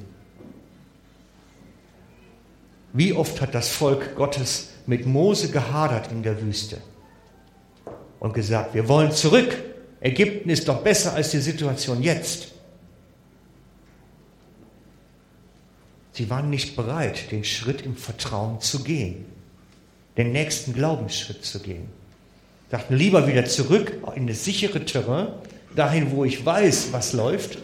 Wie 2.95 3.12
oft 3.12 3.41
hat 3.41 3.55
das 3.55 3.68
Volk 3.68 4.14
Gottes 4.14 4.70
mit 4.87 5.05
Mose 5.05 5.51
gehadert 5.51 6.11
in 6.12 6.22
der 6.22 6.41
Wüste 6.41 6.81
und 8.25 8.33
gesagt, 8.33 8.72
wir 8.72 8.89
wollen 8.89 9.12
zurück. 9.12 9.55
Ägypten 10.01 10.49
ist 10.49 10.66
doch 10.66 10.81
besser 10.83 11.12
als 11.12 11.33
die 11.33 11.41
Situation 11.41 12.03
jetzt. 12.03 12.53
Sie 16.12 16.31
waren 16.31 16.49
nicht 16.49 16.75
bereit, 16.75 17.31
den 17.31 17.45
Schritt 17.45 17.83
im 17.83 17.99
Vertrauen 17.99 18.62
zu 18.62 18.83
gehen, 18.83 19.27
den 20.16 20.33
nächsten 20.33 20.72
Glaubensschritt 20.72 21.45
zu 21.45 21.61
gehen. 21.61 21.91
Dachten 22.70 22.95
lieber 22.95 23.29
wieder 23.29 23.45
zurück 23.45 23.99
in 24.14 24.27
das 24.27 24.43
sichere 24.43 24.83
Terrain, 24.87 25.29
dahin, 25.77 26.11
wo 26.11 26.25
ich 26.25 26.47
weiß, 26.47 26.95
was 26.95 27.12
läuft, 27.12 27.59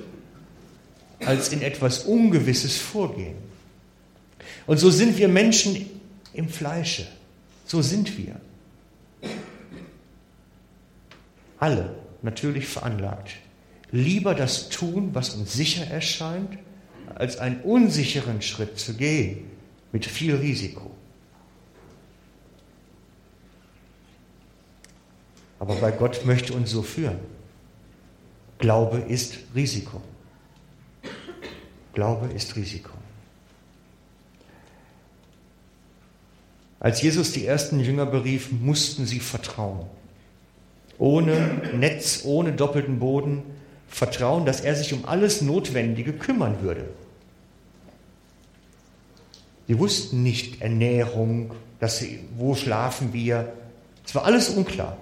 als 1.24 1.54
in 1.54 1.62
etwas 1.62 2.00
Ungewisses 2.00 2.76
vorgehen. 2.76 3.36
Und 4.66 4.76
so 4.76 4.90
sind 4.90 5.16
wir 5.16 5.28
Menschen 5.28 5.88
im 6.34 6.50
Fleische. 6.50 7.06
So 7.64 7.80
sind 7.80 8.18
wir. 8.18 8.36
Alle 11.61 11.94
natürlich 12.22 12.66
veranlagt. 12.66 13.32
Lieber 13.92 14.34
das 14.34 14.70
tun, 14.70 15.11
was 15.14 15.34
uns 15.34 15.52
sicher 15.52 15.86
erscheint, 15.86 16.58
als 17.14 17.38
einen 17.38 17.61
unsicheren 17.61 18.40
Schritt 18.40 18.78
zu 18.78 18.94
gehen 18.94 19.50
mit 19.92 20.06
viel 20.06 20.34
Risiko. 20.36 20.90
Aber 25.58 25.74
bei 25.74 25.90
Gott 25.90 26.24
möchte 26.24 26.54
uns 26.54 26.70
so 26.70 26.82
führen. 26.82 27.18
Glaube 28.58 28.98
ist 28.98 29.38
Risiko. 29.54 30.00
Glaube 31.92 32.26
ist 32.28 32.56
Risiko. 32.56 32.92
Als 36.78 37.02
Jesus 37.02 37.32
die 37.32 37.44
ersten 37.44 37.80
Jünger 37.80 38.06
berief, 38.06 38.50
mussten 38.50 39.04
sie 39.04 39.20
vertrauen. 39.20 39.99
Ohne 41.01 41.62
Netz, 41.74 42.20
ohne 42.24 42.53
doppelten 42.53 43.01
Boden, 43.01 43.42
vertrauen, 43.88 44.44
dass 44.44 44.61
er 44.61 44.76
sich 44.76 44.92
um 44.92 45.07
alles 45.07 45.40
Notwendige 45.40 46.12
kümmern 46.12 46.62
würde. 46.62 46.84
Sie 49.66 49.78
wussten 49.78 50.22
nicht 50.22 50.61
Ernährung, 50.61 51.53
dass 51.80 51.98
sie, 51.98 52.20
wo 52.36 52.55
schlafen 52.55 53.12
wir. 53.12 53.53
Es 54.07 54.14
war 54.14 54.24
alles 54.24 54.51
unklar. 54.51 54.96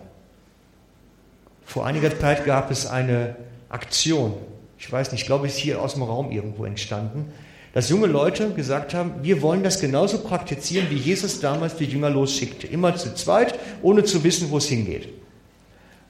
Vor 1.66 1.84
einiger 1.84 2.16
Zeit 2.18 2.46
gab 2.46 2.70
es 2.70 2.86
eine 2.86 3.36
Aktion, 3.68 4.34
ich 4.78 4.90
weiß 4.90 5.10
nicht, 5.10 5.22
ich 5.22 5.26
glaube, 5.26 5.46
es 5.48 5.54
ist 5.54 5.58
hier 5.58 5.82
aus 5.82 5.94
dem 5.94 6.04
Raum 6.04 6.30
irgendwo 6.30 6.64
entstanden, 6.64 7.32
dass 7.74 7.88
junge 7.88 8.06
Leute 8.06 8.54
gesagt 8.54 8.94
haben, 8.94 9.14
wir 9.22 9.42
wollen 9.42 9.62
das 9.62 9.80
genauso 9.80 10.18
praktizieren, 10.18 10.88
wie 10.90 10.96
Jesus 10.96 11.40
damals 11.40 11.76
die 11.76 11.84
Jünger 11.84 12.10
losschickte. 12.10 12.66
Immer 12.68 12.96
zu 12.96 13.14
zweit, 13.14 13.58
ohne 13.82 14.04
zu 14.04 14.22
wissen, 14.24 14.50
wo 14.50 14.58
es 14.58 14.68
hingeht. 14.68 15.08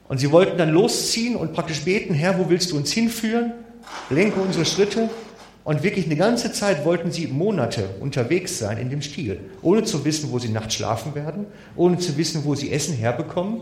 Und 0.08 0.18
sie 0.18 0.32
wollten 0.32 0.56
dann 0.56 0.70
losziehen 0.70 1.36
und 1.36 1.52
praktisch 1.52 1.82
beten, 1.82 2.14
Herr, 2.14 2.38
wo 2.38 2.48
willst 2.48 2.72
du 2.72 2.76
uns 2.76 2.92
hinführen? 2.92 3.52
Lenke 4.10 4.40
unsere 4.40 4.64
Schritte. 4.64 5.10
Und 5.64 5.82
wirklich 5.82 6.06
eine 6.06 6.16
ganze 6.16 6.50
Zeit 6.50 6.86
wollten 6.86 7.12
sie 7.12 7.26
Monate 7.26 7.90
unterwegs 8.00 8.58
sein 8.58 8.78
in 8.78 8.88
dem 8.88 9.02
Stil, 9.02 9.38
ohne 9.60 9.84
zu 9.84 10.06
wissen, 10.06 10.30
wo 10.32 10.38
sie 10.38 10.48
nachts 10.48 10.74
schlafen 10.74 11.14
werden, 11.14 11.44
ohne 11.76 11.98
zu 11.98 12.16
wissen, 12.16 12.44
wo 12.44 12.54
sie 12.54 12.72
Essen 12.72 12.94
herbekommen. 12.94 13.60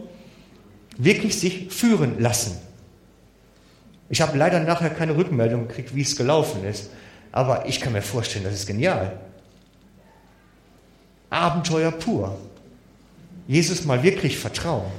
Wirklich 0.99 1.39
sich 1.39 1.67
führen 1.73 2.21
lassen. 2.21 2.57
Ich 4.09 4.21
habe 4.21 4.39
leider 4.39 4.61
nachher 4.61 4.91
keine 4.91 5.17
Rückmeldung 5.17 5.67
gekriegt, 5.67 5.97
wie 5.97 6.03
es 6.03 6.17
gelaufen 6.17 6.65
ist. 6.65 6.91
Aber 7.33 7.67
ich 7.67 7.81
kann 7.81 7.93
mir 7.93 8.03
vorstellen, 8.03 8.45
das 8.45 8.55
ist 8.55 8.67
genial. 8.67 9.19
Abenteuer 11.29 11.91
pur. 11.91 12.39
Jesus 13.49 13.85
mal 13.85 14.05
wirklich 14.05 14.39
vertrauen. 14.39 14.93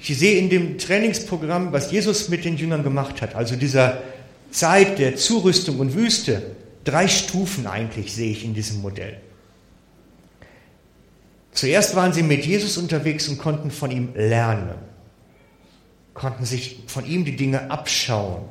Ich 0.00 0.16
sehe 0.18 0.38
in 0.38 0.48
dem 0.48 0.78
Trainingsprogramm, 0.78 1.72
was 1.72 1.90
Jesus 1.90 2.28
mit 2.28 2.44
den 2.44 2.56
Jüngern 2.56 2.82
gemacht 2.82 3.20
hat, 3.20 3.34
also 3.34 3.56
dieser 3.56 4.02
Zeit 4.50 4.98
der 4.98 5.16
Zurüstung 5.16 5.80
und 5.80 5.94
Wüste, 5.94 6.54
drei 6.84 7.08
Stufen 7.08 7.66
eigentlich 7.66 8.14
sehe 8.14 8.30
ich 8.30 8.44
in 8.44 8.54
diesem 8.54 8.80
Modell. 8.80 9.20
Zuerst 11.52 11.96
waren 11.96 12.12
sie 12.12 12.22
mit 12.22 12.46
Jesus 12.46 12.78
unterwegs 12.78 13.28
und 13.28 13.38
konnten 13.38 13.72
von 13.72 13.90
ihm 13.90 14.10
lernen, 14.14 14.76
konnten 16.14 16.44
sich 16.44 16.84
von 16.86 17.04
ihm 17.04 17.24
die 17.24 17.34
Dinge 17.34 17.70
abschauen. 17.70 18.44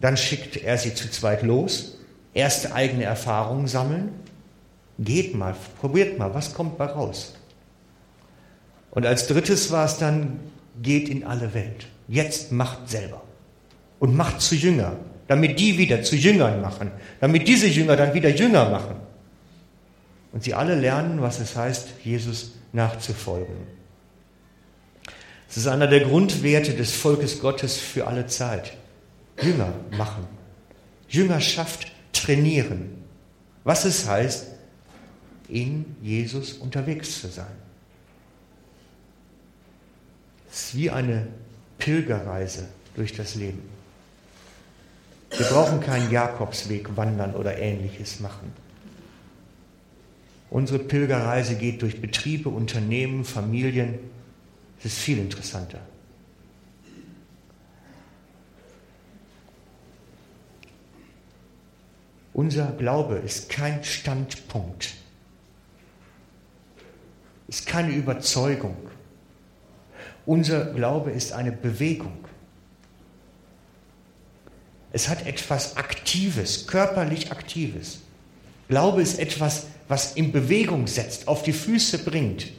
Dann 0.00 0.16
schickt 0.16 0.56
er 0.56 0.78
sie 0.78 0.94
zu 0.94 1.10
zweit 1.10 1.42
los, 1.42 1.98
erste 2.32 2.72
eigene 2.72 3.04
Erfahrungen 3.04 3.66
sammeln. 3.66 4.12
Geht 4.98 5.34
mal, 5.34 5.56
probiert 5.80 6.18
mal, 6.18 6.32
was 6.32 6.54
kommt 6.54 6.78
bei 6.78 6.86
raus? 6.86 7.34
Und 8.90 9.06
als 9.06 9.26
drittes 9.26 9.70
war 9.70 9.84
es 9.84 9.98
dann, 9.98 10.40
geht 10.82 11.08
in 11.08 11.24
alle 11.24 11.54
Welt. 11.54 11.86
Jetzt 12.08 12.52
macht 12.52 12.88
selber. 12.88 13.22
Und 13.98 14.16
macht 14.16 14.40
zu 14.40 14.54
Jünger, 14.54 14.96
damit 15.28 15.60
die 15.60 15.78
wieder 15.78 16.02
zu 16.02 16.16
Jüngern 16.16 16.60
machen, 16.60 16.90
damit 17.20 17.46
diese 17.46 17.66
Jünger 17.66 17.96
dann 17.96 18.14
wieder 18.14 18.30
Jünger 18.30 18.68
machen. 18.70 18.96
Und 20.32 20.42
sie 20.42 20.54
alle 20.54 20.74
lernen, 20.74 21.20
was 21.20 21.40
es 21.40 21.56
heißt, 21.56 21.88
Jesus 22.04 22.52
nachzufolgen. 22.72 23.54
Es 25.48 25.56
ist 25.56 25.66
einer 25.66 25.88
der 25.88 26.00
Grundwerte 26.00 26.74
des 26.74 26.92
Volkes 26.92 27.40
Gottes 27.40 27.76
für 27.76 28.06
alle 28.06 28.26
Zeit. 28.26 28.76
Jünger 29.42 29.72
machen. 29.96 30.26
Jüngerschaft 31.08 31.88
trainieren. 32.12 33.02
Was 33.64 33.84
es 33.84 34.08
heißt, 34.08 34.46
in 35.48 35.96
Jesus 36.00 36.52
unterwegs 36.52 37.20
zu 37.20 37.28
sein. 37.28 37.69
Es 40.50 40.64
ist 40.66 40.76
wie 40.76 40.90
eine 40.90 41.28
Pilgerreise 41.78 42.68
durch 42.96 43.12
das 43.12 43.34
Leben. 43.34 43.62
Wir 45.36 45.46
brauchen 45.46 45.80
keinen 45.80 46.10
Jakobsweg 46.10 46.96
wandern 46.96 47.34
oder 47.34 47.56
ähnliches 47.56 48.20
machen. 48.20 48.52
Unsere 50.50 50.80
Pilgerreise 50.80 51.54
geht 51.54 51.82
durch 51.82 52.00
Betriebe, 52.00 52.48
Unternehmen, 52.48 53.24
Familien. 53.24 54.00
Es 54.80 54.86
ist 54.86 54.98
viel 54.98 55.18
interessanter. 55.18 55.80
Unser 62.32 62.72
Glaube 62.72 63.16
ist 63.16 63.48
kein 63.50 63.84
Standpunkt, 63.84 64.94
ist 67.48 67.66
keine 67.66 67.92
Überzeugung. 67.92 68.76
Unser 70.26 70.72
Glaube 70.74 71.10
ist 71.10 71.32
eine 71.32 71.52
Bewegung. 71.52 72.24
Es 74.92 75.08
hat 75.08 75.26
etwas 75.26 75.76
Aktives, 75.76 76.66
körperlich 76.66 77.30
Aktives. 77.30 78.00
Glaube 78.68 79.02
ist 79.02 79.18
etwas 79.18 79.66
was 79.90 80.14
in 80.14 80.30
Bewegung 80.30 80.86
setzt, 80.86 81.26
auf 81.26 81.42
die 81.42 81.52
Füße 81.52 81.98
bringt. 82.04 82.52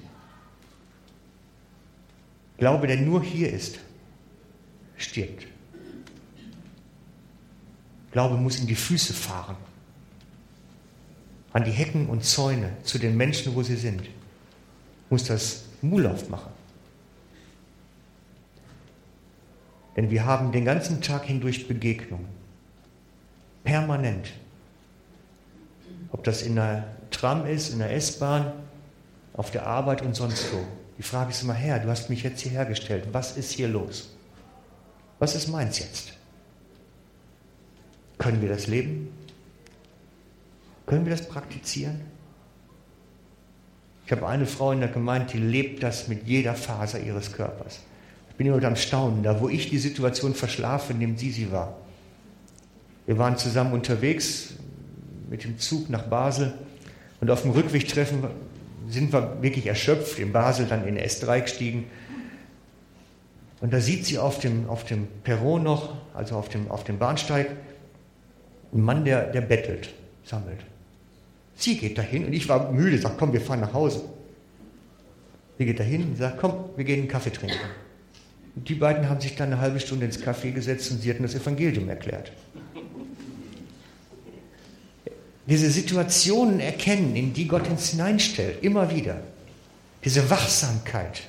Glaube, 2.57 2.87
der 2.87 2.97
nur 2.97 3.23
hier 3.23 3.49
ist, 3.49 3.79
stirbt. 4.97 5.47
Glaube 8.11 8.35
muss 8.35 8.59
in 8.59 8.67
die 8.67 8.75
Füße 8.75 9.13
fahren, 9.13 9.55
an 11.53 11.63
die 11.63 11.71
Hecken 11.71 12.07
und 12.07 12.25
Zäune, 12.25 12.73
zu 12.83 12.99
den 12.99 13.15
Menschen, 13.15 13.55
wo 13.55 13.63
sie 13.63 13.77
sind. 13.77 14.03
Muss 15.09 15.23
das 15.23 15.63
Mulauf 15.81 16.27
machen. 16.27 16.50
Denn 19.95 20.09
wir 20.09 20.25
haben 20.25 20.51
den 20.51 20.65
ganzen 20.65 21.01
Tag 21.01 21.25
hindurch 21.25 21.67
Begegnungen. 21.67 22.27
Permanent. 23.63 24.31
Ob 26.11 26.23
das 26.23 26.41
in 26.41 26.55
der 26.55 26.87
Tram 27.11 27.45
ist, 27.45 27.73
in 27.73 27.79
der 27.79 27.93
S-Bahn, 27.93 28.53
auf 29.33 29.51
der 29.51 29.65
Arbeit 29.67 30.01
und 30.01 30.15
sonst 30.15 30.51
wo. 30.53 30.59
Die 30.97 31.03
Frage 31.03 31.31
ist 31.31 31.43
immer, 31.43 31.53
Herr, 31.53 31.79
du 31.79 31.89
hast 31.89 32.09
mich 32.09 32.23
jetzt 32.23 32.41
hierher 32.41 32.65
gestellt. 32.65 33.07
Was 33.11 33.37
ist 33.37 33.51
hier 33.51 33.67
los? 33.67 34.15
Was 35.19 35.35
ist 35.35 35.47
meins 35.47 35.79
jetzt? 35.79 36.13
Können 38.17 38.41
wir 38.41 38.49
das 38.49 38.67
leben? 38.67 39.09
Können 40.85 41.05
wir 41.05 41.15
das 41.15 41.27
praktizieren? 41.27 42.01
Ich 44.05 44.11
habe 44.11 44.27
eine 44.27 44.45
Frau 44.45 44.71
in 44.71 44.79
der 44.79 44.89
Gemeinde, 44.89 45.31
die 45.33 45.37
lebt 45.37 45.83
das 45.83 46.07
mit 46.07 46.27
jeder 46.27 46.53
Faser 46.53 46.99
ihres 46.99 47.31
Körpers. 47.31 47.79
Bin 48.41 48.51
immer 48.51 48.63
am 48.63 48.75
Staunen. 48.75 49.21
Da, 49.21 49.39
wo 49.39 49.49
ich 49.49 49.69
die 49.69 49.77
Situation 49.77 50.33
verschlafe, 50.33 50.95
nimmt 50.95 51.19
sie 51.19 51.29
sie 51.29 51.51
wahr. 51.51 51.77
Wir 53.05 53.19
waren 53.19 53.37
zusammen 53.37 53.71
unterwegs 53.71 54.53
mit 55.29 55.43
dem 55.43 55.59
Zug 55.59 55.91
nach 55.91 56.07
Basel 56.07 56.51
und 57.19 57.29
auf 57.29 57.43
dem 57.43 57.51
Rückweg 57.51 57.87
treffen 57.87 58.23
sind 58.89 59.13
wir 59.13 59.43
wirklich 59.43 59.67
erschöpft, 59.67 60.17
in 60.17 60.31
Basel 60.31 60.65
dann 60.65 60.87
in 60.87 60.97
S3 60.97 61.41
gestiegen. 61.41 61.83
Und 63.59 63.73
da 63.73 63.79
sieht 63.79 64.07
sie 64.07 64.17
auf 64.17 64.39
dem, 64.39 64.67
auf 64.67 64.85
dem 64.85 65.05
Perron 65.23 65.61
noch, 65.61 65.93
also 66.15 66.35
auf 66.35 66.49
dem, 66.49 66.71
auf 66.71 66.83
dem 66.83 66.97
Bahnsteig, 66.97 67.47
einen 68.73 68.83
Mann, 68.83 69.05
der, 69.05 69.27
der 69.27 69.41
bettelt, 69.41 69.93
sammelt. 70.23 70.61
Sie 71.53 71.77
geht 71.77 71.95
dahin 71.95 72.25
und 72.25 72.33
ich 72.33 72.49
war 72.49 72.71
müde, 72.71 72.97
sagt, 72.97 73.19
komm, 73.19 73.33
wir 73.33 73.41
fahren 73.41 73.59
nach 73.59 73.73
Hause. 73.75 74.01
Sie 75.59 75.65
geht 75.65 75.79
dahin 75.79 76.05
und 76.05 76.17
sagt, 76.17 76.39
komm, 76.39 76.55
wir 76.75 76.85
gehen 76.85 77.01
einen 77.01 77.07
Kaffee 77.07 77.29
trinken. 77.29 77.59
Die 78.55 78.75
beiden 78.75 79.09
haben 79.09 79.21
sich 79.21 79.35
dann 79.35 79.51
eine 79.51 79.61
halbe 79.61 79.79
Stunde 79.79 80.05
ins 80.05 80.21
Café 80.21 80.51
gesetzt 80.51 80.91
und 80.91 81.01
sie 81.01 81.09
hatten 81.09 81.23
das 81.23 81.35
Evangelium 81.35 81.87
erklärt 81.89 82.31
diese 85.51 85.69
Situationen 85.69 86.61
erkennen, 86.61 87.13
in 87.15 87.33
die 87.33 87.47
Gott 87.47 87.67
uns 87.67 87.89
hineinstellt, 87.89 88.63
immer 88.63 88.89
wieder. 88.89 89.21
Diese 90.03 90.29
Wachsamkeit. 90.29 91.23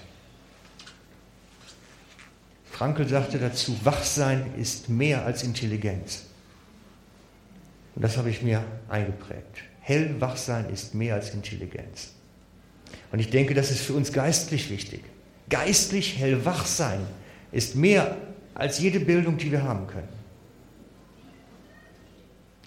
Frankel 2.70 3.08
sagte 3.08 3.38
dazu, 3.38 3.76
Wachsein 3.84 4.54
ist 4.56 4.88
mehr 4.88 5.24
als 5.24 5.42
Intelligenz. 5.42 6.22
Und 7.94 8.02
das 8.02 8.16
habe 8.16 8.30
ich 8.30 8.42
mir 8.42 8.64
eingeprägt. 8.88 9.64
Hellwachsein 9.80 10.70
ist 10.70 10.94
mehr 10.94 11.16
als 11.16 11.34
Intelligenz. 11.34 12.12
Und 13.10 13.18
ich 13.18 13.30
denke, 13.30 13.54
das 13.54 13.70
ist 13.70 13.80
für 13.80 13.94
uns 13.94 14.12
geistlich 14.12 14.70
wichtig. 14.70 15.02
Geistlich 15.52 16.18
hellwach 16.18 16.64
sein 16.64 17.00
ist 17.52 17.76
mehr 17.76 18.16
als 18.54 18.78
jede 18.78 19.00
Bildung, 19.00 19.36
die 19.36 19.52
wir 19.52 19.62
haben 19.62 19.86
können. 19.86 20.08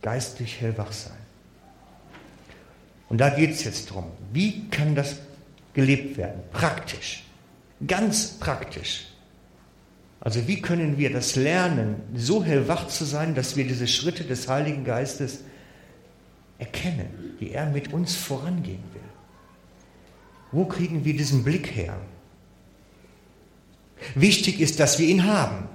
Geistlich 0.04 0.62
hellwach 0.62 0.92
sein. 0.92 1.18
Und 3.10 3.18
da 3.18 3.32
geht 3.32 3.50
es 3.50 3.64
jetzt 3.64 3.90
drum. 3.90 4.06
Wie 4.32 4.70
kann 4.70 4.94
das 4.94 5.16
gelebt 5.74 6.16
werden? 6.18 6.44
Praktisch. 6.52 7.24
Ganz 7.88 8.38
praktisch. 8.40 9.08
Also 10.20 10.48
wie 10.48 10.62
können 10.62 11.00
wir 11.00 11.12
das 11.12 11.36
lernen, 11.36 11.96
so 12.14 12.44
hellwach 12.44 12.88
zu 12.88 13.04
sein, 13.04 13.34
dass 13.34 13.56
wir 13.56 13.66
diese 13.66 13.88
Schritte 13.88 14.26
des 14.26 14.48
Heiligen 14.48 14.84
Geistes 14.84 15.40
erkennen, 16.60 17.36
die 17.40 17.52
er 17.52 17.66
mit 17.66 17.92
uns 17.92 18.16
vorangehen 18.16 18.84
will? 18.94 19.02
Wo 20.52 20.66
kriegen 20.66 21.04
wir 21.04 21.18
diesen 21.18 21.44
Blick 21.44 21.76
her? 21.76 21.98
Wichtig 24.14 24.60
ist, 24.60 24.80
dass 24.80 25.00
wir 25.00 25.08
ihn 25.08 25.26
haben. 25.26 25.68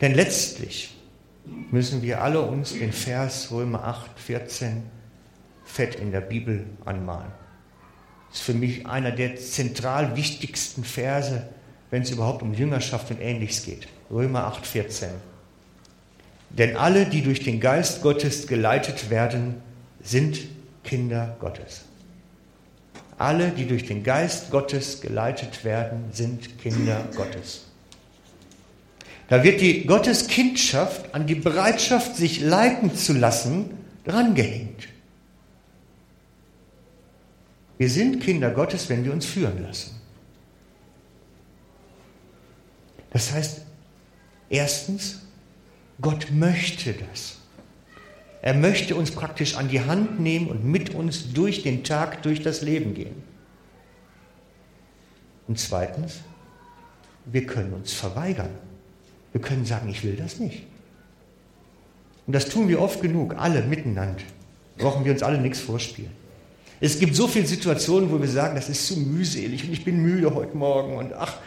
Denn 0.00 0.14
letztlich 0.14 0.94
müssen 1.70 2.02
wir 2.02 2.22
alle 2.22 2.42
uns 2.42 2.72
den 2.72 2.92
Vers 2.92 3.50
Römer 3.50 3.84
8, 3.84 4.18
14 4.18 4.82
fett 5.64 5.96
in 5.96 6.12
der 6.12 6.20
Bibel 6.20 6.66
anmalen. 6.84 7.32
Das 8.28 8.40
ist 8.40 8.44
für 8.44 8.54
mich 8.54 8.86
einer 8.86 9.12
der 9.12 9.36
zentral 9.36 10.16
wichtigsten 10.16 10.84
Verse, 10.84 11.48
wenn 11.90 12.02
es 12.02 12.10
überhaupt 12.10 12.42
um 12.42 12.52
Jüngerschaft 12.52 13.10
und 13.10 13.20
Ähnliches 13.20 13.64
geht. 13.64 13.88
Römer 14.10 14.44
8, 14.44 14.66
14. 14.66 15.08
Denn 16.50 16.76
alle, 16.76 17.06
die 17.06 17.22
durch 17.22 17.42
den 17.42 17.60
Geist 17.60 18.02
Gottes 18.02 18.46
geleitet 18.46 19.10
werden, 19.10 19.62
sind 20.02 20.38
Kinder 20.84 21.36
Gottes. 21.40 21.85
Alle, 23.18 23.50
die 23.50 23.66
durch 23.66 23.86
den 23.86 24.02
Geist 24.02 24.50
Gottes 24.50 25.00
geleitet 25.00 25.64
werden, 25.64 26.04
sind 26.12 26.58
Kinder 26.58 27.08
Gottes. 27.16 27.66
Da 29.28 29.42
wird 29.42 29.60
die 29.60 29.86
Gotteskindschaft 29.86 31.14
an 31.14 31.26
die 31.26 31.34
Bereitschaft, 31.34 32.16
sich 32.16 32.40
leiten 32.40 32.94
zu 32.94 33.14
lassen, 33.14 33.70
drangehängt. 34.04 34.88
Wir 37.78 37.90
sind 37.90 38.22
Kinder 38.22 38.50
Gottes, 38.50 38.88
wenn 38.88 39.04
wir 39.04 39.12
uns 39.12 39.26
führen 39.26 39.62
lassen. 39.62 40.00
Das 43.10 43.32
heißt, 43.32 43.62
erstens, 44.48 45.20
Gott 46.00 46.30
möchte 46.30 46.92
das. 46.92 47.35
Er 48.46 48.54
möchte 48.54 48.94
uns 48.94 49.10
praktisch 49.10 49.56
an 49.56 49.66
die 49.66 49.80
Hand 49.80 50.20
nehmen 50.20 50.46
und 50.46 50.64
mit 50.64 50.94
uns 50.94 51.32
durch 51.32 51.64
den 51.64 51.82
Tag, 51.82 52.22
durch 52.22 52.42
das 52.42 52.62
Leben 52.62 52.94
gehen. 52.94 53.16
Und 55.48 55.58
zweitens, 55.58 56.20
wir 57.24 57.44
können 57.44 57.72
uns 57.72 57.92
verweigern. 57.92 58.50
Wir 59.32 59.40
können 59.40 59.64
sagen, 59.64 59.88
ich 59.88 60.04
will 60.04 60.14
das 60.14 60.38
nicht. 60.38 60.62
Und 62.28 62.34
das 62.34 62.48
tun 62.48 62.68
wir 62.68 62.80
oft 62.80 63.02
genug, 63.02 63.34
alle 63.36 63.62
miteinander. 63.62 64.22
Brauchen 64.78 65.04
wir 65.04 65.10
uns 65.10 65.24
alle 65.24 65.40
nichts 65.40 65.58
vorspielen. 65.58 66.12
Es 66.78 67.00
gibt 67.00 67.16
so 67.16 67.26
viele 67.26 67.48
Situationen, 67.48 68.12
wo 68.12 68.20
wir 68.20 68.28
sagen, 68.28 68.54
das 68.54 68.68
ist 68.68 68.86
zu 68.86 68.96
mühselig 68.96 69.64
und 69.64 69.72
ich 69.72 69.84
bin 69.84 70.00
müde 70.00 70.32
heute 70.32 70.56
Morgen 70.56 70.98
und 70.98 71.12
ach, 71.14 71.38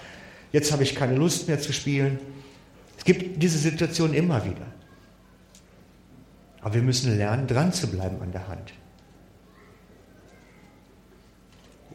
jetzt 0.51 0.73
habe 0.73 0.83
ich 0.83 0.95
keine 0.95 1.15
Lust 1.15 1.47
mehr 1.47 1.61
zu 1.61 1.71
spielen. 1.71 2.19
Es 2.97 3.05
gibt 3.05 3.41
diese 3.41 3.57
Situation 3.57 4.13
immer 4.13 4.43
wieder. 4.43 4.78
Aber 6.61 6.73
wir 6.73 6.81
müssen 6.81 7.17
lernen, 7.17 7.47
dran 7.47 7.71
zu 7.71 7.87
bleiben 7.87 8.21
an 8.21 8.31
der 8.31 8.47
Hand. 8.47 8.73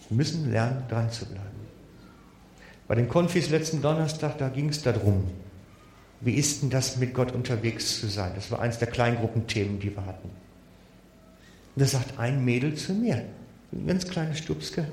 Wir 0.09 0.17
müssen 0.17 0.51
lernen, 0.51 0.85
dran 0.89 1.11
zu 1.11 1.27
bleiben. 1.27 1.65
Bei 2.87 2.95
den 2.95 3.09
Konfis 3.09 3.51
letzten 3.51 3.81
Donnerstag, 3.81 4.39
da 4.39 4.49
ging 4.49 4.69
es 4.69 4.83
darum, 4.83 5.25
wie 6.21 6.35
ist 6.35 6.63
denn 6.63 6.71
das, 6.71 6.97
mit 6.97 7.15
Gott 7.15 7.33
unterwegs 7.33 8.01
zu 8.01 8.09
sein? 8.09 8.33
Das 8.35 8.51
war 8.51 8.61
eines 8.61 8.79
der 8.79 8.89
Kleingruppenthemen, 8.89 9.81
die 9.81 9.95
wir 9.95 10.05
hatten. 10.07 10.29
Und 11.75 11.83
da 11.83 11.87
sagt 11.87 12.19
ein 12.19 12.45
Mädel 12.45 12.75
zu 12.75 12.95
mir, 12.95 13.25
ein 13.73 13.87
ganz 13.87 14.07
kleines 14.07 14.39
Stupske, 14.39 14.87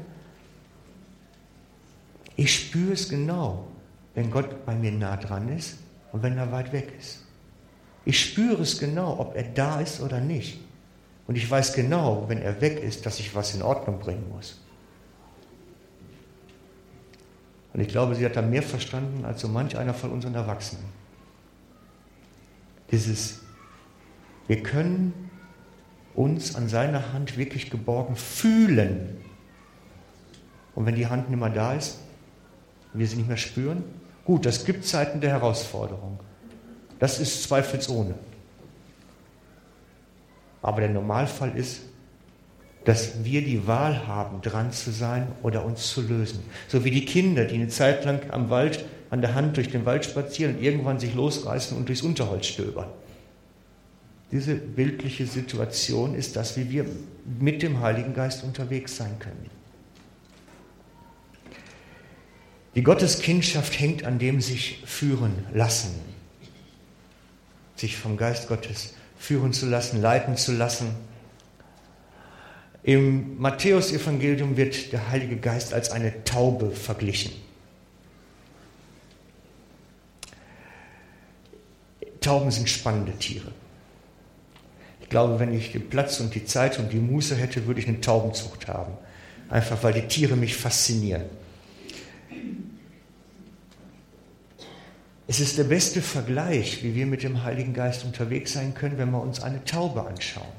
ich 2.36 2.54
spüre 2.56 2.94
es 2.94 3.08
genau, 3.10 3.68
wenn 4.16 4.32
Gott 4.32 4.66
bei 4.66 4.74
mir 4.76 4.92
nah 4.92 5.16
dran 5.18 5.50
ist 5.50 5.78
und 6.12 6.24
wenn 6.24 6.38
er 6.38 6.52
weit 6.52 6.74
weg 6.74 6.94
ist. 7.00 7.24
Ich 8.06 8.20
spüre 8.20 8.62
es 8.62 8.80
genau, 8.80 9.20
ob 9.20 9.36
er 9.36 9.44
da 9.44 9.80
ist 9.80 10.02
oder 10.02 10.20
nicht. 10.20 10.60
Und 11.28 11.36
ich 11.36 11.50
weiß 11.50 11.74
genau, 11.74 12.26
wenn 12.28 12.42
er 12.42 12.62
weg 12.62 12.82
ist, 12.82 13.06
dass 13.06 13.20
ich 13.20 13.36
was 13.36 13.54
in 13.56 13.62
Ordnung 13.62 14.00
bringen 14.00 14.28
muss. 14.36 14.60
Und 17.74 17.80
ich 17.80 17.88
glaube, 17.88 18.16
sie 18.16 18.26
hat 18.26 18.36
da 18.36 18.42
mehr 18.42 18.64
verstanden 18.64 19.24
als 19.24 19.42
so 19.42 19.48
manch 19.48 19.78
einer 19.78 19.94
von 19.94 20.12
unseren 20.12 20.36
Erwachsenen. 20.36 20.84
Dieses, 22.92 23.40
wir 24.48 24.62
können 24.62 25.32
uns 26.14 26.56
an 26.56 26.68
seiner 26.68 27.14
Hand 27.14 27.38
wirklich 27.38 27.70
geborgen 27.70 28.16
fühlen. 28.18 29.22
Und 30.76 30.86
wenn 30.86 30.96
die 30.96 31.08
Hand 31.08 31.30
nicht 31.30 31.40
mehr 31.40 31.50
da 31.50 31.74
ist, 31.74 32.00
wir 32.94 33.08
sie 33.08 33.16
nicht 33.16 33.30
mehr 33.30 33.38
spüren, 33.38 33.84
gut, 34.26 34.46
das 34.46 34.66
gibt 34.66 34.86
Zeiten 34.86 35.22
der 35.22 35.30
Herausforderung. 35.30 36.20
Das 37.02 37.20
ist 37.20 37.42
zweifelsohne. 37.42 38.14
Aber 40.62 40.82
der 40.82 40.92
Normalfall 40.92 41.58
ist, 41.58 41.82
dass 42.86 43.26
wir 43.26 43.42
die 43.42 43.66
Wahl 43.66 44.06
haben, 44.06 44.44
dran 44.44 44.72
zu 44.72 44.92
sein 44.92 45.28
oder 45.42 45.66
uns 45.66 45.88
zu 45.88 46.02
lösen. 46.02 46.44
So 46.68 46.86
wie 46.86 46.92
die 46.92 47.06
Kinder, 47.06 47.46
die 47.46 47.56
eine 47.56 47.70
Zeit 47.70 48.06
lang 48.06 48.30
am 48.30 48.52
Wald 48.52 48.86
an 49.10 49.22
der 49.22 49.34
Hand 49.34 49.58
durch 49.58 49.70
den 49.70 49.88
Wald 49.88 50.06
spazieren 50.06 50.58
und 50.58 50.62
irgendwann 50.62 51.00
sich 51.00 51.16
losreißen 51.16 51.76
und 51.76 51.90
durchs 51.90 52.04
Unterholz 52.04 52.46
stöbern. 52.46 52.90
Diese 54.32 54.54
bildliche 54.54 55.26
Situation 55.26 56.14
ist 56.14 56.36
das, 56.36 56.56
wie 56.56 56.70
wir 56.70 56.86
mit 57.40 57.64
dem 57.64 57.82
Heiligen 57.82 58.14
Geist 58.14 58.44
unterwegs 58.44 58.96
sein 58.96 59.18
können. 59.18 59.50
Die 62.76 62.84
Gotteskindschaft 62.84 63.80
hängt 63.80 64.04
an 64.04 64.20
dem 64.20 64.40
sich 64.40 64.84
führen 64.86 65.34
lassen, 65.52 66.11
sich 67.82 67.98
vom 67.98 68.16
Geist 68.16 68.48
Gottes 68.48 68.94
führen 69.18 69.54
zu 69.54 69.66
lassen, 69.68 70.02
leiten 70.02 70.38
zu 70.38 70.54
lassen. 70.54 70.96
Im 72.84 73.38
Matthäusevangelium 73.38 74.58
wird 74.58 74.92
der 74.92 75.10
Heilige 75.10 75.36
Geist 75.36 75.74
als 75.74 75.92
eine 75.92 76.24
Taube 76.24 76.72
verglichen. 76.72 77.32
Tauben 82.22 82.52
sind 82.52 82.70
spannende 82.70 83.12
Tiere 83.14 83.52
glaube, 85.12 85.40
wenn 85.40 85.54
ich 85.54 85.74
den 85.74 85.88
Platz 85.90 86.20
und 86.22 86.34
die 86.34 86.46
Zeit 86.46 86.80
und 86.80 86.92
die 86.92 87.00
Muße 87.00 87.36
hätte, 87.36 87.68
würde 87.68 87.82
ich 87.82 87.88
eine 87.88 88.02
Taubenzucht 88.02 88.68
haben. 88.68 88.94
Einfach 89.50 89.84
weil 89.84 89.94
die 89.94 90.08
Tiere 90.08 90.36
mich 90.36 90.56
faszinieren. 90.56 91.24
Es 95.32 95.40
ist 95.40 95.58
der 95.58 95.64
beste 95.64 96.02
Vergleich, 96.02 96.84
wie 96.84 96.94
wir 96.94 97.06
mit 97.06 97.24
dem 97.24 97.46
Heiligen 97.46 97.74
Geist 97.74 98.04
unterwegs 98.04 98.52
sein 98.52 98.74
können, 98.74 98.98
wenn 98.98 99.12
wir 99.12 99.22
uns 99.22 99.42
eine 99.42 99.64
Taube 99.64 100.06
anschauen. 100.06 100.52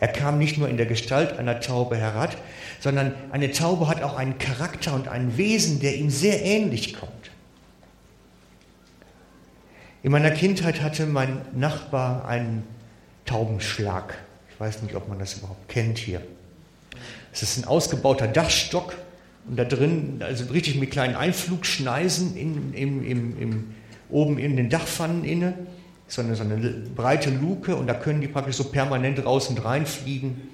Er 0.00 0.08
kam 0.08 0.38
nicht 0.38 0.56
nur 0.56 0.70
in 0.70 0.78
der 0.78 0.86
Gestalt 0.86 1.36
einer 1.38 1.60
Taube 1.60 1.98
herab, 1.98 2.34
sondern 2.80 3.14
eine 3.30 3.52
Taube 3.52 3.88
hat 3.88 4.02
auch 4.02 4.16
einen 4.16 4.38
Charakter 4.38 4.94
und 4.94 5.06
ein 5.06 5.36
Wesen, 5.36 5.80
der 5.80 5.96
ihm 5.96 6.08
sehr 6.08 6.42
ähnlich 6.42 6.94
kommt. 6.94 7.12
In 10.02 10.10
meiner 10.10 10.30
Kindheit 10.30 10.80
hatte 10.80 11.04
mein 11.04 11.42
Nachbar 11.52 12.26
einen 12.26 12.64
Taubenschlag. 13.26 14.16
Ich 14.50 14.58
weiß 14.58 14.80
nicht, 14.80 14.94
ob 14.94 15.08
man 15.10 15.18
das 15.18 15.34
überhaupt 15.34 15.68
kennt 15.68 15.98
hier. 15.98 16.22
Es 17.34 17.42
ist 17.42 17.58
ein 17.58 17.66
ausgebauter 17.66 18.28
Dachstock 18.28 18.94
und 19.48 19.56
da 19.56 19.64
drin, 19.64 20.20
also 20.20 20.52
richtig 20.52 20.78
mit 20.78 20.90
kleinen 20.90 21.14
Einflugschneisen 21.14 22.36
in, 22.36 22.74
im, 22.74 23.04
im, 23.04 23.38
im, 23.40 23.64
oben 24.10 24.38
in 24.38 24.56
den 24.56 24.68
Dachpfannen 24.68 25.24
inne. 25.24 25.54
So 26.06 26.22
eine, 26.22 26.36
so 26.36 26.42
eine 26.42 26.56
breite 26.94 27.30
Luke 27.30 27.76
und 27.76 27.86
da 27.86 27.94
können 27.94 28.20
die 28.20 28.28
praktisch 28.28 28.56
so 28.56 28.64
permanent 28.64 29.24
raus 29.24 29.48
und 29.48 29.62
reinfliegen. 29.64 30.48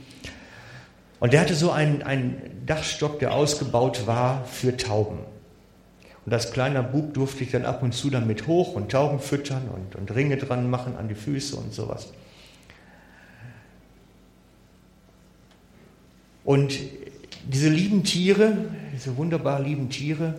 Und 1.21 1.33
der 1.33 1.41
hatte 1.41 1.55
so 1.55 1.71
einen, 1.71 2.03
einen 2.03 2.37
Dachstock, 2.67 3.19
der 3.19 3.33
ausgebaut 3.33 4.07
war 4.07 4.45
für 4.45 4.77
Tauben. 4.77 5.21
Und 6.27 6.33
als 6.33 6.53
kleiner 6.53 6.83
Bub 6.83 7.15
durfte 7.15 7.45
ich 7.45 7.51
dann 7.51 7.65
ab 7.65 7.83
und 7.83 7.93
zu 7.93 8.11
damit 8.11 8.47
hoch 8.47 8.75
und 8.75 8.91
Tauben 8.91 9.21
füttern 9.21 9.69
und, 9.73 9.95
und 9.95 10.15
Ringe 10.15 10.37
dran 10.37 10.71
machen 10.71 10.97
an 10.97 11.09
die 11.09 11.15
Füße 11.15 11.57
und 11.57 11.73
sowas. 11.73 12.13
Und 16.45 16.79
diese 17.47 17.69
lieben 17.69 18.05
Tiere, 18.05 18.57
diese 18.95 19.17
wunderbar 19.17 19.61
lieben 19.61 19.91
Tiere, 19.91 20.35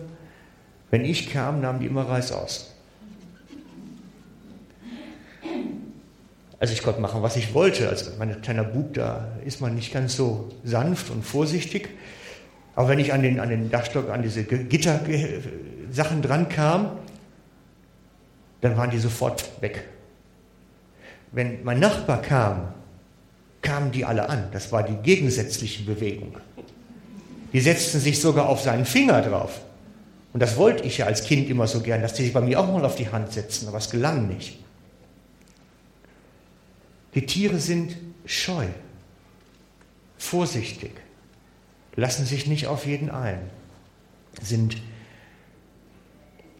wenn 0.90 1.04
ich 1.04 1.30
kam, 1.30 1.60
nahmen 1.60 1.80
die 1.80 1.86
immer 1.86 2.08
Reis 2.08 2.32
aus. 2.32 2.72
Also 6.58 6.72
ich 6.72 6.82
konnte 6.82 7.00
machen, 7.00 7.22
was 7.22 7.36
ich 7.36 7.52
wollte. 7.54 7.88
Als 7.88 8.16
mein 8.18 8.40
kleiner 8.40 8.64
Bub, 8.64 8.94
da 8.94 9.28
ist 9.44 9.60
man 9.60 9.74
nicht 9.74 9.92
ganz 9.92 10.16
so 10.16 10.48
sanft 10.64 11.10
und 11.10 11.22
vorsichtig. 11.22 11.90
Aber 12.74 12.88
wenn 12.88 12.98
ich 12.98 13.12
an 13.12 13.22
den, 13.22 13.40
an 13.40 13.50
den 13.50 13.70
Dachstock, 13.70 14.10
an 14.10 14.22
diese 14.22 14.44
Gittersachen 14.44 16.22
dran 16.22 16.48
kam, 16.48 16.98
dann 18.60 18.76
waren 18.76 18.90
die 18.90 18.98
sofort 18.98 19.50
weg. 19.60 19.84
Wenn 21.32 21.62
mein 21.62 21.78
Nachbar 21.78 22.22
kam, 22.22 22.72
kamen 23.60 23.90
die 23.92 24.04
alle 24.04 24.28
an. 24.28 24.48
Das 24.52 24.72
war 24.72 24.82
die 24.82 24.96
gegensätzliche 24.96 25.84
Bewegung. 25.84 26.36
Die 27.56 27.62
setzten 27.62 28.00
sich 28.00 28.20
sogar 28.20 28.50
auf 28.50 28.60
seinen 28.60 28.84
Finger 28.84 29.22
drauf. 29.22 29.62
Und 30.34 30.40
das 30.40 30.58
wollte 30.58 30.84
ich 30.84 30.98
ja 30.98 31.06
als 31.06 31.24
Kind 31.24 31.48
immer 31.48 31.66
so 31.66 31.80
gern, 31.80 32.02
dass 32.02 32.12
die 32.12 32.24
sich 32.24 32.34
bei 32.34 32.42
mir 32.42 32.60
auch 32.60 32.70
mal 32.70 32.84
auf 32.84 32.96
die 32.96 33.08
Hand 33.08 33.32
setzen, 33.32 33.66
aber 33.66 33.78
es 33.78 33.88
gelang 33.88 34.28
nicht. 34.28 34.58
Die 37.14 37.24
Tiere 37.24 37.58
sind 37.58 37.96
scheu, 38.26 38.66
vorsichtig 40.18 40.90
lassen 41.94 42.26
sich 42.26 42.46
nicht 42.46 42.66
auf 42.66 42.84
jeden 42.84 43.08
ein, 43.08 43.48
sind 44.42 44.76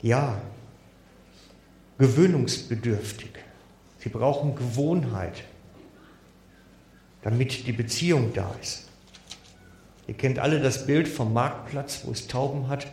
ja 0.01 0.41
gewöhnungsbedürftig. 1.99 3.33
Sie 3.99 4.09
brauchen 4.09 4.57
Gewohnheit, 4.57 5.45
damit 7.21 7.67
die 7.67 7.73
Beziehung 7.73 8.33
da 8.33 8.51
ist. 8.63 8.86
Ihr 10.07 10.15
kennt 10.15 10.39
alle 10.39 10.61
das 10.61 10.87
Bild 10.87 11.09
vom 11.09 11.33
Marktplatz, 11.33 12.03
wo 12.05 12.13
es 12.13 12.29
Tauben 12.29 12.69
hat 12.69 12.87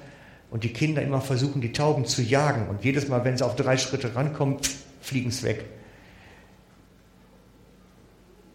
und 0.50 0.64
die 0.64 0.74
Kinder 0.74 1.02
immer 1.02 1.22
versuchen, 1.22 1.62
die 1.62 1.72
Tauben 1.72 2.06
zu 2.06 2.22
jagen. 2.22 2.68
Und 2.68 2.84
jedes 2.84 3.08
Mal, 3.08 3.24
wenn 3.26 3.38
sie 3.38 3.46
auf 3.46 3.56
drei 3.56 3.78
Schritte 3.78 4.16
rankommen, 4.16 4.58
fliegen 5.02 5.30
es 5.30 5.44
weg. 5.44 5.66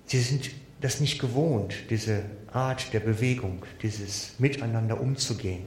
Sie 0.07 0.21
sind 0.21 0.51
das 0.81 1.01
nicht 1.01 1.21
gewohnt, 1.21 1.75
diese 1.91 2.23
Art 2.53 2.93
der 2.93 3.01
Bewegung, 3.01 3.65
dieses 3.83 4.39
Miteinander 4.39 5.01
umzugehen. 5.01 5.65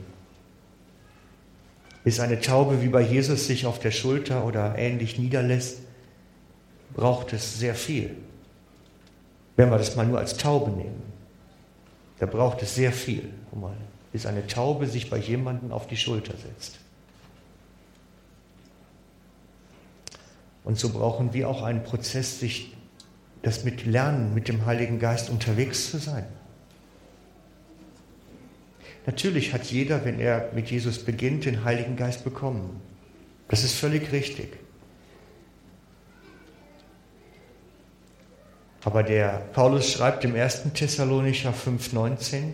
Bis 2.04 2.20
eine 2.20 2.40
Taube 2.40 2.82
wie 2.82 2.88
bei 2.88 3.02
Jesus 3.02 3.46
sich 3.46 3.66
auf 3.66 3.80
der 3.80 3.92
Schulter 3.92 4.46
oder 4.46 4.78
ähnlich 4.78 5.20
niederlässt, 5.20 5.80
braucht 6.94 7.34
es 7.34 7.60
sehr 7.60 7.76
viel. 7.76 8.16
Wenn 9.56 9.70
wir 9.70 9.78
das 9.78 9.96
mal 9.96 10.08
nur 10.08 10.18
als 10.18 10.38
Taube 10.38 10.72
nehmen, 10.72 11.11
da 12.22 12.28
braucht 12.28 12.62
es 12.62 12.76
sehr 12.76 12.92
viel, 12.92 13.34
bis 14.12 14.28
eine 14.28 14.46
Taube 14.46 14.86
sich 14.86 15.10
bei 15.10 15.18
jemandem 15.18 15.72
auf 15.72 15.88
die 15.88 15.98
Schulter 15.98 16.36
setzt. 16.38 16.78
Und 20.64 20.78
so 20.78 20.90
brauchen 20.90 21.34
wir 21.34 21.50
auch 21.50 21.64
einen 21.64 21.82
Prozess, 21.82 22.40
sich 22.40 22.78
das 23.42 23.64
mit 23.64 23.88
Lernen, 23.88 24.36
mit 24.36 24.50
dem 24.50 24.68
Heiligen 24.68 25.00
Geist 25.00 25.32
unterwegs 25.32 25.90
zu 25.90 25.98
sein. 25.98 26.28
Natürlich 29.08 29.52
hat 29.52 29.64
jeder, 29.66 30.06
wenn 30.06 30.20
er 30.20 30.52
mit 30.54 30.70
Jesus 30.70 31.00
beginnt, 31.00 31.46
den 31.46 31.64
Heiligen 31.64 31.96
Geist 31.96 32.24
bekommen. 32.24 32.82
Das 33.48 33.64
ist 33.64 33.74
völlig 33.74 34.12
richtig. 34.12 34.61
Aber 38.84 39.04
der 39.04 39.44
Paulus 39.54 39.92
schreibt 39.92 40.24
im 40.26 40.36
1. 40.36 40.74
Thessalonicher 40.74 41.54
5,19, 41.54 42.54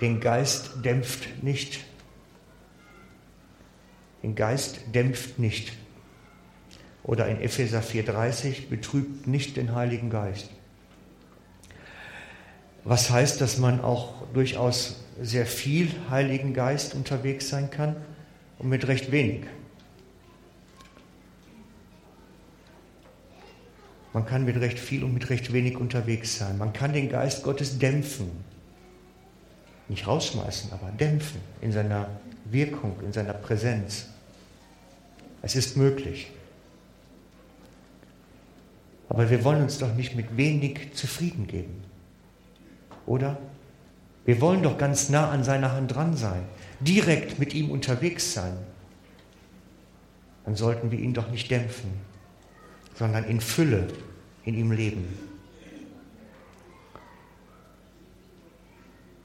den 0.00 0.20
Geist 0.20 0.72
dämpft 0.84 1.42
nicht. 1.42 1.84
Den 4.22 4.34
Geist 4.34 4.80
dämpft 4.92 5.38
nicht. 5.38 5.72
Oder 7.04 7.28
in 7.28 7.40
Epheser 7.40 7.80
4,30, 7.80 8.68
betrübt 8.68 9.26
nicht 9.26 9.56
den 9.56 9.74
Heiligen 9.74 10.10
Geist. 10.10 10.50
Was 12.84 13.10
heißt, 13.10 13.40
dass 13.40 13.58
man 13.58 13.80
auch 13.80 14.26
durchaus 14.34 15.04
sehr 15.20 15.46
viel 15.46 15.88
Heiligen 16.10 16.54
Geist 16.54 16.94
unterwegs 16.94 17.48
sein 17.48 17.70
kann 17.70 17.96
und 18.58 18.68
mit 18.68 18.88
recht 18.88 19.12
wenig. 19.12 19.44
Man 24.12 24.26
kann 24.26 24.44
mit 24.44 24.56
recht 24.56 24.78
viel 24.78 25.04
und 25.04 25.14
mit 25.14 25.30
recht 25.30 25.52
wenig 25.52 25.76
unterwegs 25.76 26.36
sein. 26.38 26.58
Man 26.58 26.72
kann 26.72 26.92
den 26.92 27.08
Geist 27.08 27.42
Gottes 27.42 27.78
dämpfen. 27.78 28.30
Nicht 29.88 30.06
rausschmeißen, 30.06 30.72
aber 30.72 30.90
dämpfen 30.90 31.40
in 31.60 31.72
seiner 31.72 32.08
Wirkung, 32.44 32.96
in 33.04 33.12
seiner 33.12 33.32
Präsenz. 33.32 34.06
Es 35.40 35.56
ist 35.56 35.76
möglich. 35.76 36.30
Aber 39.08 39.28
wir 39.28 39.44
wollen 39.44 39.62
uns 39.62 39.78
doch 39.78 39.94
nicht 39.94 40.14
mit 40.14 40.36
wenig 40.36 40.94
zufrieden 40.94 41.46
geben. 41.46 41.82
Oder? 43.06 43.38
Wir 44.24 44.40
wollen 44.40 44.62
doch 44.62 44.78
ganz 44.78 45.08
nah 45.08 45.30
an 45.30 45.42
seiner 45.42 45.72
Hand 45.72 45.94
dran 45.94 46.16
sein, 46.16 46.44
direkt 46.80 47.38
mit 47.38 47.54
ihm 47.54 47.70
unterwegs 47.70 48.32
sein. 48.32 48.56
Dann 50.44 50.54
sollten 50.54 50.90
wir 50.90 50.98
ihn 50.98 51.12
doch 51.12 51.30
nicht 51.30 51.50
dämpfen, 51.50 51.90
sondern 53.02 53.24
in 53.24 53.40
Fülle 53.40 53.88
in 54.44 54.54
ihm 54.54 54.70
leben. 54.70 55.08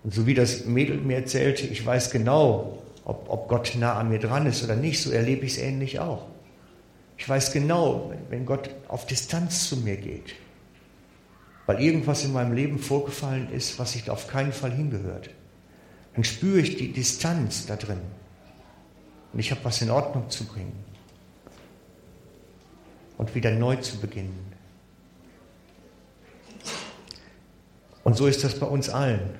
Und 0.04 0.16
so 0.16 0.26
wie 0.26 0.34
das 0.34 0.66
Mädel 0.66 0.98
mir 0.98 1.18
erzählte, 1.18 1.68
ich 1.68 1.86
weiß 1.86 2.10
genau, 2.10 2.82
ob, 3.06 3.30
ob 3.30 3.48
Gott 3.48 3.76
nah 3.78 3.94
an 3.94 4.10
mir 4.10 4.18
dran 4.18 4.48
ist 4.48 4.64
oder 4.64 4.76
nicht, 4.76 5.00
so 5.00 5.12
erlebe 5.12 5.46
ich 5.46 5.52
es 5.52 5.58
ähnlich 5.60 6.00
auch. 6.00 6.26
Ich 7.20 7.30
weiß 7.30 7.52
genau, 7.52 8.12
wenn 8.32 8.48
Gott 8.48 8.72
auf 8.88 9.06
Distanz 9.06 9.70
zu 9.70 9.78
mir 9.78 9.98
geht, 9.98 10.34
weil 11.68 11.80
irgendwas 11.80 12.26
in 12.26 12.34
meinem 12.34 12.54
Leben 12.54 12.80
vorgefallen 12.80 13.52
ist, 13.52 13.78
was 13.78 13.92
sich 13.92 14.10
auf 14.10 14.28
keinen 14.28 14.54
Fall 14.54 14.72
hingehört, 14.72 15.30
dann 16.16 16.24
spüre 16.24 16.62
ich 16.62 16.78
die 16.78 16.94
Distanz 16.94 17.68
da 17.68 17.76
drin. 17.76 18.02
Und 19.34 19.38
ich 19.38 19.52
habe 19.52 19.64
was 19.64 19.84
in 19.84 19.92
Ordnung 19.92 20.32
zu 20.32 20.46
bringen 20.46 20.87
und 23.18 23.34
wieder 23.36 23.52
neu 23.52 23.76
zu 23.78 23.98
beginnen. 23.98 24.54
Und 28.04 28.16
so 28.16 28.28
ist 28.28 28.44
das 28.44 28.58
bei 28.58 28.66
uns 28.66 28.90
allen. 28.90 29.36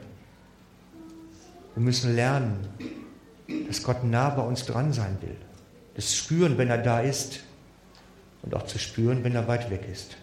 Wir 1.76 1.84
müssen 1.84 2.16
lernen, 2.16 2.68
dass 3.68 3.84
Gott 3.84 4.04
nah 4.04 4.30
bei 4.30 4.42
uns 4.42 4.66
dran 4.66 4.92
sein 4.92 5.18
will. 5.22 5.36
Das 5.96 6.16
spüren, 6.16 6.58
wenn 6.58 6.70
er 6.70 6.78
da 6.80 7.00
ist 7.00 7.42
und 8.42 8.54
auch 8.56 8.66
zu 8.66 8.78
spüren, 8.78 9.24
wenn 9.24 9.36
er 9.36 9.48
weit 9.48 9.70
weg 9.70 9.88
ist. 9.92 10.18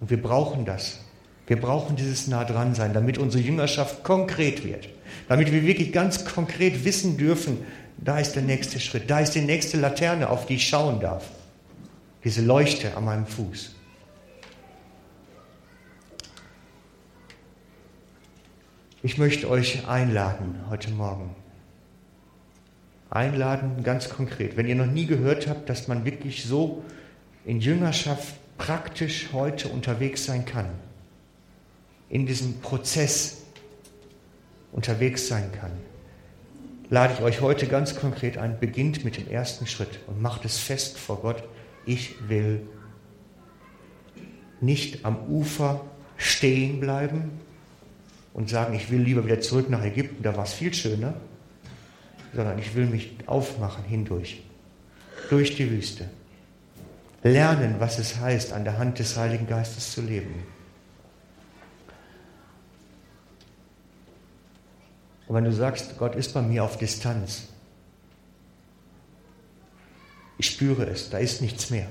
Und 0.00 0.10
wir 0.10 0.20
brauchen 0.20 0.64
das. 0.64 1.00
Wir 1.46 1.60
brauchen 1.60 1.96
dieses 1.96 2.26
nah 2.26 2.44
dran 2.44 2.74
sein, 2.74 2.92
damit 2.92 3.18
unsere 3.18 3.42
Jüngerschaft 3.42 4.04
konkret 4.04 4.64
wird. 4.64 4.88
Damit 5.28 5.52
wir 5.52 5.62
wirklich 5.62 5.92
ganz 5.92 6.24
konkret 6.24 6.84
wissen 6.84 7.16
dürfen, 7.16 7.58
da 7.98 8.18
ist 8.18 8.34
der 8.34 8.42
nächste 8.42 8.80
Schritt, 8.80 9.10
da 9.10 9.20
ist 9.20 9.32
die 9.32 9.40
nächste 9.40 9.78
Laterne, 9.78 10.28
auf 10.28 10.46
die 10.46 10.56
ich 10.56 10.68
schauen 10.68 11.00
darf. 11.00 11.24
Diese 12.24 12.42
Leuchte 12.42 12.96
an 12.96 13.04
meinem 13.04 13.26
Fuß. 13.26 13.74
Ich 19.02 19.18
möchte 19.18 19.48
euch 19.48 19.86
einladen 19.86 20.56
heute 20.68 20.90
Morgen. 20.90 21.34
Einladen 23.08 23.84
ganz 23.84 24.08
konkret. 24.08 24.56
Wenn 24.56 24.66
ihr 24.66 24.74
noch 24.74 24.86
nie 24.86 25.06
gehört 25.06 25.46
habt, 25.46 25.68
dass 25.68 25.86
man 25.86 26.04
wirklich 26.04 26.44
so 26.44 26.82
in 27.44 27.60
Jüngerschaft 27.60 28.34
praktisch 28.58 29.28
heute 29.32 29.68
unterwegs 29.68 30.24
sein 30.24 30.44
kann, 30.44 30.66
in 32.08 32.26
diesem 32.26 32.60
Prozess 32.60 33.42
unterwegs 34.76 35.26
sein 35.26 35.50
kann, 35.50 35.72
lade 36.90 37.14
ich 37.14 37.22
euch 37.22 37.40
heute 37.40 37.66
ganz 37.66 37.96
konkret 37.96 38.38
ein, 38.38 38.60
beginnt 38.60 39.04
mit 39.04 39.16
dem 39.16 39.28
ersten 39.28 39.66
Schritt 39.66 39.98
und 40.06 40.22
macht 40.22 40.44
es 40.44 40.58
fest 40.58 40.98
vor 40.98 41.20
Gott, 41.20 41.42
ich 41.84 42.28
will 42.28 42.60
nicht 44.60 45.04
am 45.04 45.18
Ufer 45.28 45.80
stehen 46.16 46.78
bleiben 46.78 47.30
und 48.34 48.48
sagen, 48.48 48.74
ich 48.74 48.90
will 48.90 49.00
lieber 49.00 49.24
wieder 49.24 49.40
zurück 49.40 49.68
nach 49.68 49.82
Ägypten, 49.82 50.22
da 50.22 50.36
war 50.36 50.44
es 50.44 50.52
viel 50.52 50.72
schöner, 50.72 51.14
sondern 52.34 52.58
ich 52.58 52.74
will 52.74 52.86
mich 52.86 53.16
aufmachen 53.26 53.84
hindurch, 53.84 54.42
durch 55.30 55.56
die 55.56 55.70
Wüste 55.70 56.08
lernen, 57.22 57.76
was 57.78 57.98
es 57.98 58.20
heißt, 58.20 58.52
an 58.52 58.64
der 58.64 58.78
Hand 58.78 58.98
des 58.98 59.16
Heiligen 59.16 59.46
Geistes 59.46 59.92
zu 59.92 60.02
leben. 60.02 60.34
Und 65.26 65.34
wenn 65.34 65.44
du 65.44 65.52
sagst, 65.52 65.98
Gott 65.98 66.14
ist 66.14 66.34
bei 66.34 66.42
mir 66.42 66.64
auf 66.64 66.78
Distanz, 66.78 67.48
ich 70.38 70.50
spüre 70.50 70.84
es, 70.86 71.10
da 71.10 71.18
ist 71.18 71.40
nichts 71.40 71.70
mehr. 71.70 71.86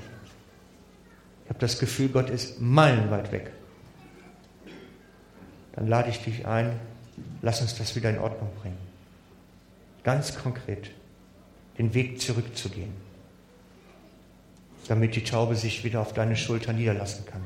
Ich 1.44 1.50
habe 1.50 1.60
das 1.60 1.80
Gefühl, 1.80 2.10
Gott 2.10 2.30
ist 2.30 2.62
meilenweit 2.62 3.32
weg. 3.32 3.52
Dann 5.74 5.88
lade 5.88 6.10
ich 6.10 6.20
dich 6.20 6.46
ein, 6.46 6.80
lass 7.42 7.62
uns 7.62 7.76
das 7.76 7.96
wieder 7.96 8.10
in 8.10 8.20
Ordnung 8.20 8.50
bringen. 8.62 8.78
Ganz 10.04 10.38
konkret, 10.38 10.92
den 11.78 11.94
Weg 11.94 12.22
zurückzugehen 12.22 13.06
damit 14.88 15.16
die 15.16 15.24
Taube 15.24 15.56
sich 15.56 15.84
wieder 15.84 16.02
auf 16.02 16.14
deine 16.14 16.36
Schulter 16.36 16.74
niederlassen 16.74 17.26
kann. 17.26 17.42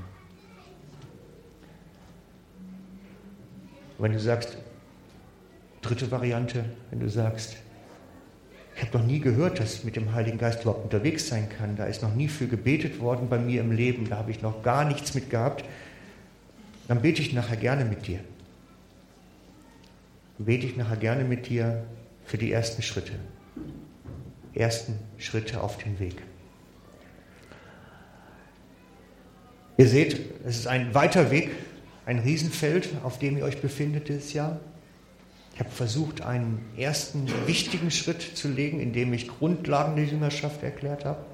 Und 3.98 4.04
wenn 4.04 4.14
du 4.14 4.20
sagst, 4.20 4.58
dritte 5.82 6.12
Variante, 6.12 6.66
wenn 6.90 7.00
du 7.00 7.10
sagst, 7.10 7.58
ich 8.76 8.86
habe 8.86 8.98
noch 8.98 9.06
nie 9.06 9.20
gehört, 9.20 9.60
dass 9.60 9.84
mit 9.84 9.96
dem 9.96 10.14
Heiligen 10.14 10.38
Geist 10.38 10.62
überhaupt 10.62 10.86
unterwegs 10.86 11.28
sein 11.28 11.50
kann, 11.50 11.76
da 11.76 11.86
ist 11.86 12.02
noch 12.02 12.16
nie 12.16 12.30
für 12.30 12.48
gebetet 12.48 13.00
worden 13.00 13.28
bei 13.30 13.38
mir 13.38 13.62
im 13.62 13.72
Leben, 13.72 14.10
da 14.10 14.18
habe 14.18 14.32
ich 14.32 14.42
noch 14.42 14.64
gar 14.64 14.86
nichts 14.86 15.14
mit 15.14 15.30
gehabt, 15.30 15.66
dann 16.88 17.02
bete 17.02 17.22
ich 17.22 17.34
nachher 17.34 17.58
gerne 17.58 17.86
mit 17.86 18.08
dir. 18.08 18.20
Dann 20.38 20.46
bete 20.46 20.66
ich 20.66 20.78
nachher 20.78 20.98
gerne 20.98 21.24
mit 21.24 21.50
dir 21.50 21.84
für 22.26 22.38
die 22.38 22.52
ersten 22.52 22.82
Schritte. 22.82 23.14
Ersten 24.54 24.98
Schritte 25.18 25.62
auf 25.62 25.78
den 25.78 26.00
Weg. 26.00 26.16
Ihr 29.78 29.88
seht, 29.88 30.20
es 30.46 30.58
ist 30.58 30.68
ein 30.68 30.94
weiter 30.94 31.32
Weg, 31.32 31.52
ein 32.06 32.20
Riesenfeld, 32.20 32.90
auf 33.04 33.20
dem 33.20 33.38
ihr 33.38 33.44
euch 33.44 33.62
befindet 33.62 34.10
dieses 34.10 34.34
Jahr. 34.34 34.60
Ich 35.60 35.66
habe 35.66 35.76
versucht, 35.76 36.22
einen 36.22 36.66
ersten 36.78 37.28
wichtigen 37.46 37.92
Schritt 37.92 38.22
zu 38.22 38.48
legen, 38.48 38.80
indem 38.80 39.12
ich 39.12 39.28
Grundlagen 39.28 39.98
der 39.98 40.06
Jüngerschaft 40.06 40.64
erklärt 40.64 41.04
habe 41.04 41.26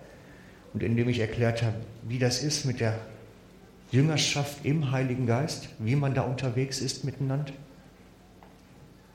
und 0.74 0.82
indem 0.82 1.10
ich 1.10 1.20
erklärt 1.20 1.62
habe, 1.62 1.76
wie 2.02 2.18
das 2.18 2.42
ist 2.42 2.66
mit 2.66 2.80
der 2.80 2.98
Jüngerschaft 3.92 4.66
im 4.66 4.90
Heiligen 4.90 5.28
Geist, 5.28 5.70
wie 5.78 5.96
man 5.96 6.16
da 6.16 6.24
unterwegs 6.24 6.80
ist 6.80 7.04
miteinander. 7.04 7.54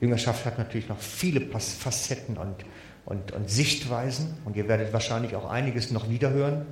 Jüngerschaft 0.01 0.45
hat 0.47 0.59
natürlich 0.59 0.89
noch 0.89 1.01
viele 1.01 1.41
Facetten 1.41 2.37
und, 2.37 2.65
und, 3.05 3.33
und 3.33 3.51
Sichtweisen. 3.51 4.37
Und 4.45 4.55
ihr 4.55 4.69
werdet 4.69 4.93
wahrscheinlich 4.93 5.35
auch 5.35 5.51
einiges 5.51 5.91
noch 5.91 6.09
wiederhören. 6.09 6.67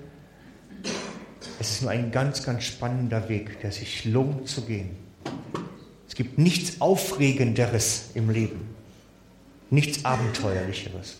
Es 1.58 1.72
ist 1.72 1.82
nur 1.82 1.90
ein 1.90 2.12
ganz, 2.12 2.44
ganz 2.44 2.62
spannender 2.62 3.28
Weg, 3.28 3.58
der 3.62 3.72
sich 3.72 4.04
lohnt 4.04 4.46
zu 4.46 4.64
gehen. 4.64 4.90
Gibt 6.18 6.36
nichts 6.36 6.80
Aufregenderes 6.80 8.10
im 8.14 8.28
Leben, 8.28 8.74
nichts 9.70 10.04
Abenteuerlicheres 10.04 11.18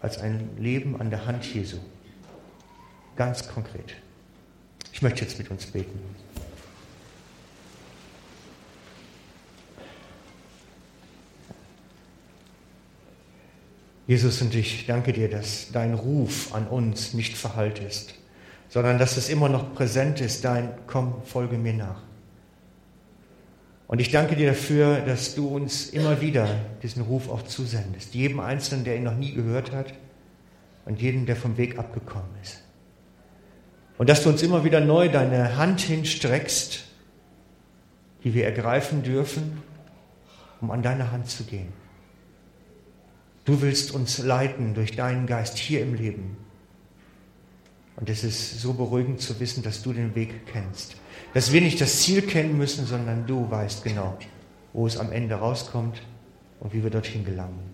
als 0.00 0.16
ein 0.16 0.48
Leben 0.56 0.98
an 0.98 1.10
der 1.10 1.26
Hand 1.26 1.44
Jesu. 1.44 1.76
Ganz 3.16 3.46
konkret. 3.46 3.94
Ich 4.90 5.02
möchte 5.02 5.20
jetzt 5.20 5.36
mit 5.36 5.50
uns 5.50 5.66
beten. 5.66 6.00
Jesus 14.06 14.40
und 14.40 14.54
ich 14.54 14.86
danke 14.86 15.12
dir, 15.12 15.28
dass 15.28 15.72
dein 15.72 15.92
Ruf 15.92 16.54
an 16.54 16.66
uns 16.68 17.12
nicht 17.12 17.36
verhallt 17.36 17.80
ist, 17.80 18.14
sondern 18.70 18.98
dass 18.98 19.18
es 19.18 19.28
immer 19.28 19.50
noch 19.50 19.74
präsent 19.74 20.22
ist, 20.22 20.42
dein 20.46 20.70
Komm, 20.86 21.22
folge 21.26 21.58
mir 21.58 21.74
nach. 21.74 22.09
Und 23.90 24.00
ich 24.00 24.12
danke 24.12 24.36
dir 24.36 24.50
dafür, 24.50 25.00
dass 25.00 25.34
du 25.34 25.48
uns 25.48 25.90
immer 25.90 26.20
wieder 26.20 26.46
diesen 26.80 27.02
Ruf 27.02 27.28
auch 27.28 27.42
zusendest, 27.42 28.14
jedem 28.14 28.38
Einzelnen, 28.38 28.84
der 28.84 28.94
ihn 28.94 29.02
noch 29.02 29.16
nie 29.16 29.32
gehört 29.32 29.72
hat 29.72 29.94
und 30.84 31.02
jedem, 31.02 31.26
der 31.26 31.34
vom 31.34 31.56
Weg 31.56 31.76
abgekommen 31.76 32.30
ist. 32.40 32.62
Und 33.98 34.08
dass 34.08 34.22
du 34.22 34.28
uns 34.28 34.42
immer 34.42 34.62
wieder 34.62 34.78
neu 34.78 35.08
deine 35.08 35.56
Hand 35.56 35.80
hinstreckst, 35.80 36.84
die 38.22 38.32
wir 38.32 38.44
ergreifen 38.44 39.02
dürfen, 39.02 39.60
um 40.60 40.70
an 40.70 40.82
deine 40.82 41.10
Hand 41.10 41.28
zu 41.28 41.42
gehen. 41.42 41.72
Du 43.44 43.60
willst 43.60 43.90
uns 43.90 44.18
leiten 44.18 44.74
durch 44.74 44.94
deinen 44.94 45.26
Geist 45.26 45.58
hier 45.58 45.82
im 45.82 45.94
Leben. 45.94 46.36
Und 47.96 48.08
es 48.08 48.22
ist 48.22 48.60
so 48.60 48.72
beruhigend 48.72 49.20
zu 49.20 49.40
wissen, 49.40 49.64
dass 49.64 49.82
du 49.82 49.92
den 49.92 50.14
Weg 50.14 50.46
kennst. 50.46 50.94
Dass 51.34 51.52
wir 51.52 51.60
nicht 51.60 51.80
das 51.80 52.00
Ziel 52.00 52.22
kennen 52.22 52.56
müssen, 52.56 52.86
sondern 52.86 53.26
du 53.26 53.50
weißt 53.50 53.84
genau, 53.84 54.16
wo 54.72 54.86
es 54.86 54.96
am 54.96 55.12
Ende 55.12 55.36
rauskommt 55.36 56.02
und 56.60 56.72
wie 56.72 56.82
wir 56.82 56.90
dorthin 56.90 57.24
gelangen. 57.24 57.70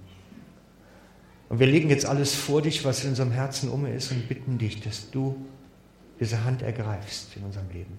Und 1.49 1.61
wir 1.61 1.67
legen 1.67 1.89
jetzt 1.89 2.07
alles 2.07 2.35
vor 2.35 2.63
dich, 2.63 2.85
was 2.85 3.05
in 3.05 3.11
unserem 3.11 3.31
Herzen 3.31 3.71
um 3.71 3.87
ist 3.87 4.11
und 4.11 4.29
bitten 4.29 4.59
dich, 4.59 4.81
dass 4.81 5.11
du 5.11 5.37
diese 6.19 6.45
Hand 6.45 6.63
ergreifst 6.63 7.37
in 7.37 7.45
unserem 7.45 7.69
Leben. 7.71 7.97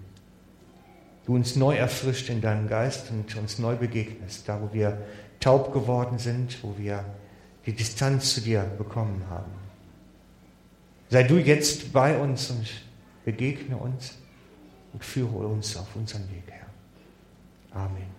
Du 1.26 1.36
uns 1.36 1.56
neu 1.56 1.76
erfrischt 1.76 2.30
in 2.30 2.42
deinem 2.42 2.68
Geist 2.68 3.12
und 3.12 3.36
uns 3.36 3.60
neu 3.60 3.76
begegnest, 3.76 4.48
da 4.48 4.62
wo 4.62 4.74
wir 4.74 5.02
taub 5.40 5.74
geworden 5.74 6.20
sind, 6.20 6.62
wo 6.64 6.76
wir 6.78 7.04
die 7.66 7.74
Distanz 7.74 8.34
zu 8.34 8.42
dir 8.42 8.62
bekommen 8.78 9.24
haben. 9.30 9.52
Sei 11.10 11.24
du 11.24 11.38
jetzt 11.38 11.94
bei 11.94 12.18
uns 12.18 12.50
und 12.50 12.68
begegne 13.26 13.78
uns 13.78 14.18
und 14.98 15.06
führe 15.06 15.46
uns 15.46 15.78
auf 15.78 15.96
unseren 15.96 16.28
Weg, 16.32 16.44
Herr. 16.48 16.66
Amen. 17.80 18.17